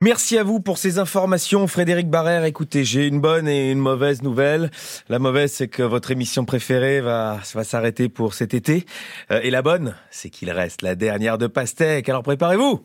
Merci 0.00 0.38
à 0.38 0.42
vous 0.42 0.58
pour 0.58 0.76
ces 0.76 0.98
informations, 0.98 1.68
Frédéric 1.68 2.10
Barrère. 2.10 2.44
Écoutez, 2.44 2.82
j'ai 2.82 3.06
une 3.06 3.20
bonne 3.20 3.46
et 3.46 3.70
une 3.70 3.78
mauvaise 3.78 4.22
nouvelle. 4.22 4.72
La 5.08 5.20
mauvaise, 5.20 5.52
c'est 5.52 5.68
que 5.68 5.84
votre 5.84 6.10
émission 6.10 6.44
préférée 6.44 7.00
va, 7.00 7.38
va 7.54 7.62
s'arrêter 7.62 8.08
pour 8.08 8.34
cet 8.34 8.54
été. 8.54 8.86
Euh, 9.30 9.38
et 9.44 9.50
la 9.50 9.62
bonne, 9.62 9.94
c'est 10.10 10.30
qu'il 10.30 10.50
reste 10.50 10.82
la 10.82 10.96
dernière 10.96 11.38
de 11.38 11.46
Pastèque. 11.46 12.08
Alors 12.08 12.24
préparez-vous 12.24 12.82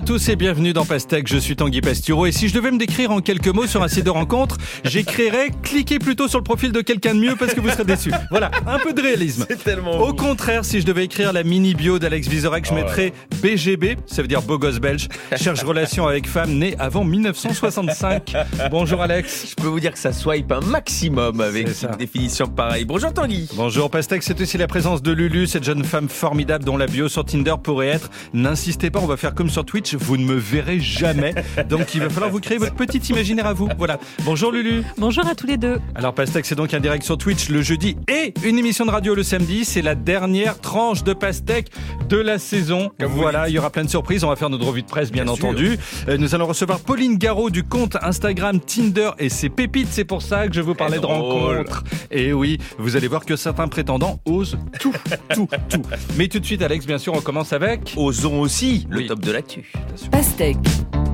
à 0.00 0.02
tous 0.02 0.30
et 0.30 0.36
bienvenue 0.36 0.72
dans 0.72 0.86
Pastèque, 0.86 1.28
je 1.28 1.36
suis 1.36 1.56
Tanguy 1.56 1.82
Pastureau 1.82 2.24
et 2.24 2.32
si 2.32 2.48
je 2.48 2.54
devais 2.54 2.70
me 2.70 2.78
décrire 2.78 3.10
en 3.10 3.20
quelques 3.20 3.48
mots 3.48 3.66
sur 3.66 3.82
un 3.82 3.88
site 3.88 4.06
de 4.06 4.10
rencontre, 4.10 4.56
j'écrirais 4.82 5.50
cliquez 5.62 5.98
plutôt 5.98 6.26
sur 6.26 6.38
le 6.38 6.44
profil 6.44 6.72
de 6.72 6.80
quelqu'un 6.80 7.14
de 7.14 7.20
mieux 7.20 7.36
parce 7.36 7.52
que 7.52 7.60
vous 7.60 7.68
serez 7.68 7.84
déçus. 7.84 8.10
Voilà, 8.30 8.50
un 8.66 8.78
peu 8.78 8.94
de 8.94 9.02
réalisme. 9.02 9.44
C'est 9.46 9.62
tellement 9.62 9.98
Au 10.00 10.14
contraire, 10.14 10.64
si 10.64 10.80
je 10.80 10.86
devais 10.86 11.04
écrire 11.04 11.34
la 11.34 11.42
mini 11.42 11.74
bio 11.74 11.98
d'Alex 11.98 12.28
Vizorek, 12.28 12.64
je 12.64 12.72
Oh 12.72 12.76
mettrais 12.76 13.12
BGB, 13.42 13.98
ça 14.06 14.22
veut 14.22 14.28
dire 14.28 14.40
beau 14.40 14.58
gosse 14.58 14.78
belge, 14.78 15.08
cherche 15.36 15.62
relation 15.64 16.06
avec 16.06 16.26
femme 16.26 16.52
née 16.52 16.74
avant 16.78 17.04
1965. 17.04 18.34
Bonjour 18.70 19.02
Alex. 19.02 19.48
Je 19.50 19.62
peux 19.62 19.68
vous 19.68 19.80
dire 19.80 19.92
que 19.92 19.98
ça 19.98 20.14
swipe 20.14 20.50
un 20.50 20.60
maximum 20.60 21.42
avec 21.42 21.68
une 21.82 21.96
définition 21.98 22.46
pareille. 22.46 22.86
Bonjour 22.86 23.12
Tanguy. 23.12 23.50
Bonjour 23.54 23.90
Pastèque, 23.90 24.22
c'est 24.22 24.40
aussi 24.40 24.56
la 24.56 24.66
présence 24.66 25.02
de 25.02 25.12
Lulu, 25.12 25.46
cette 25.46 25.64
jeune 25.64 25.84
femme 25.84 26.08
formidable 26.08 26.64
dont 26.64 26.78
la 26.78 26.86
bio 26.86 27.10
sur 27.10 27.26
Tinder 27.26 27.56
pourrait 27.62 27.88
être 27.88 28.08
N'insistez 28.32 28.90
pas, 28.90 29.00
on 29.00 29.06
va 29.06 29.18
faire 29.18 29.34
comme 29.34 29.50
sur 29.50 29.66
Twitch, 29.66 29.89
vous 29.98 30.16
ne 30.16 30.24
me 30.24 30.34
verrez 30.34 30.80
jamais. 30.80 31.34
Donc 31.68 31.94
il 31.94 32.00
va 32.00 32.10
falloir 32.10 32.30
vous 32.30 32.40
créer 32.40 32.58
votre 32.58 32.74
petit 32.74 32.98
imaginaire 33.10 33.46
à 33.46 33.52
vous. 33.52 33.68
Voilà. 33.78 33.98
Bonjour 34.24 34.52
Lulu. 34.52 34.82
Bonjour 34.98 35.26
à 35.26 35.34
tous 35.34 35.46
les 35.46 35.56
deux. 35.56 35.78
Alors 35.94 36.14
Pastèque, 36.14 36.46
c'est 36.46 36.54
donc 36.54 36.72
un 36.74 36.80
direct 36.80 37.04
sur 37.04 37.18
Twitch 37.18 37.48
le 37.48 37.62
jeudi 37.62 37.96
et 38.08 38.32
une 38.44 38.58
émission 38.58 38.84
de 38.86 38.90
radio 38.90 39.14
le 39.14 39.22
samedi. 39.22 39.64
C'est 39.64 39.82
la 39.82 39.94
dernière 39.94 40.60
tranche 40.60 41.02
de 41.04 41.12
Pastèque 41.12 41.68
de 42.08 42.16
la 42.16 42.38
saison. 42.38 42.90
Comme 42.98 43.12
voilà, 43.12 43.48
il 43.48 43.54
y 43.54 43.58
aura 43.58 43.70
plein 43.70 43.84
de 43.84 43.90
surprises. 43.90 44.24
On 44.24 44.28
va 44.28 44.36
faire 44.36 44.50
notre 44.50 44.66
revue 44.66 44.82
de 44.82 44.88
presse, 44.88 45.10
bien, 45.10 45.26
entendu. 45.28 45.78
Euh, 46.08 46.16
nous 46.16 46.34
allons 46.34 46.46
recevoir 46.46 46.80
Pauline 46.80 47.16
Garot 47.18 47.50
du 47.50 47.62
compte 47.64 47.96
Instagram 48.02 48.60
Tinder 48.60 49.10
et 49.18 49.28
ses 49.28 49.48
pépites. 49.48 49.88
C'est 49.90 50.04
pour 50.04 50.22
ça 50.22 50.48
que 50.48 50.54
je 50.54 50.60
vous 50.60 50.74
parlais 50.74 50.98
de 50.98 51.06
rencontres. 51.06 51.84
Et 52.10 52.32
oui, 52.32 52.58
vous 52.78 52.96
allez 52.96 53.08
voir 53.08 53.24
que 53.24 53.36
certains 53.36 53.68
prétendants 53.68 54.20
osent 54.24 54.58
tout, 54.80 54.92
tout, 55.34 55.48
tout. 55.68 55.82
Mais 56.16 56.28
tout 56.28 56.38
de 56.40 56.44
suite, 56.46 56.62
Alex, 56.62 56.86
bien 56.86 56.98
sûr, 56.98 57.14
on 57.14 57.20
commence 57.20 57.52
avec. 57.52 57.94
Osons 57.96 58.40
aussi 58.40 58.86
le 58.90 58.98
Oui. 58.98 59.06
top 59.06 59.20
de 59.20 59.30
l'actu. 59.32 59.69
Pastèque, 60.10 60.56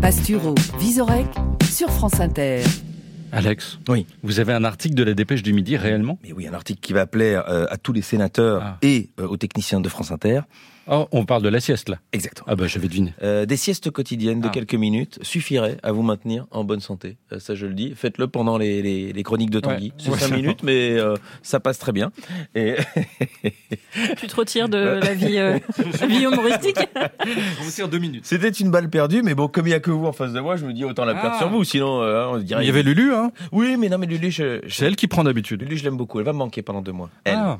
Pastureau, 0.00 0.54
Visorek 0.78 1.26
sur 1.70 1.90
France 1.90 2.20
Inter. 2.20 2.62
Alex, 3.32 3.78
Oui. 3.88 4.06
vous 4.22 4.40
avez 4.40 4.52
un 4.52 4.64
article 4.64 4.94
de 4.94 5.02
la 5.02 5.12
Dépêche 5.14 5.42
du 5.42 5.52
Midi 5.52 5.76
réellement? 5.76 6.18
Mais 6.22 6.32
oui, 6.32 6.46
un 6.46 6.54
article 6.54 6.80
qui 6.80 6.92
va 6.92 7.06
plaire 7.06 7.44
euh, 7.48 7.66
à 7.70 7.76
tous 7.76 7.92
les 7.92 8.02
sénateurs 8.02 8.62
Ah. 8.64 8.78
et 8.82 9.10
euh, 9.20 9.26
aux 9.26 9.36
techniciens 9.36 9.80
de 9.80 9.88
France 9.88 10.10
Inter. 10.12 10.40
Oh, 10.88 11.08
on 11.12 11.24
parle 11.24 11.42
de 11.42 11.48
la 11.48 11.60
sieste 11.60 11.88
là. 11.88 11.98
Exactement. 12.12 12.46
Ah 12.48 12.54
bah 12.56 12.66
j'avais 12.66 12.88
deviné. 12.88 13.12
Euh, 13.22 13.44
des 13.46 13.56
siestes 13.56 13.90
quotidiennes 13.90 14.40
de 14.40 14.46
Ah. 14.48 14.50
quelques 14.50 14.74
minutes 14.74 15.18
suffiraient 15.22 15.78
à 15.82 15.92
vous 15.92 16.02
maintenir 16.02 16.46
en 16.50 16.62
bonne 16.64 16.80
santé. 16.80 17.16
Euh, 17.32 17.38
ça, 17.40 17.54
je 17.54 17.66
le 17.66 17.74
dis. 17.74 17.92
Faites-le 17.96 18.28
pendant 18.28 18.56
les, 18.58 18.82
les, 18.82 19.12
les 19.12 19.22
chroniques 19.22 19.50
de 19.50 19.60
Tanguy. 19.60 19.86
Ouais. 19.86 19.92
C'est 19.98 20.10
Ouais. 20.10 20.18
cinq 20.18 20.36
minutes, 20.36 20.62
mais 20.62 20.92
euh, 20.98 21.14
ça 21.42 21.58
passe 21.60 21.78
très 21.78 21.92
bien. 21.92 22.12
Et 22.54 22.76
Tu 24.16 24.26
te 24.26 24.36
retires 24.36 24.68
de 24.68 24.78
la 24.78 25.14
vie, 25.14 25.38
euh, 25.38 25.58
la 26.00 26.06
vie 26.06 26.22
humoristique 26.22 26.78
On 26.96 27.62
vous 27.64 27.70
tire 27.70 27.88
deux 27.88 27.98
minutes. 27.98 28.24
c'était 28.26 28.50
une 28.50 28.70
balle 28.70 28.88
perdue, 28.90 29.22
mais 29.22 29.34
bon, 29.34 29.48
comme 29.48 29.66
il 29.66 29.70
n'y 29.70 29.74
a 29.74 29.80
que 29.80 29.90
vous 29.90 30.06
en 30.06 30.12
face 30.12 30.32
de 30.32 30.40
moi, 30.40 30.56
je 30.56 30.66
me 30.66 30.72
dis 30.72 30.84
autant 30.84 31.04
la 31.04 31.14
perdre 31.14 31.32
Ah. 31.34 31.38
sur 31.38 31.48
vous. 31.48 31.64
Sinon, 31.64 32.02
euh, 32.02 32.26
on 32.28 32.38
se 32.38 32.44
dirait. 32.44 32.62
Il 32.62 32.66
y 32.66 32.70
avait 32.70 32.82
Lulu, 32.82 33.12
hein 33.14 33.30
Oui, 33.52 33.76
mais 33.78 33.88
non, 33.88 33.98
mais 33.98 34.06
Lulu, 34.06 34.30
je, 34.30 34.60
je- 34.66 34.74
C'est 34.74 34.86
elle 34.86 34.96
qui 34.96 35.08
prend 35.08 35.24
d'habitude. 35.24 35.62
Lulu, 35.62 35.76
je 35.76 35.84
l'aime 35.84 35.96
beaucoup. 35.96 36.18
Elle 36.20 36.26
va 36.26 36.32
me 36.32 36.38
manquer 36.38 36.62
pendant 36.62 36.82
deux 36.82 36.92
mois. 36.92 37.10
Elle. 37.24 37.34
Ah. 37.36 37.58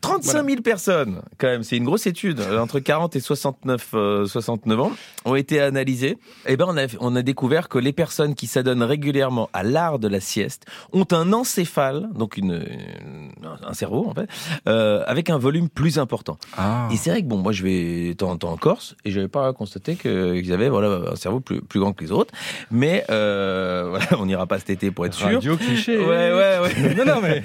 35 0.00 0.46
000 0.48 0.62
personnes, 0.62 1.22
quand 1.38 1.48
même, 1.48 1.62
c'est 1.62 1.76
une 1.76 1.84
grosse 1.84 2.06
étude, 2.06 2.40
euh, 2.40 2.61
entre 2.62 2.78
40 2.80 3.16
et 3.16 3.20
69, 3.20 3.88
euh, 3.94 4.26
69 4.26 4.80
ans, 4.80 4.92
ont 5.24 5.34
été 5.34 5.60
analysées. 5.60 6.16
Et 6.46 6.56
ben, 6.56 6.66
on 6.68 6.76
a, 6.76 6.86
on 7.00 7.14
a 7.16 7.22
découvert 7.22 7.68
que 7.68 7.78
les 7.78 7.92
personnes 7.92 8.34
qui 8.34 8.46
s'adonnent 8.46 8.82
régulièrement 8.82 9.50
à 9.52 9.62
l'art 9.62 9.98
de 9.98 10.08
la 10.08 10.20
sieste 10.20 10.64
ont 10.92 11.06
un 11.12 11.32
encéphale, 11.32 12.08
donc 12.14 12.36
une, 12.36 12.52
une- 12.52 13.32
un 13.66 13.74
cerveau, 13.74 14.06
en 14.08 14.14
fait, 14.14 14.28
euh, 14.68 15.02
avec 15.06 15.30
un 15.30 15.38
volume 15.38 15.68
plus 15.68 15.98
important. 15.98 16.38
Ah. 16.56 16.88
Et 16.92 16.96
c'est 16.96 17.10
vrai 17.10 17.22
que 17.22 17.26
bon, 17.26 17.36
moi 17.38 17.52
je 17.52 17.62
vais 17.62 18.08
de 18.08 18.12
temps 18.14 18.30
en 18.30 18.36
temps 18.36 18.52
en 18.52 18.56
Corse 18.56 18.94
et 19.04 19.10
j'avais 19.10 19.28
pas 19.28 19.52
constaté 19.52 19.94
qu'ils 19.96 20.52
avaient 20.52 20.68
voilà 20.68 21.10
un 21.12 21.16
cerveau 21.16 21.40
plus, 21.40 21.60
plus 21.60 21.80
grand 21.80 21.92
que 21.92 22.02
les 22.04 22.12
autres. 22.12 22.32
Mais 22.70 23.04
euh, 23.10 23.86
voilà, 23.90 24.06
on 24.18 24.26
n'ira 24.26 24.46
pas 24.46 24.58
cet 24.58 24.70
été 24.70 24.90
pour 24.90 25.06
être 25.06 25.14
sûr. 25.14 25.26
Radio 25.26 25.56
cliché. 25.56 25.98
Ouais, 25.98 26.06
ouais, 26.32 26.58
ouais. 26.62 26.94
non, 26.96 27.04
non, 27.04 27.20
mais. 27.22 27.42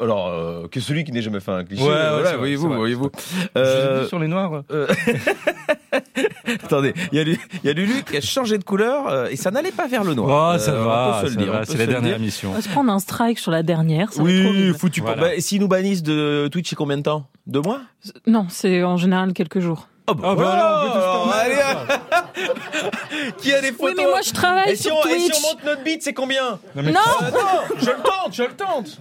Alors 0.00 0.28
euh, 0.28 0.68
que 0.68 0.80
celui 0.80 1.04
qui 1.04 1.12
n'ait 1.12 1.22
jamais 1.22 1.40
fait 1.40 1.52
un 1.52 1.64
cliché. 1.64 1.82
Ouais, 1.84 1.90
euh, 1.90 2.12
voilà, 2.20 2.36
voyez-vous, 2.36 2.72
voyez-vous. 2.72 3.10
Euh... 3.56 4.02
Euh, 4.04 4.06
sur 4.08 4.18
les 4.18 4.28
noirs. 4.28 4.43
Euh, 4.70 4.86
Attendez, 6.64 6.94
il 7.12 7.18
y, 7.18 7.20
a 7.20 7.70
y 7.70 7.74
Lulu 7.74 8.02
qui 8.04 8.16
a 8.16 8.20
changé 8.20 8.58
de 8.58 8.64
couleur 8.64 9.08
euh, 9.08 9.28
et 9.30 9.36
ça 9.36 9.50
n'allait 9.50 9.72
pas 9.72 9.86
vers 9.86 10.04
le 10.04 10.14
noir. 10.14 10.54
Oh, 10.54 10.58
ça 10.58 10.72
Euh, 10.72 10.84
va, 10.84 11.22
c'est 11.66 11.76
la 11.78 11.86
dernière 11.86 12.02
dire. 12.02 12.16
émission. 12.16 12.50
On 12.50 12.54
va 12.54 12.60
se 12.62 12.68
prendre 12.68 12.92
un 12.92 12.98
strike 12.98 13.38
sur 13.38 13.50
la 13.50 13.62
dernière, 13.62 14.12
ça 14.12 14.22
Oui, 14.22 14.72
foutu 14.76 15.00
pour. 15.00 15.10
Voilà. 15.10 15.22
Bah, 15.34 15.40
S'ils 15.40 15.60
nous 15.60 15.68
bannissent 15.68 16.02
de 16.02 16.48
Twitch, 16.50 16.68
c'est 16.70 16.76
combien 16.76 16.96
de 16.98 17.02
temps? 17.02 17.26
Deux 17.46 17.60
mois? 17.60 17.80
Non, 18.26 18.46
c'est 18.48 18.82
en 18.82 18.96
général 18.96 19.32
quelques 19.32 19.60
jours. 19.60 19.88
Oh, 20.06 20.12
Ah, 20.22 20.34
bah, 20.34 20.52
alors, 20.52 20.82
on 20.82 20.86
peut 20.86 20.92
tous 20.92 20.98
alors, 20.98 21.32
permettre. 21.32 22.24
allez, 22.34 23.32
Qui 23.38 23.52
a 23.54 23.60
des 23.62 23.72
photos 23.72 23.80
Oui, 23.88 23.92
mais 23.96 24.04
moi 24.04 24.20
je 24.22 24.32
travaille 24.32 24.72
et 24.72 24.76
si, 24.76 24.82
sur 24.82 24.96
on, 24.96 25.06
et 25.08 25.18
si 25.18 25.28
Twitch. 25.30 25.38
on 25.38 25.48
monte 25.54 25.64
notre 25.64 25.82
bite, 25.82 26.02
c'est 26.02 26.12
combien 26.12 26.58
Non, 26.74 26.82
mais 26.82 26.92
Non 26.92 27.00
non, 27.22 27.76
je 27.80 27.86
le 27.86 27.96
tente, 28.02 28.34
je 28.34 28.42
le 28.42 28.52
tente. 28.52 28.98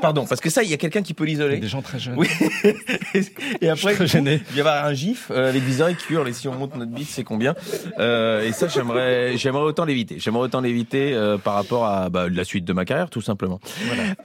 Pardon, 0.00 0.24
parce 0.24 0.40
que 0.40 0.48
ça, 0.48 0.62
il 0.62 0.70
y 0.70 0.74
a 0.74 0.76
quelqu'un 0.76 1.02
qui 1.02 1.14
peut 1.14 1.24
l'isoler. 1.24 1.56
des 1.58 1.66
gens 1.66 1.82
très 1.82 1.98
jeunes. 1.98 2.14
Oui. 2.16 2.28
et 3.60 3.68
après, 3.68 3.94
il 3.94 4.06
va 4.22 4.30
y 4.54 4.60
avoir 4.60 4.84
un 4.84 4.92
gif 4.94 5.32
euh, 5.32 5.48
avec 5.48 5.66
des 5.66 5.80
oreilles 5.80 5.96
qui 5.96 6.12
hurlent. 6.12 6.28
Et 6.28 6.32
si 6.32 6.46
on 6.46 6.54
monte 6.54 6.76
notre 6.76 6.92
bite, 6.92 7.08
c'est 7.10 7.24
combien 7.24 7.54
Euh, 7.98 8.46
Et 8.46 8.52
ça, 8.52 8.68
j'aimerais, 8.68 9.36
j'aimerais 9.36 9.64
autant 9.64 9.84
l'éviter. 9.84 10.18
J'aimerais 10.20 10.44
autant 10.44 10.60
l'éviter 10.60 11.12
euh, 11.12 11.38
par 11.38 11.54
rapport 11.54 11.86
à 11.86 12.08
bah, 12.08 12.26
la 12.30 12.44
suite 12.44 12.64
de 12.64 12.72
ma 12.72 12.84
carrière, 12.84 13.10
tout 13.10 13.20
simplement. 13.20 13.58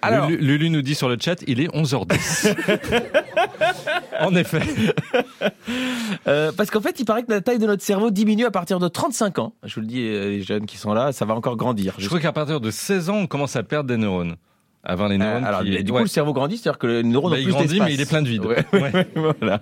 Alors, 0.04 0.28
Lulu, 0.30 0.46
Lulu 0.46 0.70
nous 0.70 0.82
dit 0.84 0.94
sur 0.94 1.10
le 1.10 1.18
chat, 1.20 1.38
il 1.48 1.60
est 1.62 1.68
11h10. 1.74 2.54
en 4.20 4.36
effet. 4.36 4.62
Euh, 6.28 6.52
parce 6.56 6.70
qu'en 6.70 6.82
fait, 6.82 7.00
il 7.00 7.06
paraît 7.06 7.24
que 7.24 7.32
la 7.32 7.42
taille 7.42 7.60
de 7.60 7.68
notre 7.68 7.84
cerveau 7.84 8.12
diminue 8.12 8.46
à 8.46 8.52
partir 8.52 8.80
de 8.80 8.88
35 8.88 9.40
ans. 9.40 9.54
Je 9.64 9.76
vous 9.76 9.82
le 9.82 9.88
dis, 9.88 10.02
euh, 10.02 10.30
les 10.30 10.44
jeunes 10.44 10.66
qui 10.66 10.78
sont 10.78 10.94
là, 10.94 11.12
ça 11.12 11.26
va 11.26 11.34
encore 11.34 11.58
grandir. 11.58 11.96
Je 11.98 12.08
crois 12.08 12.20
qu'à 12.20 12.32
partir 12.32 12.60
de 12.60 12.72
16 12.72 13.10
ans, 13.10 13.18
on 13.18 13.28
commence 13.28 13.56
à 13.56 13.64
perdre 13.64 13.88
des 13.88 13.98
neurones. 13.98 14.36
Avant 14.84 15.08
les 15.08 15.16
Euh, 15.16 15.20
neurones. 15.20 15.44
alors, 15.46 15.64
qui... 15.64 15.84
du 15.84 15.92
coup, 15.92 15.98
ouais. 15.98 16.02
le 16.04 16.08
cerveau 16.08 16.34
grandit, 16.34 16.58
c'est-à-dire 16.58 16.80
que 16.80 16.88
les 16.88 17.04
neurones 17.04 17.32
Bah, 17.32 17.38
ont 17.38 17.40
il 17.40 17.44
plus 17.46 17.54
grandit, 17.54 17.80
mais 17.80 17.94
il 17.94 18.02
est 18.02 18.10
plein 18.10 18.22
de 18.24 18.28
vide. 18.28 18.46
Ouais, 18.46 18.66
Ouais. 18.74 19.08
voilà. 19.40 19.62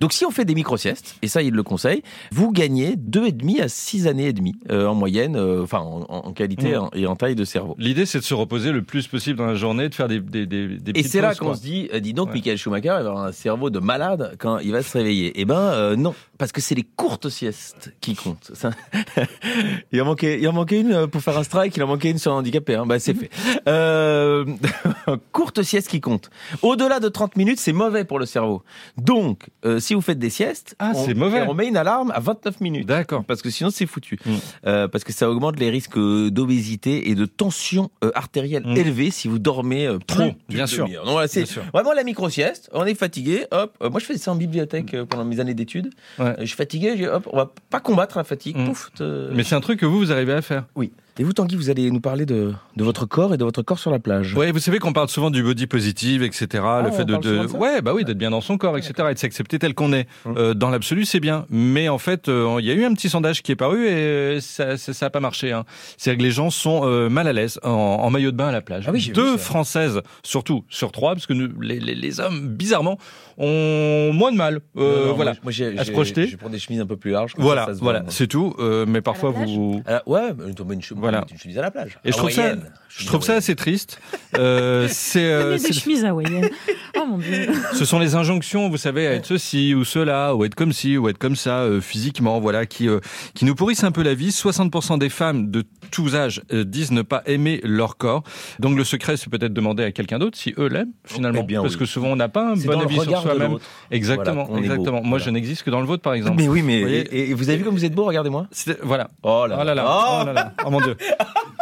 Donc, 0.00 0.12
si 0.12 0.24
on 0.26 0.30
fait 0.30 0.44
des 0.44 0.54
micro-siestes, 0.54 1.16
et 1.22 1.28
ça, 1.28 1.40
il 1.42 1.54
le 1.54 1.62
conseille, 1.62 2.02
vous 2.30 2.52
gagnez 2.52 2.94
deux 2.96 3.26
et 3.26 3.32
demi 3.32 3.60
à 3.60 3.68
six 3.68 4.06
années 4.06 4.26
et 4.28 4.32
demie 4.34 4.54
euh, 4.70 4.86
en 4.86 4.94
moyenne, 4.94 5.36
euh, 5.36 5.62
enfin, 5.62 5.78
en, 5.78 6.02
en 6.08 6.32
qualité 6.32 6.76
en- 6.76 6.90
et 6.94 7.06
en 7.06 7.16
taille 7.16 7.34
de 7.34 7.44
cerveau. 7.44 7.74
L'idée, 7.78 8.04
c'est 8.06 8.18
de 8.18 8.24
se 8.24 8.34
reposer 8.34 8.70
le 8.72 8.82
plus 8.82 9.06
possible 9.06 9.38
dans 9.38 9.46
la 9.46 9.54
journée, 9.54 9.88
de 9.88 9.94
faire 9.94 10.08
des, 10.08 10.20
des, 10.20 10.46
des, 10.46 10.68
des 10.78 10.92
Et 10.94 11.02
c'est 11.04 11.20
là 11.22 11.34
qu'on 11.34 11.54
se 11.54 11.62
dit, 11.62 11.88
euh, 11.94 12.00
dis 12.00 12.12
donc. 12.12 12.32
Michael 12.34 12.58
Schumacher, 12.58 12.82
il 12.84 12.88
va 12.90 12.96
avoir 12.98 13.24
un 13.24 13.32
cerveau 13.32 13.70
de 13.70 13.78
malade 13.78 14.36
quand 14.38 14.58
il 14.58 14.72
va 14.72 14.82
se 14.82 14.96
réveiller. 14.96 15.32
Eh 15.36 15.44
ben, 15.46 15.56
euh, 15.58 15.96
non, 15.96 16.14
parce 16.38 16.52
que 16.52 16.60
c'est 16.60 16.74
les 16.74 16.86
courtes 16.96 17.28
siestes 17.30 17.94
qui 18.00 18.14
comptent. 18.14 18.50
Ça- 18.54 18.70
il 19.92 20.00
en 20.02 20.04
manquait, 20.04 20.38
il 20.40 20.46
en 20.48 20.52
manquait 20.52 20.80
une 20.80 20.92
euh, 20.92 21.06
pour 21.06 21.22
faire 21.22 21.38
un 21.38 21.42
strike, 21.44 21.76
il 21.76 21.82
en 21.82 21.86
manquait 21.86 22.10
une 22.10 22.18
sur 22.18 22.32
un 22.32 22.36
handicapé. 22.36 22.74
Hein. 22.74 22.84
Bah, 22.86 22.98
c'est 22.98 23.14
fait. 23.14 23.30
Euh, 23.68 24.44
courte 25.32 25.62
sieste 25.62 25.88
qui 25.88 26.00
compte. 26.00 26.30
Au-delà 26.62 27.00
de 27.00 27.08
30 27.08 27.36
minutes, 27.36 27.58
c'est 27.60 27.72
mauvais 27.72 28.04
pour 28.04 28.18
le 28.18 28.26
cerveau. 28.26 28.62
Donc, 28.96 29.48
euh, 29.64 29.78
si 29.80 29.94
vous 29.94 30.00
faites 30.00 30.18
des 30.18 30.30
siestes, 30.30 30.74
Ah, 30.78 30.92
on, 30.94 31.14
mauvais. 31.14 31.42
on 31.48 31.54
met 31.54 31.66
une 31.68 31.76
alarme 31.76 32.10
à 32.14 32.20
29 32.20 32.60
minutes. 32.60 32.86
D'accord. 32.86 33.24
Parce 33.24 33.42
que 33.42 33.50
sinon, 33.50 33.70
c'est 33.70 33.86
foutu. 33.86 34.18
Mm. 34.24 34.30
Euh, 34.66 34.88
parce 34.88 35.04
que 35.04 35.12
ça 35.12 35.30
augmente 35.30 35.58
les 35.58 35.70
risques 35.70 35.96
euh, 35.96 36.30
d'obésité 36.30 37.10
et 37.10 37.14
de 37.14 37.26
tension 37.26 37.90
euh, 38.04 38.10
artérielle 38.14 38.62
Mm. 38.66 38.76
élevée 38.76 39.10
si 39.10 39.28
vous 39.28 39.38
dormez 39.38 39.88
Trop, 40.06 40.30
bien 40.48 40.66
sûr. 40.66 40.86
Donc 40.86 40.96
voilà, 41.06 41.28
c'est 41.28 41.44
vraiment 41.72 41.92
la 41.92 42.04
micro-sieste. 42.04 42.68
On 42.72 42.84
est 42.84 42.94
fatigué, 42.94 43.46
hop. 43.50 43.76
Moi, 43.80 44.00
je 44.00 44.04
faisais 44.04 44.18
ça 44.18 44.32
en 44.32 44.36
bibliothèque 44.36 44.96
pendant 45.08 45.24
mes 45.24 45.40
années 45.40 45.54
d'études. 45.54 45.90
Ouais. 46.18 46.34
Je 46.40 46.44
suis 46.46 46.56
fatigué, 46.56 46.90
je 46.92 46.96
dis, 46.96 47.06
hop, 47.06 47.28
on 47.32 47.36
va 47.36 47.50
pas 47.70 47.80
combattre 47.80 48.18
la 48.18 48.24
fatigue. 48.24 48.56
Mm. 48.56 48.66
Pouf. 48.66 48.90
te- 48.94 49.30
Mais 49.32 49.42
c'est 49.44 49.54
un 49.54 49.60
truc 49.60 49.80
que 49.80 49.86
vous, 49.86 49.98
vous 49.98 50.12
arrivez 50.12 50.32
à 50.32 50.42
faire. 50.42 50.66
Oui. 50.76 50.92
Et 51.18 51.24
vous, 51.24 51.32
Tanguy, 51.32 51.56
vous 51.56 51.68
allez 51.70 51.90
nous 51.90 52.00
parler 52.00 52.24
de, 52.24 52.52
de 52.76 52.84
votre 52.84 53.04
corps 53.04 53.34
et 53.34 53.36
de 53.36 53.44
votre 53.44 53.62
corps 53.62 53.78
sur 53.78 53.90
la 53.90 53.98
plage. 53.98 54.34
Ouais, 54.34 54.52
vous 54.52 54.58
savez 54.58 54.78
qu'on 54.78 54.92
parle 54.94 55.08
souvent 55.08 55.30
du 55.30 55.42
body 55.42 55.66
positive, 55.66 56.22
etc. 56.22 56.46
le 56.52 56.88
on 56.88 56.92
fait 56.92 57.04
de, 57.04 57.12
parle 57.12 57.24
de- 57.24 57.28
souvent 57.30 57.42
de 57.44 57.48
ça 57.48 57.58
ouais, 57.58 57.82
bah 57.82 57.92
oui, 57.94 58.04
d'être 58.04 58.16
bien 58.16 58.30
dans 58.30 58.40
son 58.40 58.56
corps, 58.56 58.78
etc. 58.78 58.92
Et 59.10 59.14
de 59.14 59.18
s'accepter 59.18 59.58
tel 59.58 59.74
qu'on 59.74 59.92
est. 59.92 60.06
Hum. 60.24 60.34
Euh, 60.38 60.54
dans 60.54 60.70
l'absolu, 60.70 61.04
c'est 61.04 61.20
bien. 61.20 61.44
Mais 61.50 61.88
en 61.88 61.98
fait, 61.98 62.28
euh, 62.28 62.56
il 62.60 62.64
y 62.66 62.70
a 62.70 62.74
eu 62.74 62.84
un 62.84 62.94
petit 62.94 63.08
sondage 63.10 63.42
qui 63.42 63.52
est 63.52 63.56
paru 63.56 63.86
et 63.86 63.90
euh, 63.92 64.40
ça, 64.40 64.76
ça, 64.78 64.94
ça 64.94 65.06
a 65.06 65.10
pas 65.10 65.20
marché. 65.20 65.52
Hein. 65.52 65.64
C'est 65.98 66.16
que 66.16 66.22
les 66.22 66.30
gens 66.30 66.48
sont 66.50 66.82
euh, 66.84 67.08
mal 67.10 67.28
à 67.28 67.32
l'aise 67.34 67.58
en, 67.64 67.70
en 67.70 68.10
maillot 68.10 68.30
de 68.30 68.36
bain 68.36 68.48
à 68.48 68.52
la 68.52 68.60
plage. 68.62 68.84
Ah 68.88 68.90
oui, 68.92 69.10
Deux 69.14 69.32
ça. 69.32 69.38
françaises, 69.38 70.00
surtout 70.22 70.64
sur 70.70 70.90
trois, 70.92 71.12
parce 71.14 71.26
que 71.26 71.32
nous, 71.34 71.48
les, 71.60 71.80
les, 71.80 71.94
les 71.94 72.20
hommes, 72.20 72.48
bizarrement, 72.48 72.98
ont 73.36 74.12
moins 74.12 74.32
de 74.32 74.36
mal. 74.36 74.60
Euh, 74.76 75.00
Non, 75.02 75.06
non, 75.08 75.14
voilà. 75.14 75.32
Moi, 75.32 75.40
moi, 75.44 75.52
j'ai, 75.52 75.78
À 75.78 75.84
se 75.84 75.90
projeter. 75.92 76.26
Je 76.28 76.36
prends 76.36 76.48
des 76.48 76.58
chemises 76.58 76.80
un 76.80 76.86
peu 76.86 76.96
plus 76.96 77.10
larges. 77.10 77.32
Voilà, 77.36 77.66
ça, 77.66 77.72
voilà, 77.80 78.04
c'est 78.08 78.26
tout. 78.26 78.54
Euh, 78.58 78.84
mais 78.88 79.00
parfois 79.00 79.30
vous. 79.30 79.82
Alors, 79.86 80.02
ouais, 80.06 80.28
une- 80.46 80.72
une- 80.72 80.99
Voilà. 81.00 81.24
une 81.30 81.38
chemise 81.38 81.58
à 81.58 81.62
la 81.62 81.70
plage. 81.70 81.98
Et 82.04 82.12
je 82.12 82.16
trouve 82.16 82.30
ça, 82.30 82.52
je 82.88 83.06
trouve 83.06 83.22
ça 83.22 83.34
assez 83.34 83.54
triste. 83.56 84.00
Euh, 84.38 84.86
c'est, 84.90 85.24
euh, 85.32 85.58
des 85.58 85.72
chemises 85.72 86.04
hawaïennes. 86.04 86.48
Oh 87.02 87.06
mon 87.06 87.18
dieu. 87.18 87.48
ce 87.72 87.84
sont 87.86 87.98
les 88.00 88.14
injonctions, 88.16 88.68
vous 88.68 88.76
savez, 88.76 89.06
à 89.06 89.12
être 89.12 89.24
ceci 89.24 89.74
ou 89.74 89.84
cela, 89.84 90.34
ou 90.34 90.44
être 90.44 90.54
comme 90.56 90.72
ci, 90.72 90.98
ou 90.98 91.08
être 91.08 91.16
comme 91.18 91.36
ça, 91.36 91.60
euh, 91.60 91.80
physiquement, 91.80 92.40
voilà, 92.40 92.66
qui 92.66 92.88
euh, 92.88 92.98
qui 93.32 93.44
nous 93.46 93.54
pourrissent 93.54 93.84
un 93.84 93.92
peu 93.92 94.02
la 94.02 94.12
vie. 94.12 94.30
60% 94.30 94.98
des 94.98 95.08
femmes 95.08 95.50
de 95.50 95.62
tous 95.92 96.14
âges 96.16 96.42
euh, 96.52 96.64
disent 96.64 96.90
ne 96.90 97.00
pas 97.02 97.22
aimer 97.26 97.60
leur 97.64 97.96
corps. 97.96 98.22
Donc 98.58 98.76
le 98.76 98.84
secret, 98.84 99.16
c'est 99.16 99.30
peut-être 99.30 99.54
demander 99.54 99.84
à 99.84 99.92
quelqu'un 99.92 100.18
d'autre 100.18 100.36
si 100.36 100.52
eux 100.58 100.66
l'aiment 100.68 100.90
finalement, 101.04 101.40
Eh 101.42 101.46
bien, 101.46 101.62
parce 101.62 101.74
oui. 101.74 101.78
que 101.80 101.84
souvent 101.86 102.08
on 102.08 102.16
n'a 102.16 102.28
pas 102.28 102.50
un 102.50 102.56
bon 102.56 102.80
avis 102.80 103.00
sur 103.00 103.22
soi-même. 103.22 103.56
Exactement, 103.92 104.44
Voilà, 104.44 104.58
beau. 104.58 104.58
exactement. 104.58 105.00
Moi, 105.00 105.10
Voilà. 105.10 105.24
je 105.24 105.30
n'existe 105.30 105.62
que 105.62 105.70
dans 105.70 105.80
le 105.80 105.86
vôtre, 105.86 106.02
par 106.02 106.14
exemple. 106.14 106.36
Mais 106.38 106.48
oui, 106.48 106.60
mais 106.62 106.80
Vous 106.82 106.88
voyez 106.88 107.00
et, 107.16 107.30
et 107.30 107.34
vous 107.34 107.48
avez 107.48 107.56
vu 107.58 107.64
comme 107.64 107.74
vous 107.74 107.84
êtes 107.84 107.94
beau 107.94 108.04
Regardez-moi. 108.04 108.46
Voilà. 108.82 109.08
Oh 109.22 109.46
là 109.48 109.58
Oh 109.60 109.64
là 109.64 109.74
là. 109.74 109.84
Oh 110.22 110.26
là 110.26 110.32
là. 110.32 110.52
Oh 110.66 110.70
mon 110.70 110.80
dieu. 110.80 110.89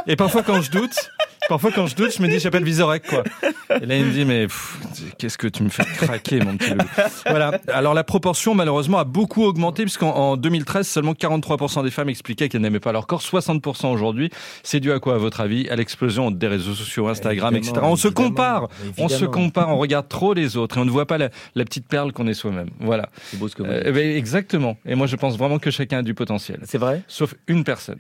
Et 0.07 0.17
parfois 0.17 0.43
quand 0.43 0.61
je 0.63 0.71
doute, 0.71 1.11
parfois 1.49 1.71
quand 1.73 1.87
je 1.87 1.95
doute, 1.95 2.15
je 2.17 2.23
me 2.23 2.29
dis 2.29 2.39
j'appelle 2.39 2.65
Visorek 2.65 3.07
quoi. 3.07 3.23
Et 3.81 3.87
là 3.87 3.97
il 3.97 4.05
me 4.07 4.13
dit 4.13 4.25
mais 4.25 4.47
qu'est-ce 5.19 5.37
que 5.39 5.47
tu 5.49 5.63
me 5.63 5.69
fais 5.69 5.85
craquer 5.85 6.41
mon 6.41 6.57
petit 6.57 6.71
loup. 6.71 6.85
Voilà. 7.27 7.61
Alors 7.69 7.95
la 7.95 8.05
proportion 8.05 8.55
malheureusement 8.55 8.99
a 8.99 9.05
beaucoup 9.05 9.45
augmenté 9.45 9.83
puisqu'en 9.83 10.11
en 10.15 10.37
2013 10.37 10.87
seulement 10.89 11.13
43% 11.13 11.83
des 11.85 11.91
femmes 11.91 12.09
expliquaient 12.09 12.49
qu'elles 12.49 12.61
n'aimaient 12.63 12.81
pas 12.81 12.93
leur 12.93 13.07
corps, 13.07 13.21
60% 13.21 13.89
aujourd'hui. 13.93 14.31
C'est 14.63 14.81
dû 14.81 14.93
à 14.93 14.99
quoi 15.01 15.15
à 15.15 15.19
votre 15.19 15.41
avis? 15.41 15.69
À 15.69 15.77
l'explosion 15.77 16.31
des 16.31 16.47
réseaux 16.49 16.75
sociaux, 16.75 17.09
Instagram, 17.09 17.55
Évidemment, 17.55 17.77
etc. 17.79 17.87
On 17.93 17.97
se 17.97 18.09
évidemment, 18.09 18.29
compare. 18.29 18.69
On 18.99 19.09
se 19.09 19.25
compare, 19.27 19.69
on 19.69 19.79
regarde 19.79 20.09
trop 20.09 20.33
les 20.35 20.57
autres 20.57 20.79
et 20.79 20.81
on 20.81 20.85
ne 20.85 20.91
voit 20.91 21.07
pas 21.07 21.19
la, 21.19 21.29
la 21.55 21.65
petite 21.65 21.87
perle 21.89 22.13
qu'on 22.13 22.27
est 22.27 22.35
soi-même. 22.35 22.71
Voilà. 22.81 23.09
C'est 23.31 23.39
beau 23.39 23.49
ce 23.49 23.55
que 23.57 23.63
vous 23.63 23.69
Euh, 23.71 23.83
dites. 23.85 23.93
ben, 23.93 24.17
exactement. 24.17 24.77
Et 24.87 24.95
moi 24.95 25.07
je 25.07 25.17
pense 25.17 25.37
vraiment 25.37 25.59
que 25.59 25.71
chacun 25.71 25.99
a 25.99 26.03
du 26.03 26.15
potentiel. 26.15 26.61
C'est 26.65 26.79
vrai? 26.79 27.03
Sauf 27.09 27.35
une 27.47 27.65
personne. 27.65 27.99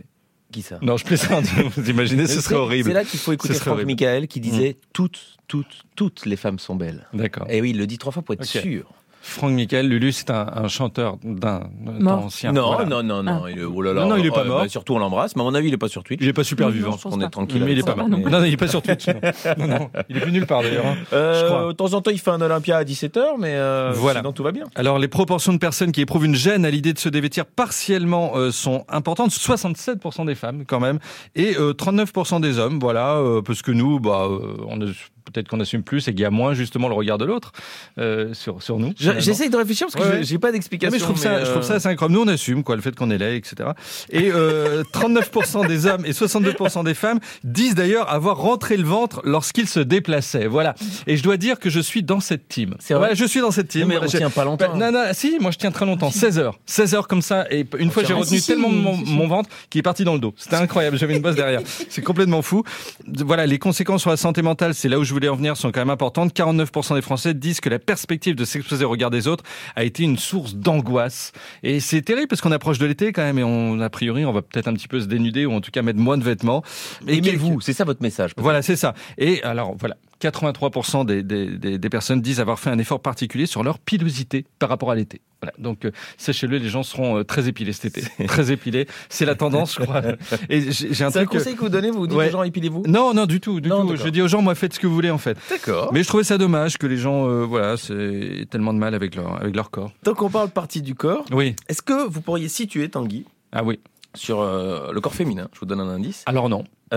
Qui 0.52 0.62
ça? 0.62 0.78
Non, 0.80 0.96
je 0.96 1.04
plaisante. 1.04 1.44
Vous 1.76 1.90
imaginez, 1.90 2.26
ce 2.26 2.40
serait 2.40 2.54
horrible. 2.54 2.88
C'est 2.88 2.94
là 2.94 3.04
qu'il 3.04 3.20
faut 3.20 3.32
écouter 3.32 3.54
Franck 3.54 3.74
horrible. 3.74 3.90
Michael 3.90 4.28
qui 4.28 4.40
disait 4.40 4.76
toutes, 4.92 5.36
toutes, 5.46 5.82
toutes 5.94 6.24
les 6.24 6.36
femmes 6.36 6.58
sont 6.58 6.74
belles. 6.74 7.06
D'accord. 7.12 7.46
Et 7.50 7.60
oui, 7.60 7.70
il 7.70 7.78
le 7.78 7.86
dit 7.86 7.98
trois 7.98 8.12
fois 8.12 8.22
pour 8.22 8.34
être 8.34 8.44
sûr. 8.44 8.90
Franck 9.20 9.52
Michael, 9.52 9.88
Lulu, 9.88 10.12
c'est 10.12 10.30
un, 10.30 10.46
un 10.54 10.68
chanteur 10.68 11.16
d'un 11.22 11.60
temps 12.02 12.24
ancien. 12.24 12.52
Non, 12.52 12.68
Voilà. 12.72 12.84
non, 12.86 13.02
non, 13.02 13.22
non, 13.22 13.46
il 13.46 13.58
est, 13.58 13.62
oh 13.64 13.82
là 13.82 13.92
là, 13.92 14.02
Non, 14.02 14.08
non, 14.10 14.16
il 14.16 14.24
est 14.26 14.30
pas 14.30 14.40
euh, 14.40 14.44
mort. 14.44 14.60
bah, 14.60 14.68
surtout, 14.68 14.94
on 14.94 14.98
l'embrasse, 14.98 15.36
mais 15.36 15.42
à 15.42 15.44
mon 15.44 15.54
avis, 15.54 15.68
il 15.68 15.74
est 15.74 15.78
pas 15.78 15.88
sur 15.88 16.02
Twitch. 16.02 16.20
Il 16.22 16.28
est 16.28 16.32
pas 16.32 16.44
super 16.44 16.68
Non, 16.68 16.72
vivant. 16.72 16.92
je 16.96 17.02
pense 17.02 17.14
on 17.14 17.18
pas. 17.18 17.26
est 17.26 17.30
tranquille. 17.30 17.62
Mais 17.64 17.72
il 17.72 17.78
est 17.78 17.82
pas 17.82 17.94
mort. 17.94 18.08
non. 18.08 18.18
Non, 18.18 18.30
non, 18.40 18.44
il 18.44 18.52
est 18.54 18.56
pas 18.56 18.68
sur 18.68 18.80
Twitch. 18.80 19.06
Non, 19.08 19.14
non, 19.58 19.66
non. 19.66 19.90
il 20.08 20.16
est 20.16 20.20
plus 20.20 20.32
nulle 20.32 20.46
part 20.46 20.62
d'ailleurs. 20.62 20.86
hein. 20.86 20.96
Euh, 21.12 21.40
Je 21.40 21.44
crois. 21.46 21.66
de 21.68 21.72
temps 21.72 21.92
en 21.94 22.00
temps, 22.00 22.10
il 22.10 22.18
fait 22.18 22.30
un 22.30 22.40
Olympia 22.40 22.78
à 22.78 22.84
17h, 22.84 23.22
mais 23.38 23.52
euh, 23.54 23.92
Voilà. 23.94 24.20
sinon 24.20 24.32
tout 24.32 24.42
va 24.44 24.52
bien. 24.52 24.64
Alors, 24.76 24.98
les 24.98 25.08
proportions 25.08 25.52
de 25.52 25.58
personnes 25.58 25.92
qui 25.92 26.00
éprouvent 26.00 26.24
une 26.24 26.34
gêne 26.36 26.64
à 26.64 26.70
l'idée 26.70 26.92
de 26.94 26.98
se 26.98 27.08
dévêtir 27.08 27.44
partiellement 27.44 28.32
euh, 28.36 28.50
sont 28.50 28.84
importantes. 28.88 29.30
67% 29.30 30.24
des 30.26 30.34
femmes, 30.36 30.64
quand 30.66 30.80
même, 30.80 30.98
et 31.36 31.56
euh, 31.58 31.72
39% 31.74 32.40
des 32.40 32.58
hommes. 32.58 32.78
Voilà, 32.80 33.16
euh, 33.16 33.42
parce 33.42 33.62
que 33.62 33.72
nous, 33.72 34.00
bah, 34.00 34.26
euh, 34.30 34.56
on 34.68 34.80
a- 34.80 34.86
peut-être 35.32 35.48
qu'on 35.48 35.60
assume 35.60 35.82
plus 35.82 36.06
et 36.08 36.12
qu'il 36.12 36.20
y 36.20 36.24
a 36.24 36.30
moins 36.30 36.54
justement 36.54 36.88
le 36.88 36.94
regard 36.94 37.18
de 37.18 37.24
l'autre 37.24 37.52
euh, 37.98 38.34
sur 38.34 38.62
sur 38.62 38.78
nous. 38.78 38.92
J'essaye 38.98 39.50
de 39.50 39.56
réfléchir 39.56 39.86
parce 39.92 40.04
que 40.04 40.10
Ouais, 40.16 40.22
j'ai- 40.24 40.38
pas 40.38 40.48
Non, 40.48 40.52
d'explication. 40.54 40.92
mais 40.92 40.98
je 40.98 41.04
trouve 41.04 41.18
ça, 41.18 41.44
je 41.44 41.50
trouve 41.50 41.62
ça 41.62 41.74
euh, 41.74 41.76
assez 41.76 41.88
incroyable. 41.88 42.14
Nous, 42.18 42.24
on 42.24 42.28
assume 42.32 42.62
quoi, 42.62 42.76
le 42.76 42.82
fait 42.82 42.94
qu'on 42.94 43.10
est 43.10 43.18
laid, 43.18 43.36
etc. 43.36 43.70
Et 44.10 44.30
euh, 44.32 44.82
39% 44.92 45.66
des 45.66 45.86
hommes 45.86 46.04
et 46.06 46.12
62% 46.12 46.84
des 46.84 46.94
femmes 46.94 47.18
disent 47.44 47.74
d'ailleurs 47.74 48.10
avoir 48.12 48.36
rentré 48.38 48.76
le 48.76 48.84
ventre 48.84 49.20
lorsqu'ils 49.24 49.68
se 49.68 49.80
déplaçaient. 49.80 50.46
Voilà. 50.46 50.74
Et 51.06 51.16
je 51.16 51.22
dois 51.22 51.36
dire 51.36 51.58
que 51.58 51.70
je 51.70 51.80
suis 51.80 52.02
dans 52.02 52.20
cette 52.20 52.48
team. 52.48 52.74
C'est 52.78 52.94
vrai 52.94 53.14
je 53.14 53.24
suis 53.24 53.40
dans 53.40 53.50
cette 53.50 53.68
team. 53.68 53.88
Mais 53.88 53.98
on 53.98 54.06
tient 54.06 54.30
pas 54.30 54.44
longtemps. 54.44 54.66
Bah, 54.76 54.90
non, 54.90 54.92
non, 54.92 55.04
si, 55.12 55.38
moi 55.40 55.50
je 55.50 55.58
tiens 55.58 55.70
très 55.70 55.86
longtemps, 55.86 56.10
16 56.10 56.38
heures. 56.38 56.58
16 56.66 56.94
heures 56.94 57.08
comme 57.08 57.22
ça, 57.22 57.46
et 57.50 57.66
une 57.78 57.90
fois 57.90 58.02
j'ai 58.04 58.14
retenu 58.14 58.38
Ah, 58.38 58.40
si, 58.40 58.46
tellement 58.46 58.68
mon, 58.70 58.96
si, 58.96 59.06
si. 59.06 59.12
mon 59.12 59.26
ventre 59.26 59.50
qui 59.70 59.78
est 59.78 59.82
parti 59.82 60.04
dans 60.04 60.14
le 60.14 60.20
dos. 60.20 60.34
C'était 60.36 60.56
incroyable, 60.56 60.96
j'avais 60.98 61.14
une 61.16 61.22
bosse 61.22 61.36
derrière. 61.36 61.60
C'est 61.88 62.02
complètement 62.02 62.42
fou. 62.42 62.62
Voilà, 63.06 63.46
les 63.46 63.58
conséquences 63.58 64.02
sur 64.02 64.10
la 64.10 64.16
santé 64.16 64.42
mentale, 64.42 64.74
c'est 64.74 64.88
là 64.88 64.98
où 64.98 65.04
je 65.04 65.14
voulais 65.18 65.28
en 65.28 65.36
venir, 65.36 65.56
sont 65.56 65.72
quand 65.72 65.80
même 65.80 65.90
importantes. 65.90 66.32
49% 66.34 66.94
des 66.94 67.02
Français 67.02 67.34
disent 67.34 67.60
que 67.60 67.68
la 67.68 67.78
perspective 67.78 68.34
de 68.36 68.44
s'exposer 68.44 68.84
au 68.84 68.90
regard 68.90 69.10
des 69.10 69.26
autres 69.26 69.44
a 69.74 69.84
été 69.84 70.04
une 70.04 70.16
source 70.16 70.54
d'angoisse. 70.54 71.32
Et 71.62 71.80
c'est 71.80 72.02
terrible 72.02 72.28
parce 72.28 72.40
qu'on 72.40 72.52
approche 72.52 72.78
de 72.78 72.86
l'été 72.86 73.12
quand 73.12 73.22
même, 73.22 73.38
et 73.38 73.44
on, 73.44 73.80
a 73.80 73.90
priori, 73.90 74.24
on 74.24 74.32
va 74.32 74.42
peut-être 74.42 74.68
un 74.68 74.74
petit 74.74 74.88
peu 74.88 75.00
se 75.00 75.06
dénuder, 75.06 75.44
ou 75.46 75.52
en 75.52 75.60
tout 75.60 75.70
cas 75.70 75.82
mettre 75.82 75.98
moins 75.98 76.18
de 76.18 76.24
vêtements. 76.24 76.62
Et 77.06 77.18
Aimez-vous, 77.18 77.60
c'est 77.60 77.72
ça 77.72 77.84
votre 77.84 78.02
message. 78.02 78.32
voilà, 78.36 78.62
c'est 78.62 78.76
ça. 78.76 78.94
Et 79.16 79.42
alors, 79.42 79.74
voilà, 79.78 79.96
83% 80.20 81.06
des, 81.06 81.22
des, 81.22 81.78
des, 81.78 81.88
personnes 81.90 82.20
disent 82.20 82.40
avoir 82.40 82.58
fait 82.58 82.70
un 82.70 82.78
effort 82.78 83.00
particulier 83.00 83.46
sur 83.46 83.62
leur 83.62 83.78
pilosité 83.78 84.44
par 84.58 84.68
rapport 84.68 84.90
à 84.90 84.94
l'été. 84.94 85.20
Voilà, 85.40 85.54
donc 85.58 85.84
euh, 85.84 85.92
sachez-le, 86.16 86.58
les 86.58 86.68
gens 86.68 86.82
seront 86.82 87.18
euh, 87.18 87.22
très 87.24 87.46
épilés 87.46 87.72
cet 87.72 87.96
été. 87.96 88.26
très 88.26 88.50
épilés. 88.50 88.88
C'est 89.08 89.24
la 89.24 89.36
tendance, 89.36 89.76
je 89.78 89.84
crois. 89.84 90.02
Et 90.50 90.72
j'ai 90.72 91.04
un 91.04 91.14
euh, 91.14 91.24
conseil 91.26 91.54
que 91.54 91.60
vous 91.60 91.68
donnez, 91.68 91.90
vous 91.92 92.08
dites 92.08 92.16
Ouais. 92.18 92.28
aux 92.28 92.32
gens 92.32 92.42
épilez-vous? 92.42 92.82
Non, 92.88 93.14
non, 93.14 93.26
du 93.26 93.40
tout, 93.40 93.60
du 93.60 93.68
Non, 93.68 93.86
tout. 93.86 93.94
Je 93.96 94.08
dis 94.08 94.20
aux 94.20 94.26
gens, 94.26 94.42
moi, 94.42 94.56
faites 94.56 94.74
ce 94.74 94.80
que 94.80 94.88
vous 94.88 94.94
voulez, 94.94 95.10
en 95.10 95.18
fait. 95.18 95.38
D'accord. 95.48 95.90
Mais 95.92 96.02
je 96.02 96.08
trouvais 96.08 96.24
ça 96.24 96.38
dommage 96.38 96.76
que 96.78 96.88
les 96.88 96.96
gens, 96.96 97.28
euh, 97.28 97.44
voilà, 97.44 97.76
c'est 97.76 98.46
tellement 98.50 98.74
de 98.74 98.78
mal 98.80 98.94
avec 98.96 99.14
leur, 99.14 99.40
avec 99.40 99.54
leur 99.54 99.70
corps. 99.70 99.92
Tant 100.02 100.14
qu'on 100.14 100.30
parle 100.30 100.50
partie 100.50 100.82
du 100.82 100.96
corps, 100.96 101.24
Oui. 101.30 101.54
est-ce 101.68 101.82
que 101.82 102.08
vous 102.08 102.20
pourriez 102.20 102.48
situer 102.48 102.88
Tanguy? 102.88 103.24
Ah 103.52 103.62
oui. 103.62 103.78
Sur 104.18 104.40
euh, 104.40 104.92
le 104.92 105.00
corps 105.00 105.14
féminin 105.14 105.48
Je 105.54 105.60
vous 105.60 105.66
donne 105.66 105.80
un 105.80 105.88
indice. 105.88 106.22
Alors 106.26 106.48
non. 106.48 106.64
On 106.92 106.96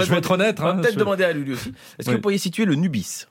je 0.00 0.10
vais 0.10 0.18
être 0.18 0.30
honnête. 0.30 0.58
On 0.60 0.64
va 0.64 0.70
hein, 0.70 0.76
peut-être 0.76 0.94
je- 0.94 0.98
demander 0.98 1.24
à 1.24 1.32
Lulu 1.32 1.54
aussi. 1.54 1.72
Est-ce 1.98 2.08
que 2.10 2.14
vous 2.14 2.20
pourriez 2.20 2.38
situer 2.38 2.64
le 2.64 2.74
nubis? 2.74 3.26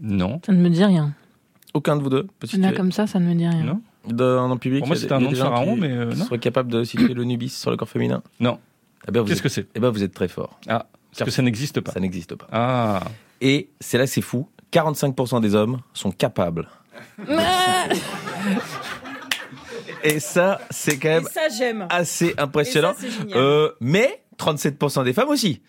Non. 0.00 0.40
Ça 0.44 0.52
ne 0.52 0.58
me 0.60 0.68
dit 0.68 0.84
rien. 0.84 1.14
Aucun 1.74 1.96
de 1.96 2.02
vous 2.02 2.10
deux? 2.10 2.26
Peut 2.38 2.46
situer 2.46 2.62
Là, 2.62 2.72
comme 2.72 2.92
ça, 2.92 3.06
ça 3.06 3.18
ne 3.18 3.26
me 3.26 3.34
dit 3.34 3.46
rien. 3.46 3.62
Non. 3.64 3.80
Dans 4.06 4.50
un 4.50 4.56
public 4.56 4.80
Pour 4.80 4.88
moi, 4.88 4.96
il 4.96 5.00
y 5.00 5.02
a 5.02 5.02
c'était 5.02 5.14
un 5.14 5.20
nom 5.20 5.30
de 5.30 5.36
pharaon, 5.36 5.76
mais 5.76 5.90
euh, 5.90 6.12
non. 6.14 6.38
capables 6.38 6.70
de 6.70 6.84
situer 6.84 7.12
le 7.14 7.24
nubis 7.24 7.48
sur 7.48 7.70
le 7.70 7.76
corps 7.76 7.88
féminin? 7.88 8.22
Non. 8.40 8.58
Eh 9.08 9.10
ben, 9.12 9.20
vous 9.20 9.26
Qu'est-ce 9.28 9.38
êtes- 9.38 9.42
que 9.42 9.48
c'est? 9.48 9.66
eh 9.74 9.80
ben, 9.80 9.90
vous 9.90 10.02
êtes 10.02 10.14
très 10.14 10.28
fort. 10.28 10.58
Ah, 10.68 10.86
parce 11.12 11.24
que 11.24 11.30
ça 11.30 11.42
n'existe 11.42 11.80
pas. 11.80 11.92
Ça 11.92 12.00
n'existe 12.00 12.34
pas. 12.34 12.46
Ah. 12.52 13.00
Et 13.40 13.70
c'est 13.80 13.98
là 13.98 14.04
que 14.04 14.10
c'est 14.10 14.20
fou. 14.22 14.48
45% 14.72 15.40
des 15.40 15.54
hommes 15.54 15.78
sont 15.94 16.10
capables. 16.10 16.68
Et 20.04 20.20
ça, 20.20 20.60
c'est 20.70 20.98
quand 20.98 21.08
même 21.08 21.28
ça, 21.32 21.42
assez 21.90 22.34
impressionnant. 22.38 22.94
Euh, 23.34 23.70
mais 23.80 24.22
37% 24.38 25.04
des 25.04 25.12
femmes 25.12 25.28
aussi. 25.28 25.62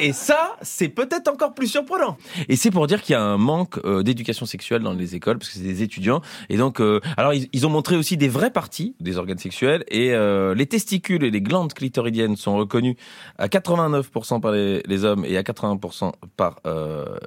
Et 0.00 0.12
ça, 0.12 0.56
c'est 0.62 0.88
peut-être 0.88 1.28
encore 1.28 1.54
plus 1.54 1.66
surprenant. 1.66 2.16
Et 2.48 2.56
c'est 2.56 2.70
pour 2.70 2.86
dire 2.86 3.02
qu'il 3.02 3.14
y 3.14 3.16
a 3.16 3.22
un 3.22 3.36
manque 3.36 3.78
euh, 3.84 4.02
d'éducation 4.02 4.46
sexuelle 4.46 4.82
dans 4.82 4.92
les 4.92 5.16
écoles, 5.16 5.38
parce 5.38 5.50
que 5.50 5.58
c'est 5.58 5.64
des 5.64 5.82
étudiants. 5.82 6.20
Et 6.48 6.56
donc, 6.56 6.80
euh, 6.80 7.00
alors 7.16 7.34
ils, 7.34 7.48
ils 7.52 7.66
ont 7.66 7.70
montré 7.70 7.96
aussi 7.96 8.16
des 8.16 8.28
vraies 8.28 8.52
parties 8.52 8.94
des 9.00 9.18
organes 9.18 9.38
sexuels. 9.38 9.84
Et 9.88 10.12
euh, 10.14 10.54
les 10.54 10.66
testicules 10.66 11.24
et 11.24 11.30
les 11.30 11.40
glandes 11.40 11.72
clitoridiennes 11.72 12.36
sont 12.36 12.56
reconnus 12.56 12.96
à 13.38 13.48
89% 13.48 14.40
par 14.40 14.52
les, 14.52 14.82
les 14.86 15.04
hommes 15.04 15.24
et 15.24 15.36
à 15.36 15.42
80% 15.42 16.12
par 16.36 16.60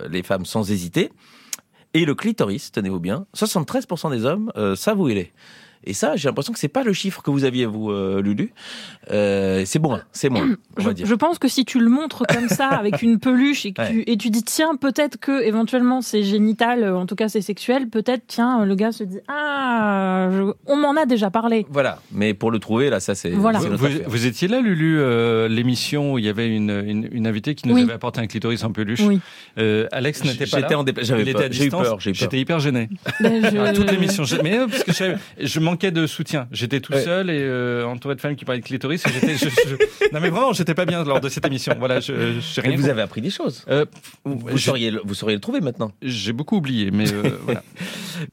les 0.09 0.23
femmes 0.23 0.45
sans 0.45 0.71
hésiter. 0.71 1.11
Et 1.93 2.05
le 2.05 2.15
clitoris, 2.15 2.71
tenez-vous 2.71 2.99
bien, 2.99 3.25
73% 3.35 4.11
des 4.11 4.25
hommes 4.25 4.51
savent 4.75 4.99
où 4.99 5.09
il 5.09 5.17
est. 5.17 5.33
Et 5.83 5.93
ça, 5.93 6.15
j'ai 6.15 6.27
l'impression 6.29 6.53
que 6.53 6.59
c'est 6.59 6.67
pas 6.67 6.83
le 6.83 6.93
chiffre 6.93 7.21
que 7.23 7.31
vous 7.31 7.43
aviez, 7.43 7.65
vous, 7.65 7.89
euh, 7.91 8.21
Lulu. 8.21 8.53
Euh, 9.11 9.63
c'est 9.65 9.79
moins, 9.79 10.01
c'est 10.11 10.29
moins, 10.29 10.47
on 10.77 10.81
Je, 10.81 10.85
va 10.85 10.93
dire. 10.93 11.05
je 11.07 11.15
pense 11.15 11.39
que 11.39 11.47
si 11.47 11.65
tu 11.65 11.79
le 11.79 11.89
montres 11.89 12.23
comme 12.27 12.47
ça 12.49 12.67
avec 12.69 13.01
une 13.01 13.19
peluche 13.19 13.65
et 13.65 13.73
que 13.73 13.87
tu, 13.89 14.03
et 14.05 14.15
tu 14.17 14.29
dis 14.29 14.43
tiens 14.43 14.75
peut-être 14.75 15.17
que 15.17 15.41
éventuellement 15.43 16.01
c'est 16.01 16.21
génital 16.23 16.83
euh, 16.83 16.95
en 16.97 17.05
tout 17.07 17.15
cas 17.15 17.27
c'est 17.29 17.41
sexuel 17.41 17.89
peut-être 17.89 18.23
tiens 18.27 18.63
le 18.63 18.75
gars 18.75 18.91
se 18.91 19.03
dit 19.03 19.17
ah 19.27 20.29
je- 20.31 20.53
on 20.67 20.75
m'en 20.75 20.95
a 20.95 21.05
déjà 21.05 21.29
parlé 21.31 21.65
Voilà, 21.69 21.99
mais 22.11 22.33
pour 22.33 22.51
le 22.51 22.59
trouver, 22.59 22.89
là, 22.89 22.99
ça, 22.99 23.15
c'est 23.15 23.31
Voilà. 23.31 23.59
Vous, 23.59 24.25
étiez 24.27 24.47
là, 24.47 24.61
Lulu, 24.61 24.99
euh, 24.99 25.47
l'émission 25.47 26.13
où 26.13 26.19
il 26.19 26.25
y 26.25 26.29
avait 26.29 26.47
une, 26.55 26.69
une, 26.69 27.09
une 27.11 27.27
invitée 27.27 27.55
qui 27.55 27.67
nous 27.67 27.75
Oui. 27.75 27.83
avait 27.83 27.93
apporté 27.93 28.21
un 28.21 28.27
clitoris 28.27 28.63
en 28.63 28.71
peluche. 28.71 29.01
oui 29.01 29.19
Euh, 29.57 29.87
Alex 29.91 30.23
n'était 30.23 30.45
pas 30.45 30.59
là. 30.59 30.63
J'étais 30.67 30.75
en 30.75 30.83
dépla-. 30.83 31.03
J'étais 32.13 32.39
hyper 32.39 32.59
gêné. 32.59 32.89
Ben, 33.19 33.43
je- 33.51 33.57
À 33.57 33.73
toute 33.73 33.91
l'émission. 33.91 34.23
Mais 34.43 34.57
euh, 34.59 34.67
parce 34.67 34.83
que 34.83 34.91
je, 34.93 35.45
je 35.45 35.59
manquais 35.71 35.91
de 35.91 36.05
soutien. 36.07 36.47
J'étais 36.51 36.79
tout 36.79 36.93
Ouais. 36.93 37.01
seul 37.03 37.29
et 37.29 37.39
euh, 37.41 37.85
entouré 37.85 38.15
de 38.15 38.21
femmes 38.21 38.35
qui 38.35 38.45
parlaient 38.45 38.61
de 38.61 38.65
clitoris. 38.65 39.03
Et 39.05 39.09
j'étais, 39.13 39.35
je- 39.37 39.49
je- 39.49 40.13
Non 40.13 40.19
mais 40.21 40.29
vraiment, 40.29 40.53
j'étais 40.53 40.73
pas 40.75 40.85
bien 40.85 41.03
lors 41.03 41.19
de 41.21 41.29
cette 41.29 41.45
émission. 41.45 41.73
Voilà, 41.79 41.99
je, 41.99 42.11
Mais 42.13 42.31
vous 42.69 42.75
compris. 42.75 42.89
avez 42.89 43.01
appris 43.01 43.21
des 43.21 43.29
choses. 43.29 43.63
Euh, 43.69 43.85
Vous 44.25 44.57
sauriez, 44.57 44.91
le- 44.91 45.01
vous 45.03 45.13
sauriez 45.13 45.35
le 45.35 45.41
trouver 45.41 45.61
maintenant. 45.61 45.91
J'ai 46.01 46.33
beaucoup 46.33 46.57
oublié, 46.57 46.91
mais 46.91 47.11
euh, 47.11 47.37
voilà. 47.45 47.63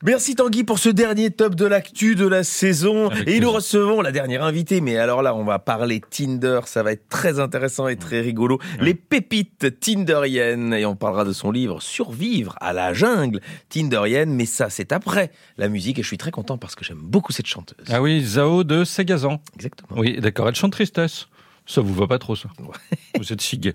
Merci 0.02 0.35
Tanguy 0.35 0.64
pour 0.64 0.78
ce 0.78 0.88
dernier 0.88 1.30
top 1.30 1.54
de 1.54 1.64
l'actu 1.64 2.14
de 2.14 2.26
la 2.26 2.45
saison. 2.45 3.09
Avec 3.09 3.28
et 3.28 3.40
nous 3.40 3.50
recevons 3.50 4.02
la 4.02 4.12
dernière 4.12 4.42
invitée. 4.45 4.80
Mais 4.80 4.97
alors 4.99 5.23
là, 5.23 5.35
on 5.35 5.45
va 5.45 5.59
parler 5.59 6.00
Tinder. 6.11 6.61
Ça 6.66 6.83
va 6.83 6.92
être 6.92 7.09
très 7.09 7.40
intéressant 7.40 7.88
et 7.88 7.97
très 7.97 8.21
rigolo. 8.21 8.59
Les 8.80 8.95
pépites 8.95 9.78
tinderiennes. 9.80 10.75
Et 10.75 10.85
on 10.85 10.97
parlera 10.97 11.25
de 11.25 11.33
son 11.33 11.50
livre 11.50 11.80
Survivre 11.80 12.54
à 12.61 12.73
la 12.73 12.92
jungle 12.92 13.40
tinderienne. 13.68 14.35
Mais 14.35 14.47
ça, 14.47 14.68
c'est 14.71 14.92
après 14.92 15.30
la 15.57 15.68
musique. 15.68 15.99
Et 15.99 16.02
je 16.02 16.07
suis 16.09 16.18
très 16.18 16.30
content 16.30 16.59
parce 16.59 16.75
que 16.75 16.85
j'aime 16.85 16.99
beaucoup 17.00 17.27
cette 17.32 17.47
chanteuse. 17.47 17.87
Ah 17.90 18.00
oui, 18.02 18.23
Zao 18.25 18.64
de 18.64 18.85
Sagazan. 18.85 19.40
Exactement. 19.54 20.00
Oui, 20.00 20.18
d'accord. 20.20 20.49
Elle 20.49 20.54
chante 20.54 20.73
tristesse. 20.73 21.28
Ça 21.66 21.80
vous 21.80 21.94
va 21.94 22.06
pas 22.06 22.18
trop, 22.18 22.35
ça? 22.35 22.49
Vous 23.18 23.32
êtes 23.32 23.42
si 23.42 23.58
gay. 23.58 23.75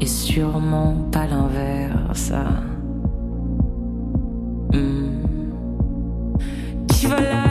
et 0.00 0.06
sûrement 0.06 0.94
pas 1.12 1.26
l'inverse. 1.26 2.32
Qui 6.88 7.06
va 7.06 7.20
la 7.20 7.49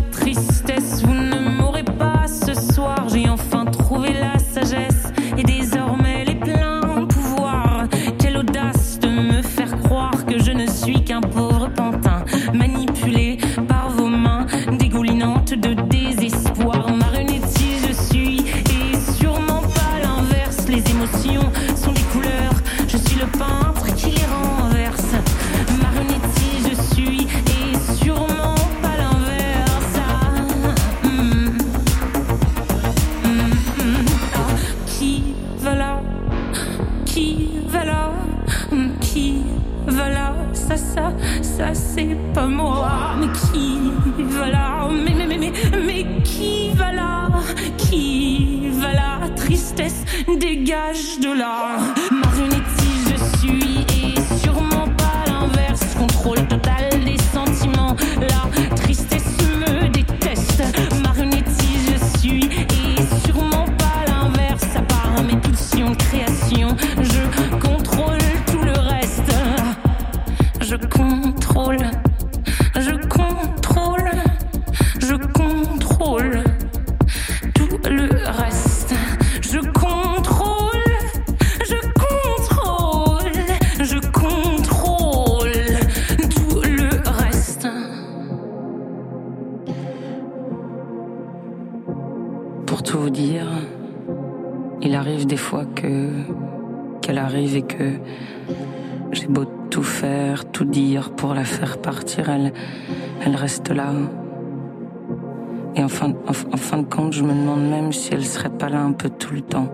Et 105.76 105.84
en 105.84 105.88
fin, 105.88 106.14
fin 106.32 106.78
de 106.78 106.84
compte, 106.84 107.14
je 107.14 107.24
me 107.24 107.34
demande 107.34 107.70
même 107.70 107.94
si 107.94 108.14
elle 108.14 108.26
serait 108.26 108.50
pas 108.50 108.70
là 108.70 108.82
un 108.82 108.92
peu 108.92 109.10
tout 109.10 109.34
le 109.34 109.42
temps. 109.42 109.70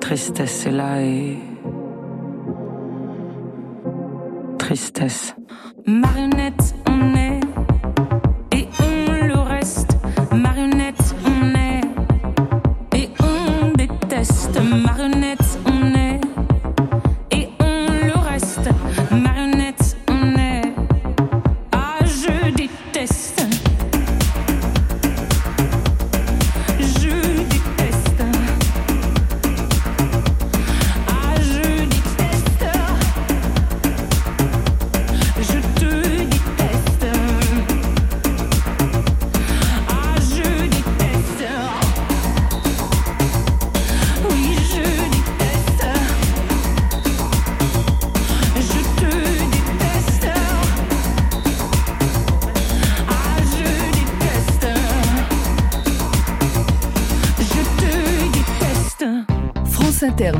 Tristesse 0.00 0.66
est 0.66 0.70
là 0.70 1.02
et. 1.02 1.38
Tristesse. 4.58 5.36
Marionnette, 5.86 6.63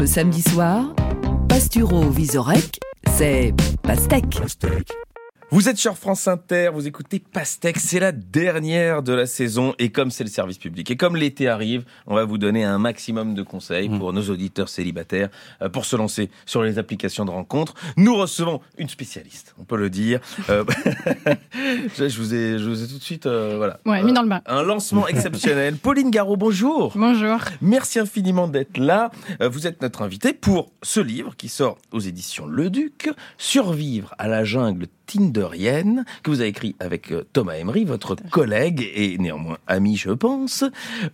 samedi 0.06 0.42
soir, 0.42 0.94
Pasturo 1.48 2.10
Visorek, 2.10 2.80
c'est 3.16 3.54
Pastèque. 3.82 4.40
Vous 5.54 5.68
êtes 5.68 5.78
sur 5.78 5.96
France 5.96 6.26
Inter, 6.26 6.70
vous 6.74 6.88
écoutez 6.88 7.20
Pastèque, 7.20 7.78
c'est 7.78 8.00
la 8.00 8.10
dernière 8.10 9.04
de 9.04 9.12
la 9.12 9.24
saison 9.24 9.72
et 9.78 9.90
comme 9.90 10.10
c'est 10.10 10.24
le 10.24 10.28
service 10.28 10.58
public 10.58 10.90
et 10.90 10.96
comme 10.96 11.14
l'été 11.14 11.46
arrive, 11.46 11.84
on 12.08 12.16
va 12.16 12.24
vous 12.24 12.38
donner 12.38 12.64
un 12.64 12.78
maximum 12.78 13.34
de 13.34 13.42
conseils 13.44 13.88
pour 13.88 14.12
nos 14.12 14.22
auditeurs 14.30 14.68
célibataires 14.68 15.28
euh, 15.62 15.68
pour 15.68 15.84
se 15.84 15.94
lancer 15.94 16.28
sur 16.44 16.64
les 16.64 16.80
applications 16.80 17.24
de 17.24 17.30
rencontres. 17.30 17.74
Nous 17.96 18.16
recevons 18.16 18.62
une 18.78 18.88
spécialiste, 18.88 19.54
on 19.56 19.62
peut 19.62 19.76
le 19.76 19.90
dire. 19.90 20.18
Euh, 20.50 20.64
je, 21.96 22.18
vous 22.18 22.34
ai, 22.34 22.58
je 22.58 22.68
vous 22.68 22.82
ai 22.82 22.88
tout 22.88 22.98
de 22.98 23.04
suite, 23.04 23.26
euh, 23.26 23.54
voilà. 23.56 23.78
Ouais, 23.86 24.02
mis 24.02 24.12
dans 24.12 24.22
le 24.22 24.28
bain. 24.28 24.42
Un 24.46 24.64
lancement 24.64 25.06
exceptionnel. 25.06 25.76
Pauline 25.80 26.10
Garot, 26.10 26.36
bonjour. 26.36 26.94
Bonjour. 26.96 27.38
Merci 27.62 28.00
infiniment 28.00 28.48
d'être 28.48 28.76
là. 28.76 29.12
Vous 29.40 29.68
êtes 29.68 29.82
notre 29.82 30.02
invité 30.02 30.32
pour 30.32 30.72
ce 30.82 30.98
livre 30.98 31.36
qui 31.36 31.48
sort 31.48 31.78
aux 31.92 32.00
éditions 32.00 32.46
Le 32.46 32.70
Duc, 32.70 33.08
Survivre 33.38 34.16
à 34.18 34.26
la 34.26 34.42
jungle 34.42 34.88
tinderienne, 35.06 36.04
que 36.22 36.30
vous 36.30 36.40
avez 36.40 36.50
écrit 36.50 36.76
avec 36.80 37.10
euh, 37.12 37.24
Thomas 37.32 37.54
Emery, 37.54 37.84
votre 37.84 38.14
collègue 38.30 38.88
et 38.94 39.18
néanmoins 39.18 39.58
ami, 39.66 39.96
je 39.96 40.10
pense, 40.10 40.64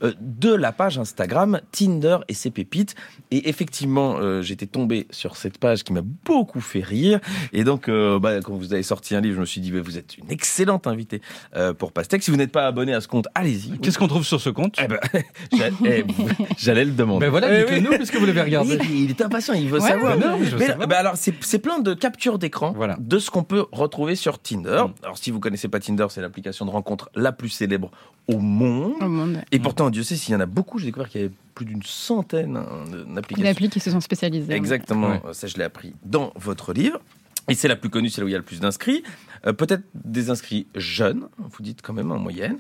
euh, 0.02 0.12
de 0.20 0.52
la 0.52 0.72
page 0.72 0.98
Instagram 0.98 1.60
Tinder 1.72 2.18
et 2.28 2.34
ses 2.34 2.50
pépites. 2.50 2.94
Et 3.30 3.48
effectivement, 3.48 4.16
euh, 4.18 4.42
j'étais 4.42 4.66
tombé 4.66 5.06
sur 5.10 5.36
cette 5.36 5.58
page 5.58 5.84
qui 5.84 5.92
m'a 5.92 6.02
beaucoup 6.02 6.60
fait 6.60 6.82
rire. 6.82 7.20
Et 7.52 7.64
donc, 7.64 7.88
euh, 7.88 8.18
bah, 8.18 8.40
quand 8.40 8.54
vous 8.54 8.72
avez 8.72 8.82
sorti 8.82 9.14
un 9.14 9.20
livre, 9.20 9.36
je 9.36 9.40
me 9.40 9.46
suis 9.46 9.60
dit, 9.60 9.70
bah, 9.70 9.80
vous 9.82 9.98
êtes 9.98 10.18
une 10.18 10.30
excellente 10.30 10.86
invitée 10.86 11.20
euh, 11.56 11.72
pour 11.72 11.92
Pastèque. 11.92 12.22
Si 12.22 12.30
vous 12.30 12.36
n'êtes 12.36 12.52
pas 12.52 12.66
abonné 12.66 12.92
à 12.94 13.00
ce 13.00 13.08
compte, 13.08 13.28
allez-y. 13.34 13.78
Qu'est-ce 13.78 13.98
qu'on 13.98 14.08
trouve 14.08 14.24
sur 14.24 14.40
ce 14.40 14.50
compte? 14.50 14.76
Eh 14.82 14.86
ben, 14.88 14.98
eh, 15.84 16.04
J'allais 16.58 16.84
le 16.84 16.92
demander. 16.92 17.26
Ben 17.26 17.30
voilà, 17.30 17.52
Eh 17.52 17.58
dites-le 17.64 17.76
oui. 17.76 17.82
nous, 17.90 17.96
puisque 17.96 18.16
vous 18.16 18.26
l'avez 18.26 18.42
regardé. 18.42 18.78
Il, 18.90 19.04
il 19.04 19.10
est 19.10 19.20
impatient, 19.22 19.54
il 19.54 19.68
veut 19.68 19.80
Ouais, 19.80 19.88
savoir. 19.88 20.16
mais 20.18 20.26
non, 20.26 20.38
mais 20.38 20.46
je 20.46 20.50
veux 20.52 20.58
Mais- 20.58 20.66
savoir. 20.66 20.88
bah 20.88 20.98
alors, 20.98 21.16
c'est 21.16 21.34
c'est 21.40 21.58
plein 21.58 21.78
de 21.78 21.94
captures 21.94 22.38
d'écran 22.38 22.72
Voilà. 22.76 22.96
de 23.00 23.18
ce 23.18 23.30
qu'on 23.30 23.44
peut 23.44 23.64
retrouver 23.80 24.14
sur 24.14 24.38
Tinder. 24.38 24.84
Mm. 24.88 25.04
Alors, 25.04 25.18
si 25.18 25.30
vous 25.30 25.40
connaissez 25.40 25.68
pas 25.68 25.80
Tinder, 25.80 26.06
c'est 26.10 26.20
l'application 26.20 26.64
de 26.66 26.70
rencontre 26.70 27.10
la 27.14 27.32
plus 27.32 27.48
célèbre 27.48 27.90
au 28.28 28.38
monde. 28.38 28.94
Au 29.00 29.08
monde. 29.08 29.38
Et 29.52 29.58
pourtant, 29.58 29.90
Dieu 29.90 30.02
sait 30.02 30.16
s'il 30.16 30.32
y 30.32 30.36
en 30.36 30.40
a 30.40 30.46
beaucoup. 30.46 30.78
J'ai 30.78 30.86
découvert 30.86 31.08
qu'il 31.08 31.20
y 31.20 31.24
avait 31.24 31.34
plus 31.54 31.64
d'une 31.66 31.82
centaine 31.82 32.56
hein, 32.56 32.66
Des 32.90 33.14
d'applications. 33.14 33.50
applis 33.50 33.68
qui 33.68 33.80
se 33.80 33.90
sont 33.90 34.00
spécialisées. 34.00 34.52
Exactement. 34.54 35.08
Ouais. 35.08 35.20
Ça, 35.32 35.46
je 35.46 35.56
l'ai 35.56 35.64
appris 35.64 35.94
dans 36.04 36.32
votre 36.36 36.72
livre. 36.72 37.00
Et 37.48 37.54
c'est 37.54 37.68
la 37.68 37.76
plus 37.76 37.90
connue, 37.90 38.08
c'est 38.10 38.20
là 38.20 38.26
où 38.26 38.28
il 38.28 38.32
y 38.32 38.36
a 38.36 38.38
le 38.38 38.44
plus 38.44 38.60
d'inscrits. 38.60 39.02
Euh, 39.46 39.52
Peut-être 39.52 39.82
des 39.94 40.30
inscrits 40.30 40.66
jeunes, 40.76 41.26
vous 41.38 41.62
dites 41.62 41.82
quand 41.82 41.92
même 41.92 42.12
en 42.12 42.18
moyenne. 42.18 42.58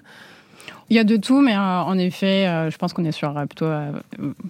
Il 0.88 0.96
y 0.96 0.98
a 0.98 1.04
de 1.04 1.16
tout, 1.16 1.40
mais 1.40 1.54
euh, 1.54 1.58
en 1.82 1.96
effet, 1.98 2.48
euh, 2.48 2.70
je 2.70 2.76
pense 2.76 2.92
qu'on 2.92 3.04
est 3.04 3.12
sur 3.12 3.36
euh, 3.36 3.46
plutôt 3.46 3.66
euh, 3.66 3.92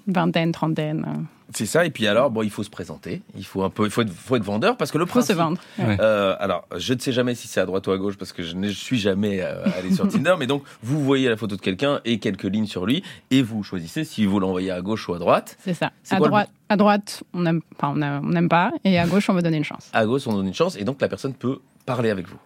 vingtaine, 0.06 0.52
trentaine. 0.52 1.26
C'est 1.52 1.66
ça. 1.66 1.84
Et 1.84 1.90
puis 1.90 2.06
alors, 2.06 2.30
bon, 2.30 2.42
il 2.42 2.50
faut 2.50 2.62
se 2.62 2.70
présenter. 2.70 3.22
Il 3.36 3.44
faut 3.44 3.62
un 3.62 3.70
peu, 3.70 3.84
il 3.84 3.90
faut 3.90 4.02
être, 4.02 4.12
faut 4.12 4.36
être 4.36 4.44
vendeur 4.44 4.76
parce 4.76 4.90
que 4.90 4.98
le 4.98 5.04
Il 5.04 5.08
faut 5.10 5.20
se 5.20 5.32
principe. 5.32 5.36
vendre. 5.36 5.60
Ouais. 5.78 5.96
Euh, 6.00 6.36
alors, 6.38 6.66
je 6.76 6.94
ne 6.94 6.98
sais 6.98 7.12
jamais 7.12 7.34
si 7.34 7.48
c'est 7.48 7.60
à 7.60 7.66
droite 7.66 7.86
ou 7.86 7.90
à 7.92 7.98
gauche 7.98 8.16
parce 8.16 8.32
que 8.32 8.42
je 8.42 8.54
ne 8.54 8.68
suis 8.68 8.98
jamais 8.98 9.40
euh, 9.42 9.64
allé 9.78 9.92
sur 9.94 10.06
Tinder. 10.08 10.34
Mais 10.38 10.46
donc, 10.46 10.62
vous 10.82 11.02
voyez 11.04 11.28
la 11.28 11.36
photo 11.36 11.56
de 11.56 11.60
quelqu'un 11.60 12.00
et 12.04 12.18
quelques 12.18 12.44
lignes 12.44 12.66
sur 12.66 12.86
lui 12.86 13.02
et 13.30 13.42
vous 13.42 13.62
choisissez 13.62 14.04
si 14.04 14.26
vous 14.26 14.38
l'envoyez 14.40 14.70
à 14.70 14.80
gauche 14.80 15.08
ou 15.08 15.14
à 15.14 15.18
droite. 15.18 15.56
C'est 15.64 15.74
ça. 15.74 15.90
À 16.10 16.16
quoi 16.18 16.28
droite, 16.28 16.50
à 16.68 16.76
droite, 16.76 17.22
on 17.34 17.40
n'aime 17.42 17.60
enfin, 17.76 17.92
on 17.96 18.02
a- 18.02 18.20
on 18.20 18.28
n'aime 18.28 18.48
pas, 18.48 18.70
et 18.84 18.98
à 18.98 19.06
gauche, 19.06 19.28
on 19.28 19.34
veut 19.34 19.42
donner 19.42 19.56
une 19.56 19.64
chance. 19.64 19.90
À 19.92 20.06
gauche, 20.06 20.26
on 20.26 20.32
donne 20.34 20.46
une 20.46 20.54
chance 20.54 20.76
et 20.76 20.84
donc 20.84 21.00
la 21.00 21.08
personne 21.08 21.34
peut 21.34 21.58
parler 21.86 22.10
avec 22.10 22.28
vous. 22.28 22.38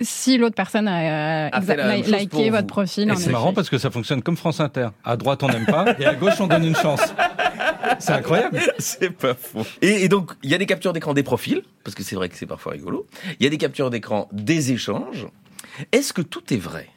Si 0.00 0.38
l'autre 0.38 0.54
personne 0.54 0.86
a, 0.86 1.46
euh, 1.46 1.48
A 1.52 1.58
li- 1.60 2.04
chose 2.04 2.12
liké 2.12 2.50
votre 2.50 2.62
vous. 2.62 2.66
profil, 2.68 3.12
c'est 3.16 3.30
marrant 3.30 3.52
parce 3.52 3.68
que 3.68 3.78
ça 3.78 3.90
fonctionne 3.90 4.22
comme 4.22 4.36
France 4.36 4.60
Inter. 4.60 4.90
À 5.04 5.16
droite, 5.16 5.42
on 5.42 5.48
n'aime 5.48 5.66
pas, 5.66 5.86
et 5.98 6.06
à 6.06 6.14
gauche, 6.14 6.40
on 6.40 6.46
donne 6.46 6.64
une 6.64 6.76
chance. 6.76 7.00
C'est 7.98 8.12
incroyable. 8.12 8.60
c'est 8.78 9.10
pas 9.10 9.34
faux. 9.34 9.66
Et, 9.82 10.04
et 10.04 10.08
donc, 10.08 10.32
il 10.42 10.50
y 10.50 10.54
a 10.54 10.58
des 10.58 10.66
captures 10.66 10.92
d'écran 10.92 11.14
des 11.14 11.22
profils, 11.22 11.62
parce 11.84 11.94
que 11.94 12.02
c'est 12.02 12.16
vrai 12.16 12.28
que 12.28 12.36
c'est 12.36 12.46
parfois 12.46 12.72
rigolo. 12.72 13.06
Il 13.40 13.44
y 13.44 13.46
a 13.46 13.50
des 13.50 13.58
captures 13.58 13.90
d'écran 13.90 14.28
des 14.32 14.72
échanges. 14.72 15.26
Est-ce 15.92 16.12
que 16.12 16.22
tout 16.22 16.52
est 16.52 16.58
vrai? 16.58 16.88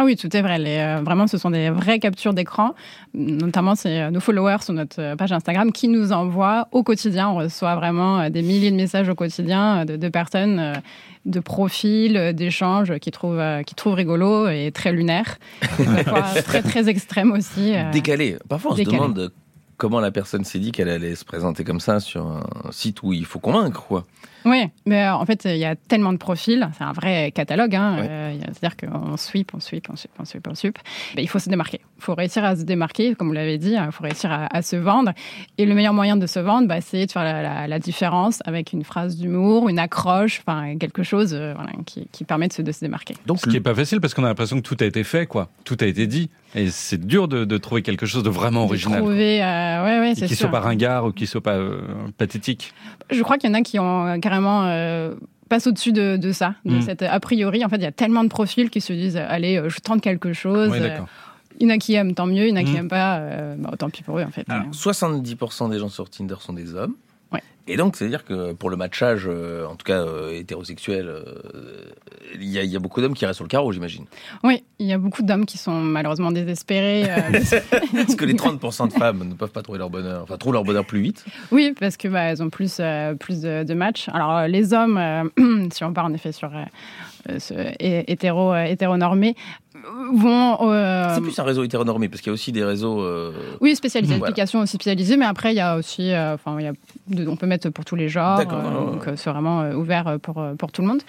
Ah 0.00 0.04
oui, 0.04 0.14
tout 0.14 0.34
est 0.36 0.42
vrai. 0.42 0.60
Les, 0.60 0.78
euh, 0.78 1.02
vraiment, 1.02 1.26
ce 1.26 1.38
sont 1.38 1.50
des 1.50 1.70
vraies 1.70 1.98
captures 1.98 2.32
d'écran. 2.32 2.76
Notamment, 3.14 3.74
c'est 3.74 4.00
euh, 4.00 4.10
nos 4.12 4.20
followers 4.20 4.58
sur 4.62 4.72
notre 4.72 5.00
euh, 5.00 5.16
page 5.16 5.32
Instagram 5.32 5.72
qui 5.72 5.88
nous 5.88 6.12
envoient 6.12 6.68
au 6.70 6.84
quotidien. 6.84 7.30
On 7.30 7.34
reçoit 7.34 7.74
vraiment 7.74 8.20
euh, 8.20 8.28
des 8.30 8.42
milliers 8.42 8.70
de 8.70 8.76
messages 8.76 9.08
au 9.08 9.16
quotidien 9.16 9.84
de, 9.84 9.96
de 9.96 10.08
personnes, 10.08 10.80
de 11.26 11.40
profils, 11.40 12.32
d'échanges 12.32 12.96
qui 13.00 13.10
trouvent, 13.10 13.42
qui 13.66 13.74
trouvent 13.74 13.94
rigolo 13.94 14.48
et 14.48 14.70
très 14.72 14.92
lunaires. 14.92 15.38
Et 15.80 15.84
parfois 16.04 16.42
très, 16.42 16.62
très 16.62 16.88
extrêmes 16.88 17.32
aussi. 17.32 17.74
Décalé. 17.90 18.36
Parfois, 18.48 18.72
on 18.72 18.74
décalé. 18.76 18.98
se 18.98 19.02
demande 19.02 19.32
comment 19.78 20.00
la 20.00 20.10
personne 20.10 20.44
s'est 20.44 20.58
dit 20.58 20.70
qu'elle 20.72 20.90
allait 20.90 21.14
se 21.14 21.24
présenter 21.24 21.64
comme 21.64 21.80
ça 21.80 21.98
sur 22.00 22.26
un 22.26 22.42
site 22.72 23.02
où 23.02 23.12
il 23.14 23.24
faut 23.24 23.38
convaincre, 23.38 23.82
quoi. 23.86 24.04
Oui, 24.44 24.62
mais 24.86 25.02
euh, 25.04 25.14
en 25.14 25.26
fait, 25.26 25.44
il 25.46 25.56
y 25.58 25.64
a 25.64 25.74
tellement 25.74 26.12
de 26.12 26.16
profils, 26.18 26.68
c'est 26.78 26.84
un 26.84 26.92
vrai 26.92 27.32
catalogue. 27.32 27.74
Hein, 27.74 27.96
Ouais. 27.98 28.06
euh, 28.08 28.34
C'est-à-dire 28.52 28.76
qu'on 28.76 29.16
sweep, 29.16 29.52
on 29.54 29.60
sweep, 29.60 29.88
on 29.90 29.96
sweep, 29.96 30.12
on 30.18 30.24
sweep, 30.24 30.46
on 30.48 30.54
sweep. 30.54 30.78
Mais 31.16 31.22
il 31.22 31.28
faut 31.28 31.40
se 31.40 31.48
démarquer. 31.50 31.80
Il 31.98 32.02
faut 32.04 32.14
réussir 32.14 32.44
à 32.44 32.54
se 32.56 32.62
démarquer, 32.62 33.14
comme 33.16 33.26
vous 33.28 33.34
l'avez 33.34 33.58
dit, 33.58 33.72
il 33.74 33.92
faut 33.92 34.04
réussir 34.04 34.30
à, 34.30 34.46
à 34.56 34.62
se 34.62 34.76
vendre. 34.76 35.12
Et 35.58 35.66
le 35.66 35.74
meilleur 35.74 35.92
moyen 35.92 36.16
de 36.16 36.26
se 36.26 36.38
vendre, 36.38 36.68
bah, 36.68 36.80
c'est 36.80 37.06
de 37.06 37.10
faire 37.10 37.24
la, 37.24 37.42
la- 37.42 37.66
la 37.68 37.78
différence 37.80 38.40
avec 38.46 38.72
une 38.72 38.84
phrase 38.84 39.16
d'humour, 39.16 39.68
une 39.68 39.78
accroche, 39.80 40.40
enfin 40.46 40.76
quelque 40.78 41.02
chose 41.02 41.34
euh, 41.34 41.52
voilà, 41.54 41.72
qui, 41.84 42.06
qui 42.12 42.22
permet 42.24 42.46
de 42.48 42.52
se, 42.52 42.62
de 42.62 42.72
se 42.72 42.80
démarquer. 42.80 43.16
Donc, 43.26 43.40
Ce 43.40 43.48
qui 43.50 43.56
est 43.56 43.60
pas 43.60 43.74
facile 43.74 44.00
parce 44.00 44.14
qu'on 44.14 44.24
a 44.24 44.28
l'impression 44.28 44.56
que 44.56 44.62
tout 44.66 44.76
a 44.80 44.84
été 44.86 45.02
fait, 45.04 45.26
quoi. 45.26 45.50
Tout 45.64 45.76
a 45.80 45.84
été 45.86 46.06
dit. 46.06 46.30
Et 46.54 46.70
c'est 46.70 46.98
dur 47.04 47.28
de, 47.28 47.44
de 47.44 47.58
trouver 47.58 47.82
quelque 47.82 48.06
chose 48.06 48.22
de 48.22 48.30
vraiment 48.30 48.60
De 48.62 48.68
original. 48.68 49.00
quoi. 49.00 49.08
Trouver, 49.10 49.42
euh, 49.42 49.84
ouais, 49.84 50.00
ouais, 50.00 50.10
Et 50.12 50.14
c'est 50.14 50.26
qui 50.26 50.34
sûr. 50.34 50.48
soit 50.48 50.50
pas 50.50 50.60
ringard 50.60 51.04
ou 51.06 51.12
qui 51.12 51.26
soit 51.26 51.42
pas 51.42 51.56
euh, 51.56 51.80
pathétique. 52.16 52.72
Je 53.10 53.22
crois 53.22 53.36
qu'il 53.38 53.50
y 53.50 53.52
en 53.52 53.54
a 53.54 53.62
qui 53.62 53.78
ont 53.78 54.06
euh, 54.06 54.18
carrément 54.18 54.64
euh, 54.64 55.14
passent 55.50 55.66
au-dessus 55.66 55.92
de, 55.92 56.16
de 56.16 56.32
ça, 56.32 56.54
de 56.64 56.76
Mm. 56.76 56.82
cette 56.82 57.02
a 57.02 57.20
priori. 57.20 57.64
En 57.64 57.68
fait, 57.68 57.76
il 57.76 57.82
y 57.82 57.86
a 57.86 57.92
tellement 57.92 58.24
de 58.24 58.28
profils 58.28 58.70
qui 58.70 58.80
se 58.80 58.92
disent 58.92 59.16
euh, 59.16 59.26
allez, 59.28 59.56
euh, 59.58 59.68
je 59.68 59.78
tente 59.80 60.00
quelque 60.00 60.32
chose. 60.32 60.70
Ouais, 60.70 60.80
euh, 60.80 60.88
d'accord. 60.88 61.06
Il 61.60 61.68
y 61.68 61.70
en 61.72 61.74
a 61.74 61.78
qui 61.78 61.94
aiment, 61.94 62.14
tant 62.14 62.26
mieux. 62.26 62.46
Il 62.46 62.50
y 62.50 62.52
en 62.52 62.56
a 62.56 62.62
qui 62.62 62.70
n'aiment 62.72 62.88
pas, 62.88 63.18
euh, 63.18 63.56
bah, 63.58 63.70
tant 63.78 63.90
pis 63.90 64.02
pour 64.02 64.18
eux, 64.18 64.22
en 64.22 64.30
fait. 64.30 64.44
alors, 64.48 64.66
70% 64.72 65.68
des 65.70 65.78
gens 65.80 65.88
sur 65.88 66.08
Tinder 66.08 66.36
sont 66.40 66.52
des 66.52 66.74
hommes. 66.74 66.94
Et 67.70 67.76
donc, 67.76 67.96
c'est-à-dire 67.96 68.24
que 68.24 68.52
pour 68.54 68.70
le 68.70 68.76
matchage, 68.76 69.26
euh, 69.28 69.66
en 69.66 69.76
tout 69.76 69.84
cas 69.84 70.00
euh, 70.02 70.32
hétérosexuel, 70.32 71.06
euh, 71.06 71.22
il 72.34 72.44
y, 72.48 72.58
a- 72.58 72.62
il 72.64 72.70
y 72.70 72.76
a 72.76 72.78
beaucoup 72.78 73.00
d'hommes 73.00 73.14
qui 73.14 73.26
restent 73.26 73.36
sur 73.36 73.44
le 73.44 73.48
carreau, 73.48 73.70
j'imagine. 73.72 74.06
Oui, 74.42 74.64
il 74.78 74.86
y 74.86 74.92
a 74.92 74.98
beaucoup 74.98 75.22
d'hommes 75.22 75.44
qui 75.46 75.58
sont 75.58 75.78
malheureusement 75.80 76.32
désespérés. 76.32 77.02
Parce 77.92 78.14
que 78.16 78.24
les 78.24 78.34
30% 78.34 78.88
de 78.88 78.92
femmes 78.94 79.28
ne 79.28 79.34
peuvent 79.34 79.50
pas 79.50 79.62
trouver 79.62 79.78
leur 79.78 79.90
bonheur, 79.90 80.22
enfin, 80.22 80.36
trouvent 80.38 80.54
leur 80.54 80.64
bonheur 80.64 80.86
plus 80.86 81.00
vite. 81.02 81.24
oui, 81.52 81.74
parce 81.78 81.96
que 81.96 82.08
bah, 82.08 82.22
elles 82.22 82.42
ont 82.42 82.50
plus, 82.50 82.80
plus 83.20 83.40
de, 83.42 83.64
de 83.64 83.74
matchs. 83.74 84.08
Alors, 84.12 84.46
les 84.48 84.72
hommes, 84.72 84.98
si 85.72 85.84
on 85.84 85.92
part 85.92 86.06
en 86.06 86.12
effet 86.14 86.32
sur 86.32 86.50
ce 87.38 87.54
hé- 87.80 88.04
hétéro, 88.10 88.52
euh, 88.52 88.64
hétéronormés, 88.64 89.34
vont. 90.14 90.58
euh, 90.72 91.14
C'est 91.14 91.20
plus 91.20 91.38
un 91.38 91.44
réseau 91.44 91.62
hétéronormé, 91.64 92.08
parce 92.08 92.20
qu'il 92.20 92.30
y 92.30 92.32
a 92.32 92.34
aussi 92.34 92.52
des 92.52 92.64
réseaux. 92.64 93.00
euh, 93.00 93.32
Oui, 93.60 93.74
spécialisé, 93.76 94.14
Voilà. 94.14 94.26
application 94.30 94.60
aussi 94.60 94.74
spécialisée, 94.76 95.16
mais 95.16 95.24
après, 95.24 95.52
il 95.52 95.56
y 95.56 95.60
a 95.60 95.76
aussi, 95.76 96.12
enfin, 96.14 96.56
on 97.26 97.36
peut 97.36 97.46
mettre 97.46 97.70
pour 97.70 97.84
tous 97.84 97.96
les 97.96 98.08
genres, 98.08 98.38
donc 98.44 99.04
c'est 99.16 99.30
vraiment 99.30 99.70
ouvert 99.70 100.18
pour, 100.22 100.42
pour 100.58 100.72
tout 100.72 100.82
le 100.82 100.88
monde. 100.88 101.00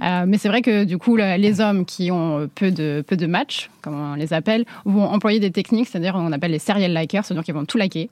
Mais 0.00 0.38
c'est 0.38 0.48
vrai 0.48 0.62
que 0.62 0.84
du 0.84 0.98
coup, 0.98 1.16
le- 1.16 1.36
les 1.36 1.60
hommes 1.60 1.84
qui 1.84 2.10
ont 2.10 2.48
peu 2.54 2.70
de, 2.70 3.02
peu 3.06 3.16
de 3.16 3.26
matchs, 3.26 3.70
comme 3.82 3.94
on 4.12 4.14
les 4.14 4.32
appelle, 4.32 4.64
vont 4.84 5.04
employer 5.04 5.40
des 5.40 5.50
techniques, 5.50 5.88
c'est-à-dire 5.88 6.14
on 6.16 6.32
appelle 6.32 6.52
les 6.52 6.58
serial 6.58 6.92
likers, 6.94 7.24
c'est-à-dire 7.24 7.44
qu'ils 7.44 7.54
vont 7.54 7.64
tout 7.64 7.78
liker. 7.78 8.08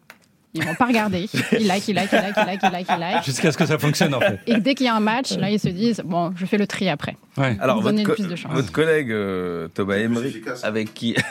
Ils 0.55 0.63
vont 0.65 0.75
pas 0.75 0.87
regarder. 0.87 1.29
Ils 1.59 1.67
like, 1.67 1.89
ils 1.89 1.95
like, 1.95 2.11
ils 2.13 2.17
like, 2.17 2.35
ils 2.37 2.45
like, 2.47 2.61
ils 2.63 2.71
like, 2.71 2.87
ils 2.91 3.01
like. 3.01 3.25
Jusqu'à 3.25 3.53
ce 3.53 3.57
que 3.57 3.65
ça 3.65 3.79
fonctionne, 3.79 4.15
en 4.15 4.21
fait. 4.21 4.39
Et 4.47 4.57
dès 4.59 4.75
qu'il 4.75 4.85
y 4.85 4.89
a 4.91 4.95
un 4.95 5.01
match, 5.01 5.33
là, 5.39 5.49
ils 5.51 5.59
se 5.59 5.69
disent 5.69 6.03
bon, 6.05 6.33
je 6.37 6.45
fais 6.45 6.59
le 6.59 6.67
tri 6.67 6.89
après. 6.91 7.17
Ouais. 7.39 7.57
Alors, 7.61 7.77
Vous 7.77 7.83
votre, 7.85 8.03
co- 8.03 8.13
plus 8.13 8.29
de 8.29 8.37
chance. 8.37 8.53
votre 8.53 8.71
collègue 8.71 9.11
euh, 9.11 9.69
Thomas 9.69 9.95
Emery, 9.97 10.43
avec 10.63 10.93
qui. 10.93 11.17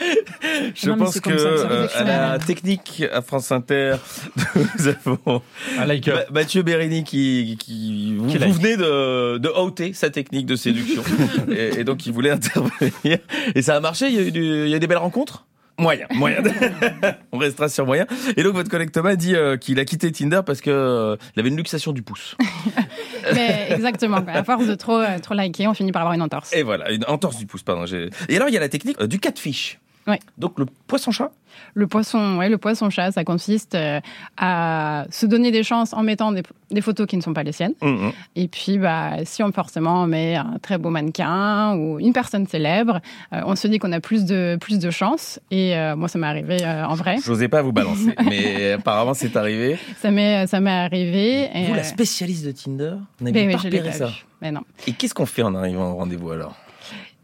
Je 0.74 0.88
Non, 0.90 0.96
pense 0.96 1.20
que 1.20 1.36
ça 1.36 1.44
euh, 1.46 1.88
à 1.96 2.04
la 2.04 2.38
technique 2.38 3.04
à 3.12 3.22
France 3.22 3.50
Inter, 3.52 3.96
nous 4.78 4.88
avons 4.88 5.42
Un 5.78 5.84
like 5.86 6.06
Ma- 6.08 6.30
Mathieu 6.30 6.62
Bérini 6.62 7.04
qui, 7.04 7.56
qui 7.58 8.14
vous, 8.16 8.26
Qui 8.28 8.38
vous 8.38 8.44
like. 8.44 8.52
venez 8.54 8.76
de, 8.76 9.38
de 9.38 9.48
ôter 9.48 9.92
sa 9.92 10.10
technique 10.10 10.46
de 10.46 10.56
séduction 10.56 11.02
et, 11.50 11.80
et 11.80 11.84
donc 11.84 12.06
il 12.06 12.12
voulait 12.12 12.30
intervenir 12.30 13.18
et 13.54 13.62
ça 13.62 13.76
a 13.76 13.80
marché. 13.80 14.06
Il 14.08 14.14
y 14.14 14.18
a 14.18 14.22
eu, 14.22 14.30
du- 14.32 14.64
il 14.64 14.68
y 14.70 14.74
a 14.74 14.76
eu 14.76 14.80
des 14.80 14.86
belles 14.86 14.96
rencontres? 14.98 15.44
Moyen, 15.80 16.06
moyen. 16.14 16.42
On 17.32 17.38
restera 17.38 17.68
sur 17.68 17.86
moyen. 17.86 18.06
Et 18.36 18.42
donc 18.42 18.54
votre 18.54 18.70
collègue 18.70 18.90
Thomas 18.90 19.16
dit 19.16 19.34
euh, 19.34 19.56
qu'il 19.56 19.78
a 19.80 19.84
quitté 19.84 20.12
Tinder 20.12 20.40
parce 20.44 20.60
que 20.60 20.70
euh, 20.70 21.16
il 21.34 21.40
avait 21.40 21.48
une 21.48 21.56
luxation 21.56 21.92
du 21.92 22.02
pouce. 22.02 22.36
Mais 23.34 23.68
exactement, 23.70 24.22
quoi. 24.22 24.32
à 24.32 24.44
force 24.44 24.66
de 24.66 24.74
trop, 24.74 24.98
euh, 24.98 25.18
trop 25.18 25.34
liker, 25.34 25.66
on 25.68 25.74
finit 25.74 25.92
par 25.92 26.02
avoir 26.02 26.14
une 26.14 26.22
entorse. 26.22 26.52
Et 26.52 26.62
voilà, 26.62 26.90
une 26.92 27.04
entorse 27.06 27.36
du 27.36 27.46
pouce, 27.46 27.62
pardon. 27.62 27.84
Et 28.28 28.36
alors 28.36 28.48
il 28.48 28.54
y 28.54 28.56
a 28.56 28.60
la 28.60 28.68
technique 28.68 29.02
du 29.02 29.18
catfish. 29.18 29.78
Ouais. 30.06 30.20
Donc 30.38 30.58
le 30.58 30.66
poisson-chat. 30.86 31.30
Le 31.74 31.86
poisson, 31.86 32.38
ouais, 32.38 32.48
le 32.48 32.58
poisson-chat, 32.58 33.12
ça 33.12 33.24
consiste 33.24 33.74
euh, 33.74 34.00
à 34.36 35.06
se 35.10 35.26
donner 35.26 35.50
des 35.50 35.62
chances 35.62 35.92
en 35.92 36.02
mettant 36.02 36.32
des, 36.32 36.42
des 36.70 36.80
photos 36.80 37.06
qui 37.06 37.16
ne 37.16 37.22
sont 37.22 37.32
pas 37.32 37.42
les 37.42 37.52
siennes. 37.52 37.74
Mhm. 37.82 38.12
Et 38.36 38.48
puis, 38.48 38.78
bah, 38.78 39.24
si 39.24 39.42
on 39.42 39.52
forcément 39.52 40.06
met 40.06 40.36
un 40.36 40.58
très 40.62 40.78
beau 40.78 40.90
mannequin 40.90 41.76
ou 41.76 41.98
une 41.98 42.12
personne 42.12 42.46
célèbre, 42.46 43.00
euh, 43.32 43.42
on 43.44 43.56
se 43.56 43.68
dit 43.68 43.78
qu'on 43.78 43.92
a 43.92 44.00
plus 44.00 44.24
de, 44.24 44.56
plus 44.60 44.78
de 44.78 44.90
chances. 44.90 45.40
Et 45.50 45.76
euh, 45.76 45.96
moi, 45.96 46.08
ça 46.08 46.18
m'est 46.18 46.26
arrivé 46.26 46.58
euh, 46.62 46.86
en 46.86 46.94
vrai. 46.94 47.16
J'osais 47.24 47.48
pas 47.48 47.62
vous 47.62 47.72
balancer, 47.72 48.14
mais 48.24 48.72
apparemment 48.72 49.14
c'est 49.14 49.36
arrivé. 49.36 49.78
Ça 50.00 50.10
m'est, 50.10 50.46
ça 50.46 50.60
m'est 50.60 50.70
arrivé. 50.70 51.50
et, 51.54 51.66
Vous, 51.66 51.74
la 51.74 51.84
spécialiste 51.84 52.44
de 52.46 52.52
Tinder, 52.52 52.94
vous 53.18 53.24
n'avez 53.24 53.46
oui, 53.46 53.52
pas 53.52 53.58
repéré 53.58 53.90
pas 53.90 53.94
ça. 53.94 54.10
Mais 54.40 54.52
non. 54.52 54.62
Et 54.86 54.92
qu'est-ce 54.92 55.14
qu'on 55.14 55.26
fait 55.26 55.42
en 55.42 55.54
arrivant 55.54 55.92
au 55.92 55.96
rendez-vous 55.96 56.30
alors? 56.30 56.54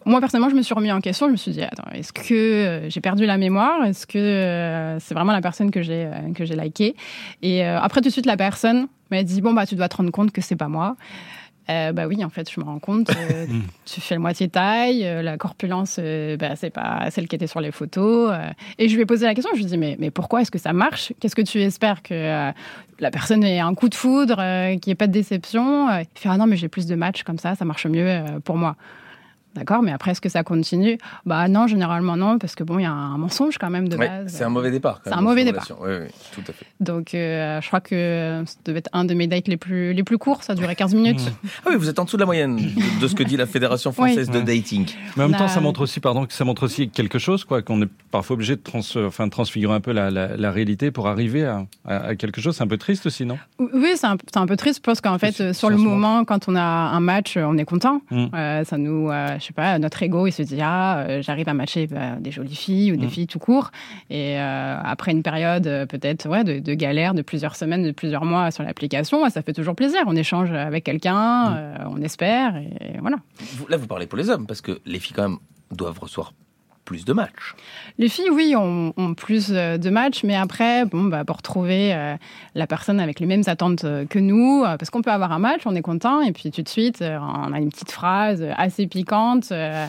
Moi, 0.07 0.21
personnellement, 0.21 0.51
je 0.51 0.55
me 0.55 0.62
suis 0.62 0.73
remis 0.73 0.92
en 0.92 1.01
question. 1.01 1.27
Je 1.27 1.33
me 1.33 1.37
suis 1.37 1.51
dit, 1.51 1.62
attends, 1.62 1.90
est-ce 1.92 2.12
que 2.12 2.33
euh, 2.33 2.88
j'ai 2.88 3.01
perdu 3.01 3.27
la 3.27 3.38
mémoire? 3.38 3.85
Est-ce 3.85 4.07
que 4.07 4.19
euh, 4.19 5.01
c'est 5.01 5.14
vraiment 5.14 5.33
la 5.33 5.40
personne 5.40 5.73
que 5.73 5.83
j'ai 5.83 6.07
euh, 6.07 6.33
que 6.33 6.45
j'ai 6.45 6.55
likée? 6.55 6.95
Et 7.42 7.64
après, 7.64 8.01
tout 8.01 8.09
de 8.09 8.12
suite, 8.12 8.27
la 8.27 8.37
personne 8.37 8.87
m'a 9.11 9.25
dit, 9.25 9.40
bon, 9.40 9.53
bah, 9.53 9.66
tu 9.66 9.75
dois 9.75 9.88
te 9.88 9.97
rendre 9.97 10.12
compte 10.12 10.31
que 10.31 10.40
c'est 10.40 10.55
pas 10.55 10.69
moi. 10.69 10.97
Euh, 11.69 11.92
bah 11.92 12.07
oui, 12.07 12.25
en 12.25 12.29
fait, 12.29 12.49
je 12.49 12.61
me 12.61 12.64
rends 12.64 12.79
compte. 12.79 13.11
euh, 13.11 13.47
tu 13.85 14.01
fais 14.01 14.14
le 14.14 14.21
moitié 14.21 14.49
taille, 14.49 15.05
euh, 15.05 15.23
la 15.23 15.37
corpulence, 15.37 15.99
bah, 16.38 16.55
c'est 16.55 16.71
pas 16.71 17.11
celle 17.11 17.27
qui 17.27 17.35
était 17.35 17.49
sur 17.49 17.61
les 17.61 17.73
photos. 17.73 18.33
et 18.79 18.88
je 18.88 18.95
lui 18.95 19.03
ai 19.03 19.07
posé 19.07 19.27
la 19.27 19.35
question. 19.35 19.51
Je 19.55 19.59
lui 19.59 19.66
ai 19.66 19.71
dit, 19.71 19.79
mais, 19.79 19.97
mais 19.99 20.11
pourquoi 20.12 20.42
est-ce 20.42 20.53
que 20.53 20.59
ça 20.59 20.73
marche? 20.73 21.12
Qu'est-ce 21.19 21.35
que 21.35 21.42
tu 21.42 21.61
espères 21.61 22.03
que 22.03 22.53
la 23.01 23.11
personne 23.11 23.42
ait 23.42 23.59
un 23.59 23.75
coup 23.75 23.88
de 23.88 23.95
foudre, 23.97 24.37
qu'il 24.37 24.88
n'y 24.88 24.92
ait 24.92 24.95
pas 24.95 25.09
de 25.09 25.12
déception 25.12 25.90
Il 25.90 26.07
fait, 26.14 26.29
ah 26.29 26.37
non, 26.37 26.47
mais 26.47 26.57
j'ai 26.57 26.69
plus 26.69 26.87
de 26.87 26.95
matchs 26.95 27.25
comme 27.25 27.38
ça, 27.38 27.57
ça 27.57 27.64
marche 27.64 27.87
mieux 27.87 28.23
pour 28.45 28.57
moi. 28.57 28.77
D'accord, 29.57 29.83
mais 29.83 29.90
après, 29.92 30.11
est-ce 30.11 30.21
que 30.21 30.29
ça 30.29 30.42
continue? 30.42 30.99
Bah 31.25 31.49
non, 31.49 31.66
généralement 31.66 32.16
non, 32.16 32.38
parce 32.38 32.55
que 32.55 32.62
bon, 32.62 32.79
il 32.79 32.83
y 32.83 32.87
a 32.87 32.92
un 32.92 33.16
mensonge 33.16 33.57
quand 33.59 33.71
même 33.71 33.88
de 33.88 33.97
Ouais, 33.97 34.07
base. 34.09 34.33
C'est 34.33 34.45
un 34.45 34.51
mauvais 34.51 34.71
départ. 34.71 35.01
C'est 35.05 35.12
un 35.14 35.21
mauvais 35.23 35.45
départ. 35.45 35.66
Oui, 35.81 35.88
oui, 36.03 36.07
tout 36.35 36.42
à 36.47 36.53
fait. 36.53 36.66
Donc, 36.81 37.14
euh, 37.14 37.61
je 37.62 37.66
crois 37.69 37.81
que 37.81 38.42
ça 38.47 38.55
devait 38.66 38.81
être 38.81 38.90
un 38.92 39.05
de 39.07 39.14
mes 39.14 39.27
dates 39.27 39.49
les 39.49 39.57
plus, 39.57 39.92
les 39.95 40.03
plus 40.05 40.19
courts, 40.19 40.42
ça 40.42 40.55
durait 40.55 40.77
15 40.77 40.95
minutes. 40.95 41.21
Ah 41.64 41.71
oui, 41.71 41.77
vous 41.79 41.88
êtes 41.88 41.99
en 41.99 42.05
dessous 42.05 42.16
de 42.16 42.23
la 42.23 42.27
moyenne 42.27 42.57
de, 42.57 43.01
de 43.01 43.09
ce 43.09 43.14
que 43.14 43.23
dit 43.23 43.37
la 43.37 43.47
Fédération 43.47 43.92
française 43.92 44.29
de 44.31 44.38
Ouais. 44.38 44.45
dating. 44.45 44.87
Mais 45.16 45.25
en 45.25 45.29
même 45.29 45.38
temps, 45.38 45.47
a- 45.47 45.49
ça 45.49 45.61
montre 45.61 45.81
aussi, 45.81 46.01
pardon, 46.01 46.27
que 46.27 46.33
ça 46.35 46.45
montre 46.45 46.64
aussi 46.64 46.90
quelque 46.90 47.19
chose, 47.19 47.45
quoi, 47.45 47.62
qu'on 47.62 47.81
est 47.83 47.88
parfois 48.11 48.35
obligé 48.35 48.57
de 48.57 48.61
trans, 48.61 48.81
enfin, 49.07 49.25
de 49.27 49.31
transfigurer 49.31 49.75
un 49.75 49.81
peu 49.81 49.92
la, 49.92 50.11
la, 50.11 50.37
la 50.37 50.51
réalité 50.51 50.90
pour 50.90 51.09
arriver 51.09 51.47
à, 51.47 51.64
à, 51.87 52.09
à 52.09 52.14
quelque 52.14 52.40
chose. 52.42 52.57
C'est 52.57 52.62
un 52.62 52.66
peu 52.69 52.77
triste 52.77 53.07
aussi, 53.07 53.25
non? 53.25 53.38
Oui, 53.59 53.92
c'est 53.95 54.07
un, 54.07 54.16
c'est 54.33 54.38
un 54.38 54.47
peu 54.47 54.57
triste 54.57 54.85
parce 54.85 55.01
qu'en 55.01 55.19
fait, 55.19 55.53
sur 55.55 55.71
le 55.71 55.77
moment, 55.79 56.25
quand 56.27 56.49
on 56.49 56.57
a 56.57 56.61
un 56.62 57.01
match, 57.01 57.37
on 57.38 57.57
est 57.57 57.64
content. 57.64 58.03
Mm. 58.11 58.27
Euh, 58.35 58.64
ça 58.64 58.77
nous, 58.77 59.11
euh, 59.11 59.38
sais 59.47 59.53
pas, 59.53 59.79
notre 59.79 60.03
ego, 60.03 60.27
il 60.27 60.33
se 60.33 60.43
dit 60.43 60.59
ah, 60.63 60.99
euh, 60.99 61.23
j'arrive 61.23 61.49
à 61.49 61.55
matcher 61.55 61.87
bah, 61.87 62.17
des 62.21 62.31
jolies 62.31 62.55
filles 62.57 62.93
ou 62.93 62.97
des 62.97 63.07
Mm. 63.07 63.11
filles 63.11 63.27
tout 63.27 63.39
court. 63.39 63.71
Et 64.11 64.39
euh, 64.39 64.77
après 64.85 65.13
une 65.13 65.23
période 65.23 65.67
euh, 65.67 65.87
peut-être 65.87 66.29
ouais, 66.29 66.45
de, 66.45 66.59
de 66.59 66.75
galère 66.75 67.15
de 67.15 67.23
plusieurs 67.23 67.57
semaines, 67.57 67.83
de 67.85 67.93
plusieurs 67.93 68.25
mois 68.25 68.51
sur 68.51 68.63
l'application, 68.65 69.23
ouais, 69.23 69.31
ça 69.31 69.43
fait 69.43 69.53
toujours 69.53 69.75
plaisir. 69.75 70.01
On 70.07 70.17
échange 70.17 70.53
avec 70.53 70.85
quelqu'un, 70.85 71.55
euh, 71.57 71.77
on 71.91 72.01
espère, 72.03 72.57
et 72.57 72.99
voilà. 73.01 73.17
Là, 73.69 73.77
vous 73.77 73.87
parlez 73.87 74.07
pour 74.07 74.19
les 74.19 74.31
hommes, 74.31 74.47
parce 74.47 74.61
que 74.61 74.81
les 74.87 74.99
filles, 74.99 75.15
quand 75.15 75.29
même, 75.29 75.39
doivent 75.71 75.99
recevoir 75.99 76.33
plus 76.87 77.05
de 77.05 77.12
matchs. 77.12 77.55
Les 77.99 78.09
filles, 78.09 78.31
oui, 78.31 78.55
ont, 78.57 78.94
ont 78.96 79.12
plus 79.12 79.49
euh, 79.51 79.77
de 79.77 79.90
matchs, 79.90 80.25
mais 80.25 80.35
après, 80.37 80.87
bon, 80.87 81.05
bah, 81.05 81.25
pour 81.27 81.42
trouver 81.42 81.92
euh, 81.92 82.14
la 82.55 82.66
personne 82.66 82.99
avec 83.01 83.20
les 83.20 83.27
mêmes 83.27 83.42
attentes 83.46 83.85
euh, 83.85 84.07
que 84.07 84.18
nous, 84.18 84.62
euh, 84.64 84.79
parce 84.79 84.88
qu'on 84.88 85.03
peut 85.03 85.11
avoir 85.12 85.33
un 85.33 85.38
match, 85.38 85.62
on 85.66 85.75
est 85.75 85.83
content, 85.83 86.22
et 86.22 86.33
puis 86.33 86.51
tout 86.51 86.62
de 86.62 86.68
suite, 86.70 87.03
euh, 87.03 87.18
on 87.20 87.53
a 87.53 87.59
une 87.59 87.68
petite 87.70 87.90
phrase 87.90 88.42
assez 88.57 88.87
piquante, 88.87 89.53
euh, 89.53 89.87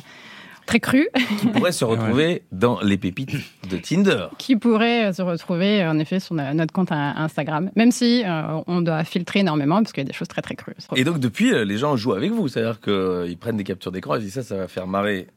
très 0.65 0.81
crue, 0.81 1.07
Qui 1.39 1.47
pourraient 1.47 1.71
se 1.71 1.85
retrouver 1.93 2.41
dans 2.51 2.81
les 2.81 2.97
pépites 2.97 3.31
de 3.69 3.77
Tinder. 3.77 4.25
qui 4.37 4.57
pourrait 4.57 5.13
se 5.13 5.21
retrouver, 5.21 5.85
en 5.87 5.97
effet, 5.97 6.19
sur 6.19 6.35
no- 6.35 6.53
notre 6.53 6.73
compte 6.73 6.91
Instagram, 6.91 7.69
même 7.77 7.91
si 7.91 8.23
euh, 8.25 8.59
on 8.67 8.81
doit 8.81 9.05
filtrer 9.05 9.39
énormément, 9.39 9.77
parce 9.77 9.93
qu'il 9.93 10.01
y 10.03 10.05
a 10.05 10.09
des 10.09 10.13
choses 10.13 10.27
très, 10.27 10.41
très 10.41 10.55
crues. 10.55 10.75
Et 10.97 11.05
donc 11.05 11.19
depuis, 11.19 11.51
les 11.63 11.77
gens 11.77 11.95
jouent 11.95 12.15
avec 12.15 12.31
vous, 12.31 12.49
c'est-à-dire 12.49 12.81
qu'ils 12.81 13.37
prennent 13.39 13.55
des 13.55 13.63
captures 13.63 13.93
d'écran 13.93 14.15
et 14.15 14.19
ils 14.19 14.23
disent 14.25 14.33
ça, 14.33 14.43
ça 14.43 14.57
va 14.57 14.67
faire 14.67 14.87
marrer 14.87 15.27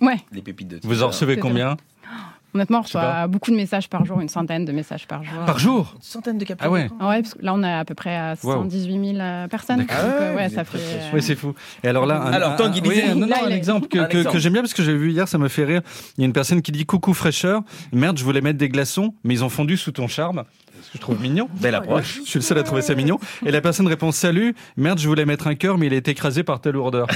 Ouais, 0.00 0.16
les 0.32 0.42
pépites 0.42 0.68
de. 0.68 0.80
Vous 0.82 1.02
en 1.02 1.08
recevez 1.08 1.36
combien 1.38 1.76
honnêtement, 2.54 2.78
on 2.78 2.82
reçoit 2.82 3.26
beaucoup 3.26 3.50
de 3.50 3.56
messages 3.56 3.88
par 3.88 4.04
jour, 4.04 4.20
une 4.20 4.28
centaine 4.28 4.64
de 4.64 4.70
messages 4.70 5.08
par 5.08 5.24
jour. 5.24 5.44
Par 5.44 5.58
jour 5.58 5.92
Une 5.96 6.02
centaine 6.02 6.38
de 6.38 6.44
captures 6.44 6.68
Ah 6.68 6.70
ouais. 6.70 6.88
Ah 7.00 7.08
ouais, 7.08 7.20
parce 7.22 7.34
que 7.34 7.42
là, 7.44 7.52
on 7.52 7.64
est 7.64 7.72
à 7.72 7.84
peu 7.84 7.94
près 7.94 8.14
à 8.14 8.34
Wow. 8.44 8.52
118 8.52 9.12
000 9.14 9.18
euh, 9.20 9.48
personnes. 9.48 9.78
Donc, 9.80 9.90
euh, 9.90 9.94
Ah 9.96 10.30
ouais, 10.36 10.36
ouais, 10.44 10.48
ça 10.50 10.62
fait. 10.62 10.78
euh, 10.78 11.10
Oui, 11.14 11.20
c'est 11.20 11.34
fou. 11.34 11.52
Et 11.82 11.88
alors 11.88 12.06
là, 12.06 12.22
un, 12.22 12.32
Alors, 12.32 12.52
un- 12.52 12.56
Tanguy, 12.56 12.80
oui, 12.86 13.02
non, 13.08 13.14
non, 13.16 13.26
Là, 13.26 13.38
un 13.42 13.46
il 13.48 13.52
est- 13.54 13.56
exemple 13.56 13.88
que, 13.88 13.98
Un 13.98 14.04
que- 14.04 14.18
exemple. 14.18 14.36
que 14.36 14.40
j'aime 14.40 14.52
bien 14.52 14.62
parce 14.62 14.72
que 14.74 14.84
j'ai 14.84 14.96
vu 14.96 15.10
hier, 15.10 15.26
ça 15.26 15.36
me 15.38 15.48
fait 15.48 15.64
rire. 15.64 15.82
Il 16.16 16.20
y 16.20 16.24
a 16.24 16.26
une 16.26 16.32
personne 16.32 16.62
qui 16.62 16.70
dit 16.70 16.86
coucou 16.86 17.12
fraîcheur. 17.12 17.62
Merde, 17.92 18.18
je 18.18 18.22
voulais 18.24 18.40
mettre 18.40 18.58
des 18.58 18.68
glaçons, 18.68 19.14
mais 19.24 19.34
ils 19.34 19.42
ont 19.42 19.48
fondu 19.48 19.76
sous 19.76 19.90
ton 19.90 20.06
charme. 20.06 20.44
Je 20.92 20.98
trouve 20.98 21.20
mignon. 21.20 21.48
Belle 21.60 21.74
approche. 21.74 22.20
Je 22.24 22.28
suis 22.30 22.38
le 22.38 22.44
seul 22.44 22.58
à 22.58 22.62
trouver 22.62 22.82
ça 22.82 22.94
mignon. 22.94 23.18
Et 23.46 23.50
la 23.50 23.60
personne 23.60 23.86
répond 23.86 24.12
salut. 24.12 24.54
Merde, 24.76 24.98
je 24.98 25.08
voulais 25.08 25.24
mettre 25.24 25.46
un 25.46 25.54
cœur, 25.54 25.78
mais 25.78 25.86
il 25.86 25.92
a 25.94 25.96
été 25.96 26.10
écrasé 26.10 26.42
par 26.42 26.60
telle 26.60 26.74
lourdeur. 26.74 27.06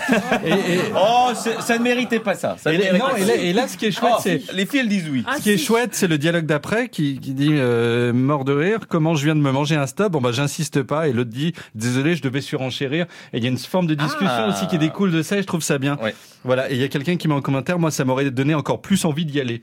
et, 0.44 0.50
et- 0.50 0.81
Oh, 0.96 1.31
ça 1.61 1.78
ne 1.78 1.83
méritait 1.83 2.20
pas 2.20 2.35
ça. 2.35 2.57
ça 2.59 2.72
et 2.72 2.78
méritait 2.78 2.98
non, 2.98 3.07
pas 3.11 3.18
et 3.18 3.22
ça. 3.22 3.26
là, 3.26 3.35
et 3.37 3.52
là, 3.52 3.68
ce 3.68 3.76
qui 3.76 3.87
est 3.87 3.90
chouette, 3.92 4.12
Oh, 4.16 4.20
c'est 4.22 4.42
les 4.54 4.66
filles, 4.66 4.81
elles 4.81 4.88
disent 4.88 5.09
oui. 5.11 5.24
Ah, 5.26 5.37
Ce 5.37 5.42
qui 5.42 5.50
est 5.50 5.59
chouette, 5.59 5.90
c'est 5.94 6.07
le 6.09 6.18
dialogue 6.18 6.46
d'après 6.46 6.88
qui, 6.88 7.18
qui 7.20 7.35
dit 7.35 7.50
euh, 7.52 8.12
mort 8.12 8.44
de 8.44 8.52
rire. 8.52 8.81
Comment 8.88 9.14
je 9.14 9.24
viens 9.24 9.35
de 9.37 9.40
me 9.40 9.50
manger 9.52 9.76
un 9.76 9.87
stop? 9.87 10.12
Bon 10.12 10.20
bah 10.20 10.33
j'insiste 10.33 10.83
pas. 10.83 11.09
Et 11.09 11.12
l'autre 11.12 11.31
dit 11.31 11.52
désolé, 11.74 12.14
je 12.16 12.22
devais 12.22 12.40
surenchérir. 12.40 13.07
Et 13.33 13.38
il 13.38 13.42
y 13.44 13.46
a 13.46 13.50
une 13.50 13.59
forme 13.59 13.87
de 13.87 13.94
discussion 13.94 14.26
Ah. 14.28 14.48
aussi 14.48 14.66
qui 14.66 14.78
découle 14.78 15.11
de 15.12 15.22
ça. 15.22 15.37
Et 15.38 15.42
je 15.42 15.46
trouve 15.46 15.62
ça 15.62 15.78
bien. 15.78 15.96
Ouais. 16.02 16.14
Voilà. 16.44 16.70
Et 16.70 16.74
il 16.74 16.81
y 16.81 16.85
a 16.85 16.88
quelqu'un 16.88 17.16
qui 17.16 17.28
met 17.28 17.35
en 17.35 17.40
commentaire. 17.40 17.78
Moi, 17.78 17.90
ça 17.90 18.04
m'aurait 18.04 18.31
donné 18.31 18.54
encore 18.54 18.81
plus 18.81 19.04
envie 19.04 19.24
d'y 19.24 19.40
aller. 19.40 19.61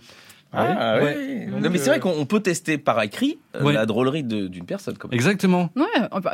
Ah, 0.55 0.97
Ouais. 0.97 1.03
ouais. 1.03 1.47
Non, 1.61 1.69
mais 1.69 1.77
c'est 1.77 1.89
euh, 1.89 1.93
vrai 1.93 1.99
qu'on 1.99 2.13
on 2.17 2.25
peut 2.25 2.39
tester 2.41 2.77
par 2.77 3.01
écrit 3.01 3.37
euh, 3.55 3.63
Ouais. 3.63 3.73
la 3.73 3.85
drôlerie 3.85 4.23
d'une 4.23 4.65
personne. 4.65 4.97
Comme 4.97 5.13
Exactement. 5.13 5.69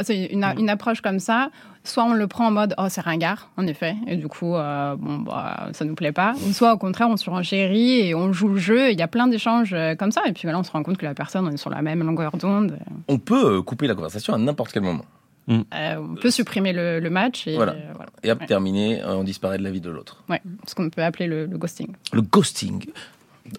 C'est 0.04 0.26
une, 0.26 0.44
une 0.58 0.70
approche 0.70 1.02
comme 1.02 1.20
ça. 1.20 1.50
Soit 1.84 2.04
on 2.04 2.14
le 2.14 2.28
prend 2.28 2.48
en 2.48 2.52
mode 2.52 2.76
oh 2.78 2.86
c'est 2.90 3.02
ringard 3.02 3.50
en 3.58 3.66
effet 3.66 3.96
et 4.06 4.16
du 4.16 4.28
coup 4.28 4.56
euh, 4.56 4.96
bon 4.98 5.18
bah 5.20 5.70
ça 5.74 5.84
nous 5.84 5.96
plaît 5.96 6.12
pas. 6.12 6.34
Ou 6.48 6.54
soit 6.54 6.74
au 6.74 6.78
contraire 6.78 7.10
on 7.10 7.18
surenchérit 7.18 8.02
et 8.08 8.14
on 8.16 8.32
joue 8.34 8.50
le 8.50 8.58
jeu. 8.60 8.90
et 8.90 8.92
Il 8.92 9.00
y 9.00 9.02
a 9.02 9.08
plein 9.08 9.28
d'échanges 9.28 9.74
euh, 9.74 9.96
comme 9.96 10.12
ça 10.12 10.22
et 10.28 10.34
puis 10.34 10.48
là 10.48 10.58
on 10.60 10.64
se 10.64 10.72
rend 10.72 10.84
compte 10.84 10.98
que 10.98 11.06
la 11.06 11.16
personne 11.16 11.48
on 11.48 11.52
est 11.52 11.58
sur 11.58 11.72
la 11.72 11.82
même 11.82 12.04
longueur 12.04 12.38
d'onde. 12.38 12.78
On 13.08 13.18
peut 13.18 13.62
couper 13.64 13.88
la 13.88 13.96
conversation 13.96 14.34
à 14.34 14.38
n'importe 14.38 14.72
quel 14.74 14.84
moment. 14.84 15.06
Euh, 15.50 15.96
on 15.98 16.16
peut 16.16 16.30
supprimer 16.30 16.72
le, 16.72 17.00
le 17.00 17.10
match 17.10 17.48
et 17.48 17.56
Voilà. 17.56 17.74
euh, 17.74 17.94
voilà. 17.96 18.12
Et 18.44 18.46
terminé, 18.46 19.02
on 19.04 19.24
disparaît 19.24 19.58
de 19.58 19.64
la 19.64 19.72
vie 19.72 19.82
de 19.82 19.90
l'autre. 19.90 20.24
Ouais, 20.30 20.40
ce 20.68 20.76
qu'on 20.76 20.90
peut 20.90 21.04
appeler 21.04 21.26
le, 21.28 21.46
le 21.48 21.58
ghosting. 21.58 21.88
Le 22.14 22.22
ghosting. 22.22 22.86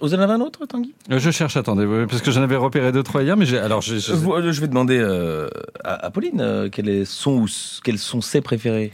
Vous 0.01 0.14
en 0.14 0.18
avez 0.21 0.33
un 0.33 0.40
autre, 0.40 0.64
Tanguy? 0.66 0.95
Euh, 1.11 1.18
Je 1.18 1.31
cherche. 1.31 1.57
Attendez, 1.57 1.87
parce 2.09 2.23
que 2.23 2.31
j'en 2.31 2.42
avais 2.42 2.57
repéré 2.57 2.92
deux 2.92 3.03
trois 3.03 3.23
hier, 3.23 3.37
mais 3.37 3.45
j'ai 3.47 3.59
alors 3.59 3.81
j'ai. 3.83 3.99
j'ai- 3.99 4.12
Vous- 4.12 4.33
euh, 4.33 4.53
Je 4.53 4.61
vais 4.61 4.68
demander 4.68 4.99
euh, 4.99 5.49
à, 5.85 6.07
à 6.07 6.11
Pauline 6.11 6.40
euh, 6.40 6.68
quels 6.71 6.88
est 6.88 7.05
son 7.05 7.33
ou 7.33 7.45
s- 7.47 7.81
quels 7.85 7.99
sont 7.99 8.21
ses 8.21 8.40
préférés? 8.40 8.92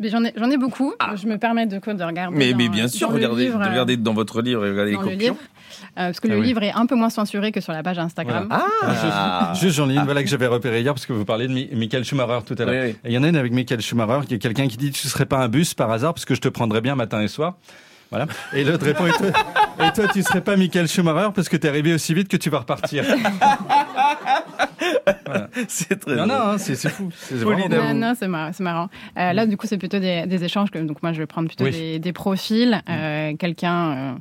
Mais 0.00 0.08
j'en 0.08 0.24
ai 0.24 0.32
j'en 0.36 0.50
ai 0.50 0.56
beaucoup. 0.56 0.94
Je 1.16 1.26
me 1.28 1.36
permets 1.38 1.66
de, 1.66 1.78
quoi, 1.78 1.94
de 1.94 2.02
regarder. 2.02 2.34
Ah. 2.34 2.38
Mais, 2.38 2.52
dans- 2.52 2.58
mais 2.58 2.68
bien 2.68 2.88
sûr, 2.88 3.10
regardez, 3.10 3.44
livre, 3.44 3.58
regardez 3.62 3.96
dans 3.98 4.14
votre 4.14 4.40
livre 4.42 4.64
et 4.66 4.70
regardez 4.70 4.90
les 4.92 4.96
dans 4.96 5.02
le 5.02 5.10
copions. 5.10 5.36
euh, 5.36 5.86
parce 5.94 6.18
que 6.18 6.28
Ah 6.28 6.34
le 6.34 6.40
oui. 6.40 6.46
livre 6.46 6.62
est 6.62 6.72
un 6.72 6.86
peu 6.86 6.96
moins 6.96 7.10
censuré 7.10 7.52
que 7.52 7.60
sur 7.60 7.72
la 7.72 7.82
page 7.82 7.98
Instagram. 7.98 8.48
Ah, 8.50 9.52
Juste, 9.54 9.76
j'en 9.76 9.88
ai 9.90 9.94
une 9.94 10.04
voilà, 10.04 10.22
que 10.24 10.28
j'avais 10.28 10.46
repéré 10.48 10.80
hier 10.80 10.92
parce 10.94 11.06
que 11.06 11.12
vous 11.12 11.24
parlez 11.26 11.46
de 11.46 11.52
Mi- 11.52 11.68
Michael 11.72 12.04
Schumacher 12.04 12.40
tout 12.44 12.56
à 12.58 12.64
l'heure. 12.64 12.84
Oui, 12.84 12.90
oui. 12.90 12.96
Et 13.04 13.10
Il 13.10 13.12
y 13.12 13.18
en 13.18 13.22
a 13.22 13.28
une 13.28 13.36
avec 13.36 13.52
Michael 13.52 13.80
Schumacher, 13.80 14.26
qui 14.26 14.34
est 14.34 14.38
quelqu'un 14.38 14.66
qui 14.66 14.76
dit 14.78 14.90
Tu 14.90 15.06
serais 15.08 15.26
pas 15.26 15.38
un 15.38 15.48
bus 15.48 15.74
par 15.74 15.90
hasard 15.92 16.14
parce 16.14 16.24
que 16.24 16.34
je 16.34 16.40
te 16.40 16.48
prendrais 16.48 16.80
bien 16.80 16.94
matin 16.96 17.20
et 17.22 17.28
soir. 17.28 17.56
Voilà. 18.12 18.26
Et 18.52 18.62
l'autre 18.62 18.84
répond 18.84 19.06
et 19.06 19.10
toi, 19.10 19.26
et 19.28 19.92
toi, 19.92 20.04
tu 20.12 20.22
serais 20.22 20.42
pas 20.42 20.56
Michael 20.56 20.86
Schumacher 20.86 21.30
parce 21.34 21.48
que 21.48 21.56
t'es 21.56 21.66
arrivé 21.68 21.94
aussi 21.94 22.12
vite 22.14 22.28
que 22.28 22.36
tu 22.36 22.50
vas 22.50 22.58
repartir. 22.58 23.04
c'est 25.68 25.98
très 26.00 26.16
Non, 26.16 26.26
drôle. 26.26 26.28
non, 26.28 26.34
hein, 26.52 26.58
c'est 26.58 26.74
c'est 26.74 26.88
fou. 26.90 27.08
C'est 27.16 27.42
à 27.42 27.94
Non, 27.94 28.12
c'est 28.18 28.28
marrant. 28.28 28.50
c'est 28.52 28.62
marrant. 28.62 28.88
Euh, 29.18 29.32
là, 29.32 29.46
du 29.46 29.56
coup, 29.56 29.66
c'est 29.66 29.78
plutôt 29.78 29.98
des, 29.98 30.26
des 30.26 30.44
échanges. 30.44 30.70
Que, 30.70 30.78
donc, 30.78 31.02
moi, 31.02 31.12
je 31.12 31.18
vais 31.18 31.26
prendre 31.26 31.48
plutôt 31.48 31.64
Oui. 31.64 31.70
des, 31.72 31.98
des 31.98 32.12
profils. 32.12 32.82
Euh, 32.88 33.34
Quelqu'un, 33.36 33.90
euh, 33.90 34.12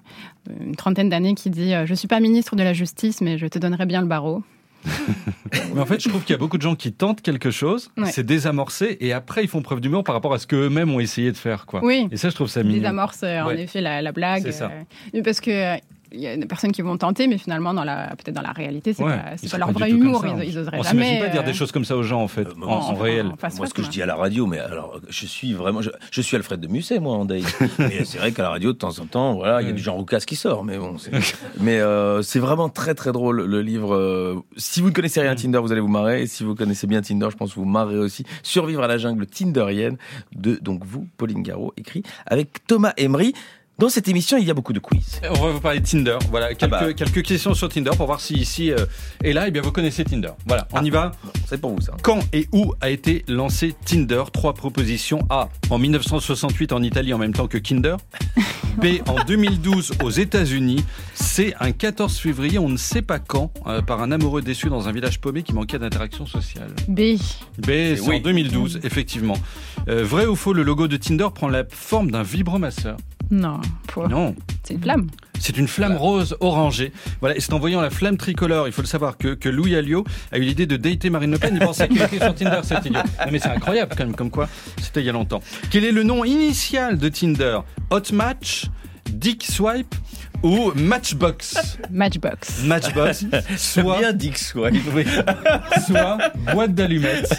une 0.65 0.75
trentaine 0.75 1.09
d'années, 1.09 1.35
qui 1.35 1.49
dit 1.49 1.73
euh, 1.73 1.85
Je 1.85 1.93
suis 1.93 2.07
pas 2.07 2.19
ministre 2.19 2.55
de 2.55 2.63
la 2.63 2.73
Justice, 2.73 3.21
mais 3.21 3.37
je 3.37 3.47
te 3.47 3.59
donnerai 3.59 3.85
bien 3.85 4.01
le 4.01 4.07
barreau. 4.07 4.43
Mais 5.73 5.81
en 5.81 5.85
fait, 5.85 6.01
je 6.01 6.09
trouve 6.09 6.21
qu'il 6.23 6.31
y 6.33 6.35
a 6.35 6.37
beaucoup 6.39 6.57
de 6.57 6.61
gens 6.61 6.75
qui 6.75 6.91
tentent 6.93 7.21
quelque 7.21 7.51
chose, 7.51 7.91
Ouais. 7.97 8.11
c'est 8.11 8.25
désamorcé, 8.25 8.97
et 8.99 9.13
après, 9.13 9.43
ils 9.43 9.47
font 9.47 9.61
preuve 9.61 9.81
d'humour 9.81 10.03
par 10.03 10.15
rapport 10.15 10.33
à 10.33 10.39
ce 10.39 10.47
qu'eux-mêmes 10.47 10.91
ont 10.91 10.99
essayé 10.99 11.31
de 11.31 11.37
faire. 11.37 11.65
Quoi. 11.65 11.81
Oui. 11.83 12.07
Et 12.11 12.17
ça, 12.17 12.29
je 12.29 12.35
trouve 12.35 12.47
ça 12.47 12.63
mignon. 12.63 12.79
Désamorce, 12.79 13.21
euh, 13.23 13.41
en 13.41 13.47
Ouais. 13.47 13.61
effet, 13.61 13.81
la, 13.81 14.01
la 14.01 14.11
blague. 14.11 14.43
C'est 14.43 14.51
ça. 14.51 14.71
euh, 15.15 15.21
parce 15.23 15.39
que. 15.41 15.77
Euh, 16.11 16.15
il 16.15 16.21
y 16.21 16.27
a 16.27 16.35
des 16.37 16.45
personnes 16.45 16.71
qui 16.71 16.81
vont 16.81 16.97
tenter, 16.97 17.27
mais 17.27 17.37
finalement, 17.37 17.73
dans 17.73 17.83
la, 17.83 18.09
peut-être 18.17 18.35
dans 18.35 18.41
la 18.41 18.51
réalité, 18.51 18.93
c'est 18.93 19.03
Ouais, 19.03 19.15
pas, 19.17 19.37
c'est 19.37 19.49
pas 19.51 19.57
leur 19.57 19.67
pas 19.67 19.73
vrai 19.73 19.91
humour. 19.91 20.21
ça. 20.21 20.27
Ils, 20.27 20.49
ils 20.49 20.57
oseraient 20.57 20.79
On 20.79 20.83
jamais. 20.83 21.03
s'imagine 21.05 21.19
pas 21.25 21.29
dire 21.29 21.41
euh, 21.41 21.45
des 21.45 21.53
choses 21.53 21.71
comme 21.71 21.85
ça 21.85 21.95
aux 21.95 22.03
gens, 22.03 22.21
en 22.21 22.27
fait, 22.27 22.47
Euh, 22.47 22.53
en, 22.55 22.57
moi, 22.57 22.67
en 22.77 22.91
en- 22.91 22.95
réel. 22.95 23.27
en 23.27 23.35
face 23.37 23.57
Moi, 23.57 23.67
ce 23.67 23.73
que 23.73 23.83
je 23.83 23.89
dis 23.89 24.01
à 24.01 24.05
la 24.05 24.15
radio, 24.15 24.45
mais 24.47 24.59
alors, 24.59 24.99
je 25.09 25.25
suis 25.25 25.53
vraiment, 25.53 25.81
je, 25.81 25.89
je 26.11 26.21
suis 26.21 26.35
Alfred 26.37 26.59
de 26.59 26.67
Musset, 26.67 26.99
moi, 26.99 27.15
en 27.15 27.25
date. 27.25 27.43
Mais 27.79 28.03
c'est 28.05 28.17
vrai 28.17 28.31
qu'à 28.31 28.43
la 28.43 28.49
radio, 28.49 28.73
de 28.73 28.77
temps 28.77 28.97
en 28.99 29.05
temps, 29.05 29.33
voilà, 29.35 29.61
il 29.61 29.67
y 29.67 29.69
a 29.69 29.73
du 29.73 29.81
Jean 29.81 29.95
Roucas 29.95 30.19
qui 30.19 30.35
sort, 30.35 30.63
mais 30.63 30.77
bon, 30.77 30.97
c'est, 30.97 31.11
mais 31.59 31.79
euh, 31.79 32.21
c'est 32.21 32.39
vraiment 32.39 32.69
très 32.69 32.93
très 32.95 33.11
drôle 33.11 33.41
le 33.45 33.61
livre. 33.61 33.95
euh, 33.95 34.35
si 34.57 34.81
vous 34.81 34.89
ne 34.89 34.93
connaissez 34.93 35.21
rien 35.21 35.31
à 35.31 35.35
Tinder, 35.35 35.59
vous 35.59 35.71
allez 35.71 35.81
vous 35.81 35.87
marrer. 35.87 36.21
Et 36.23 36.27
si 36.27 36.43
vous 36.43 36.55
connaissez 36.55 36.87
bien 36.87 37.01
Tinder, 37.01 37.27
je 37.31 37.37
pense 37.37 37.51
que 37.51 37.55
vous 37.55 37.61
vous 37.63 37.69
marrez 37.69 37.97
aussi. 37.97 38.25
Survivre 38.43 38.83
à 38.83 38.87
la 38.87 38.97
jungle 38.97 39.25
tinderienne 39.27 39.97
de 40.35 40.57
donc 40.61 40.83
vous, 40.85 41.07
Pauline 41.17 41.43
Garot, 41.43 41.73
écrit 41.77 42.03
avec 42.25 42.65
Thomas 42.67 42.93
Emery. 42.97 43.33
Dans 43.81 43.89
cette 43.89 44.07
émission, 44.07 44.37
il 44.37 44.45
y 44.45 44.51
a 44.51 44.53
beaucoup 44.53 44.73
de 44.73 44.79
quiz. 44.79 45.19
On 45.27 45.43
va 45.43 45.51
vous 45.53 45.59
parler 45.59 45.79
de 45.79 45.87
Tinder. 45.87 46.19
Voilà, 46.29 46.53
quelques, 46.53 46.69
bah. 46.69 46.93
quelques 46.93 47.23
questions 47.23 47.55
sur 47.55 47.67
Tinder 47.67 47.89
pour 47.97 48.05
voir 48.05 48.21
si 48.21 48.35
ici 48.35 48.71
euh, 48.71 48.85
et 49.23 49.33
là, 49.33 49.47
eh 49.47 49.51
bien, 49.51 49.63
vous 49.63 49.71
connaissez 49.71 50.03
Tinder. 50.03 50.29
Voilà, 50.45 50.67
on 50.71 50.85
y 50.85 50.91
va. 50.91 51.13
C'est 51.47 51.59
pour 51.59 51.71
vous 51.71 51.81
ça. 51.81 51.93
Quand 52.03 52.19
et 52.31 52.47
où 52.51 52.75
a 52.79 52.91
été 52.91 53.25
lancé 53.27 53.73
Tinder? 53.83 54.21
Trois 54.31 54.53
propositions. 54.53 55.25
A. 55.31 55.49
En 55.71 55.79
1968 55.79 56.73
en 56.73 56.83
Italie 56.83 57.11
en 57.11 57.17
même 57.17 57.33
temps 57.33 57.47
que 57.47 57.57
Kinder. 57.57 57.97
B. 58.77 59.01
En 59.07 59.23
2012 59.23 59.93
aux 60.03 60.11
États-Unis. 60.11 60.85
C. 61.15 61.55
Un 61.59 61.71
14 61.71 62.15
février, 62.19 62.59
on 62.59 62.69
ne 62.69 62.77
sait 62.77 63.01
pas 63.01 63.17
quand, 63.17 63.51
euh, 63.65 63.81
par 63.81 64.03
un 64.03 64.11
amoureux 64.11 64.43
déçu 64.43 64.69
dans 64.69 64.89
un 64.89 64.91
village 64.91 65.19
paumé 65.19 65.41
qui 65.41 65.53
manquait 65.53 65.79
d'interaction 65.79 66.27
sociale. 66.27 66.69
B. 66.87 67.17
B. 67.57 67.65
C'est 67.65 67.99
oui. 68.01 68.17
en 68.17 68.19
2012, 68.19 68.81
effectivement. 68.83 69.37
Euh, 69.87 70.03
vrai 70.03 70.27
ou 70.27 70.35
faux, 70.35 70.53
le 70.53 70.61
logo 70.61 70.87
de 70.87 70.97
Tinder 70.97 71.29
prend 71.33 71.47
la 71.47 71.63
forme 71.67 72.11
d'un 72.11 72.21
vibromasseur? 72.21 72.97
Non, 73.31 73.59
pour- 73.87 74.09
Non. 74.09 74.35
c'est 74.63 74.73
une 74.75 74.81
flamme. 74.81 75.07
C'est 75.39 75.57
une 75.57 75.67
flamme 75.67 75.95
rose 75.95 76.35
orangée. 76.39 76.91
Voilà, 77.19 77.35
et 77.35 77.39
c'est 77.39 77.53
en 77.53 77.59
voyant 77.59 77.81
la 77.81 77.89
flamme 77.89 78.17
tricolore, 78.17 78.67
il 78.67 78.73
faut 78.73 78.81
le 78.83 78.87
savoir, 78.87 79.17
que, 79.17 79.29
que 79.33 79.49
Louis 79.49 79.75
Alliot 79.75 80.03
a 80.31 80.37
eu 80.37 80.41
l'idée 80.41 80.67
de 80.67 80.77
dater 80.77 81.09
Marine 81.09 81.31
Le 81.31 81.39
Pen. 81.39 81.55
Il 81.59 81.65
pensait 81.65 81.87
qu'il 81.87 82.01
était 82.01 82.19
sur 82.19 82.35
Tinder, 82.35 82.59
cet 82.61 82.85
idiot. 82.85 82.99
Non, 83.01 83.31
mais 83.31 83.39
c'est 83.39 83.49
incroyable 83.49 83.95
quand 83.97 84.05
même, 84.05 84.15
comme 84.15 84.29
quoi 84.29 84.47
c'était 84.79 84.99
il 85.01 85.05
y 85.05 85.09
a 85.09 85.13
longtemps. 85.13 85.41
Quel 85.71 85.83
est 85.85 85.91
le 85.91 86.03
nom 86.03 86.23
initial 86.25 86.97
de 86.99 87.09
Tinder? 87.09 87.59
Hot 87.89 88.01
Match, 88.13 88.65
Dick 89.09 89.43
Swipe 89.43 89.95
ou 90.43 90.73
Matchbox? 90.75 91.77
Matchbox. 91.89 92.63
Matchbox, 92.65 93.25
soit, 93.57 93.97
Bien 93.99 94.13
Dix, 94.13 94.53
ouais. 94.55 94.71
oui, 94.93 95.05
soit 95.87 96.17
boîte 96.53 96.75
d'allumettes. 96.75 97.33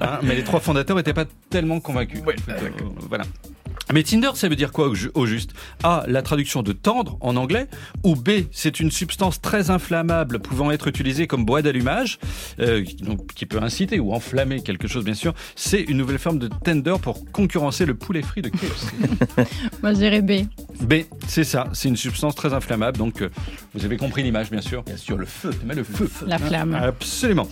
Hein, 0.00 0.20
mais 0.22 0.36
les 0.36 0.44
trois 0.44 0.60
fondateurs 0.60 0.96
n'étaient 0.96 1.12
pas 1.14 1.24
tellement 1.50 1.80
convaincus. 1.80 2.20
Euh, 2.48 2.54
voilà. 3.08 3.24
Mais 3.92 4.02
Tinder, 4.02 4.30
ça 4.34 4.48
veut 4.48 4.56
dire 4.56 4.70
quoi 4.72 4.88
au, 4.88 4.94
ju- 4.94 5.10
au 5.14 5.26
juste? 5.26 5.52
A, 5.82 6.04
la 6.08 6.22
traduction 6.22 6.62
de 6.62 6.72
tendre 6.72 7.16
en 7.20 7.36
anglais, 7.36 7.68
ou 8.04 8.16
B, 8.16 8.30
c'est 8.52 8.80
une 8.80 8.90
substance 8.90 9.40
très 9.40 9.70
inflammable 9.70 10.40
pouvant 10.40 10.70
être 10.70 10.88
utilisée 10.88 11.26
comme 11.26 11.44
bois 11.44 11.62
d'allumage, 11.62 12.18
euh, 12.60 12.84
qui 13.34 13.46
peut 13.46 13.62
inciter 13.62 13.98
ou 13.98 14.12
enflammer 14.12 14.62
quelque 14.62 14.88
chose 14.88 15.04
bien 15.04 15.14
sûr. 15.14 15.32
C'est 15.56 15.80
une 15.82 15.96
nouvelle 15.98 16.18
forme 16.18 16.38
de 16.38 16.48
tender 16.48 16.96
pour 17.00 17.24
concurrencer 17.32 17.86
le 17.86 17.94
poulet 17.94 18.22
frit 18.22 18.42
de 18.42 18.48
KFC. 18.50 18.92
Moi, 19.82 19.92
je 19.94 19.98
dirais 19.98 20.22
B. 20.22 20.46
B, 20.82 21.04
c'est 21.26 21.44
ça, 21.44 21.68
c'est 21.72 21.88
une 21.88 21.96
substance 21.96 22.34
très 22.34 22.52
inflammable, 22.52 22.98
donc 22.98 23.22
euh, 23.22 23.30
vous 23.74 23.84
avez 23.84 23.96
compris 23.96 24.22
l'image 24.22 24.50
bien 24.50 24.60
sûr. 24.60 24.82
Bien 24.82 24.96
sûr, 24.96 25.16
le 25.16 25.26
feu. 25.26 25.50
Mais 25.64 25.74
le 25.74 25.84
feu. 25.84 26.08
La 26.26 26.38
flamme. 26.38 26.74
Absolument. 26.74 27.48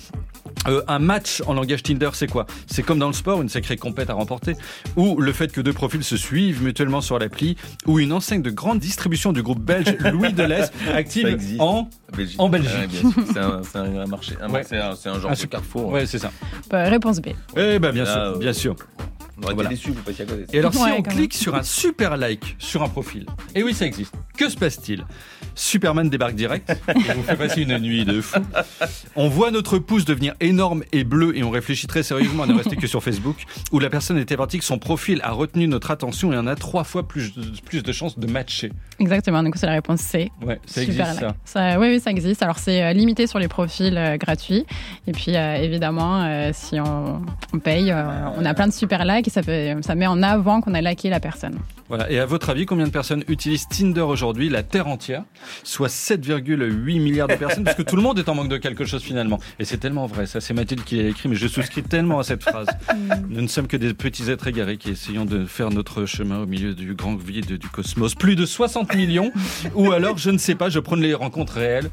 Euh, 0.69 0.83
un 0.89 0.99
match 0.99 1.43
en 1.47 1.55
langage 1.55 1.83
Tinder, 1.83 2.11
c'est 2.15 2.27
quoi? 2.31 2.47
C'est 2.67 2.83
comme 2.83 2.99
dans 2.99 3.07
le 3.07 3.13
sport, 3.13 3.43
une 3.43 3.49
sacrée 3.49 3.77
compète 3.77 4.11
à 4.11 4.15
remporter, 4.15 4.55
ou 4.97 5.21
le 5.21 5.33
fait 5.33 5.53
que 5.53 5.61
deux 5.61 5.73
profils 5.73 6.03
se 6.05 6.17
suivent 6.17 6.63
mutuellement 6.63 7.01
sur 7.01 7.19
l'appli, 7.19 7.57
ou 7.87 7.99
une 7.99 8.13
enseigne 8.13 8.43
de 8.43 8.51
grande 8.51 8.79
distribution 8.79 9.33
du 9.33 9.43
groupe 9.43 9.61
belge 9.61 9.97
Louis 10.13 10.33
Deleuze 10.33 10.71
Ça 10.87 10.95
active 10.95 11.27
en... 11.59 11.89
Belgique. 12.17 12.41
En 12.41 12.49
Belgique. 12.49 12.71
Ouais. 13.05 13.13
C'est 13.63 13.79
un, 13.79 14.07
marché. 14.07 14.35
Ouais. 14.51 14.63
C'est 14.65 14.79
un, 14.79 14.95
c'est 14.95 15.09
un 15.09 15.21
genre 15.21 15.31
Un 15.31 15.35
de 15.35 15.39
super- 15.39 15.61
carrefour. 15.61 15.93
Ouais, 15.93 16.07
c'est 16.07 16.19
ça. 16.19 16.31
Euh, 16.73 16.89
réponse 16.89 17.21
B. 17.21 17.29
Eh 17.57 17.79
ben 17.79 17.93
bien 17.93 18.07
sûr, 18.07 18.39
bien 18.39 18.53
sûr. 18.53 18.77
On 19.39 19.43
aurait 19.45 19.55
Voilà. 19.55 19.71
été 19.71 19.77
déçus, 19.77 19.91
vous 19.91 20.03
passiez 20.03 20.25
à 20.25 20.29
côté. 20.29 20.45
Et 20.53 20.59
alors, 20.59 20.73
si 20.73 20.83
Ouais, 20.83 20.93
on 20.97 21.03
clique 21.03 21.35
sur 21.35 21.55
un 21.55 21.63
super 21.63 22.17
like 22.17 22.57
sur 22.59 22.83
un 22.83 22.89
profil, 22.89 23.27
et 23.55 23.63
oui, 23.63 23.75
ça 23.75 23.85
existe, 23.87 24.15
que 24.39 24.49
se 24.49 24.57
passe-t-il? 24.57 25.05
Superman 25.55 26.11
débarque 26.11 26.35
direct 26.35 26.71
et 26.89 27.13
vous 27.15 27.23
fait 27.23 27.37
passer 27.37 27.63
une 27.63 27.79
nuit 27.79 28.05
de 28.05 28.21
fou. 28.21 28.41
On 29.15 29.29
voit 29.29 29.51
notre 29.51 29.79
pouce 29.79 30.05
devenir 30.05 30.35
énorme 30.41 30.83
et 30.93 31.03
bleu 31.03 31.35
et 31.37 31.43
on 31.43 31.51
réfléchit 31.51 31.87
très 31.87 32.03
sérieusement 32.03 32.43
à 32.43 32.47
ne 32.47 32.53
rester 32.55 32.77
que 32.77 32.87
sur 32.87 33.03
Facebook, 33.03 33.37
où 33.73 33.79
la 33.79 33.89
personne 33.89 34.19
était 34.19 34.37
partie 34.37 34.59
que 34.59 34.65
son 34.67 34.79
profil 34.79 35.21
a 35.23 35.33
retenu 35.33 35.67
notre 35.67 35.91
attention 35.91 36.31
et 36.33 36.37
on 36.39 36.47
a 36.47 36.57
trois 36.57 36.85
fois 36.85 37.09
plus, 37.09 37.33
plus 37.65 37.83
de 37.83 37.93
chances 37.93 38.19
de 38.19 38.27
matcher. 38.27 38.71
Exactement, 38.99 39.43
donc 39.43 39.57
c'est 39.57 39.67
la 39.67 39.73
réponse 39.73 40.01
C. 40.01 40.31
Ouais, 40.43 40.61
ça 40.67 40.83
Super 40.83 41.07
existe 41.09 41.21
like. 41.23 41.35
ça. 41.47 41.73
Ça, 41.73 41.81
oui, 41.81 41.89
oui, 41.89 42.01
ça 42.01 42.11
existe. 42.11 42.43
Alors, 42.43 42.59
c'est 42.59 42.83
euh, 42.83 42.93
limité 42.93 43.27
sur 43.27 43.39
les 43.39 43.49
profils 43.49 43.97
euh, 43.97 44.17
gratuits. 44.19 44.67
Et 45.07 45.13
puis, 45.13 45.35
euh, 45.37 45.55
évidemment, 45.57 46.23
euh, 46.25 46.51
si 46.53 46.79
on, 46.81 47.23
on 47.55 47.59
paye, 47.59 47.91
euh, 47.93 48.05
on 48.37 48.45
a 48.45 48.53
plein 48.55 48.67
de 48.67 48.73
super 48.73 49.05
likes 49.07 49.26
et 49.27 49.31
ça, 49.31 49.43
fait, 49.43 49.77
ça 49.83 49.95
met 49.95 50.07
en 50.07 50.23
avant 50.23 50.61
qu'on 50.61 50.75
a 50.75 50.81
liké 50.81 51.11
la 51.11 51.21
personne. 51.21 51.59
Voilà. 51.89 52.11
Et 52.11 52.19
à 52.19 52.27
votre 52.27 52.51
avis, 52.51 52.67
combien 52.67 52.87
de 52.87 52.91
personnes 52.91 53.23
utilisent 53.29 53.69
Tinder 53.69 54.01
aujourd'hui, 54.01 54.49
la 54.49 54.63
Terre 54.63 54.89
entière 54.89 55.23
Soit 55.63 55.89
7,8 55.89 57.01
milliards 57.01 57.29
de 57.29 57.35
personnes, 57.35 57.65
parce 57.65 57.77
que 57.77 57.83
tout 57.83 57.97
le 57.97 58.03
monde 58.03 58.19
est 58.19 58.29
en 58.29 58.35
manque 58.35 58.49
de 58.49 58.57
quelque 58.57 58.85
chose 58.85 59.03
finalement. 59.03 59.39
Et 59.59 59.65
c'est 59.65 59.79
tellement 59.79 60.07
vrai, 60.07 60.27
ça 60.27 60.41
c'est 60.41 60.55
Mathilde 60.55 60.85
qui 60.85 61.03
l'a 61.03 61.09
écrit, 61.09 61.29
mais 61.29 61.37
je 61.37 61.47
souscris 61.47 61.83
tellement 61.83 62.19
à 62.19 62.25
cette 62.25 62.43
phrase. 62.43 62.67
Nous 63.29 63.41
ne 63.41 63.47
sommes 63.47 63.69
que 63.69 63.77
des 63.77 63.95
petits 63.95 64.31
êtres 64.31 64.47
égarés 64.49 64.77
qui 64.79 64.91
essayons 64.91 65.25
de 65.25 65.45
faire 65.47 65.71
notre 65.71 66.07
chemin 66.07 66.41
au 66.41 66.47
milieu 66.47 66.75
du 66.75 66.95
grand 66.95 67.17
vide 67.17 67.59
du 67.59 67.69
cosmos. 67.69 68.15
Plus 68.15 68.37
de 68.37 68.47
60 68.47 68.95
millions, 68.95 69.31
ou 69.75 69.93
alors, 69.93 70.19
je 70.19 70.31
ne 70.31 70.39
sais 70.39 70.55
pas, 70.55 70.69
je 70.69 70.81
prône 70.81 71.01
les 71.01 71.15
rencontres 71.15 71.55
réelles. 71.55 71.91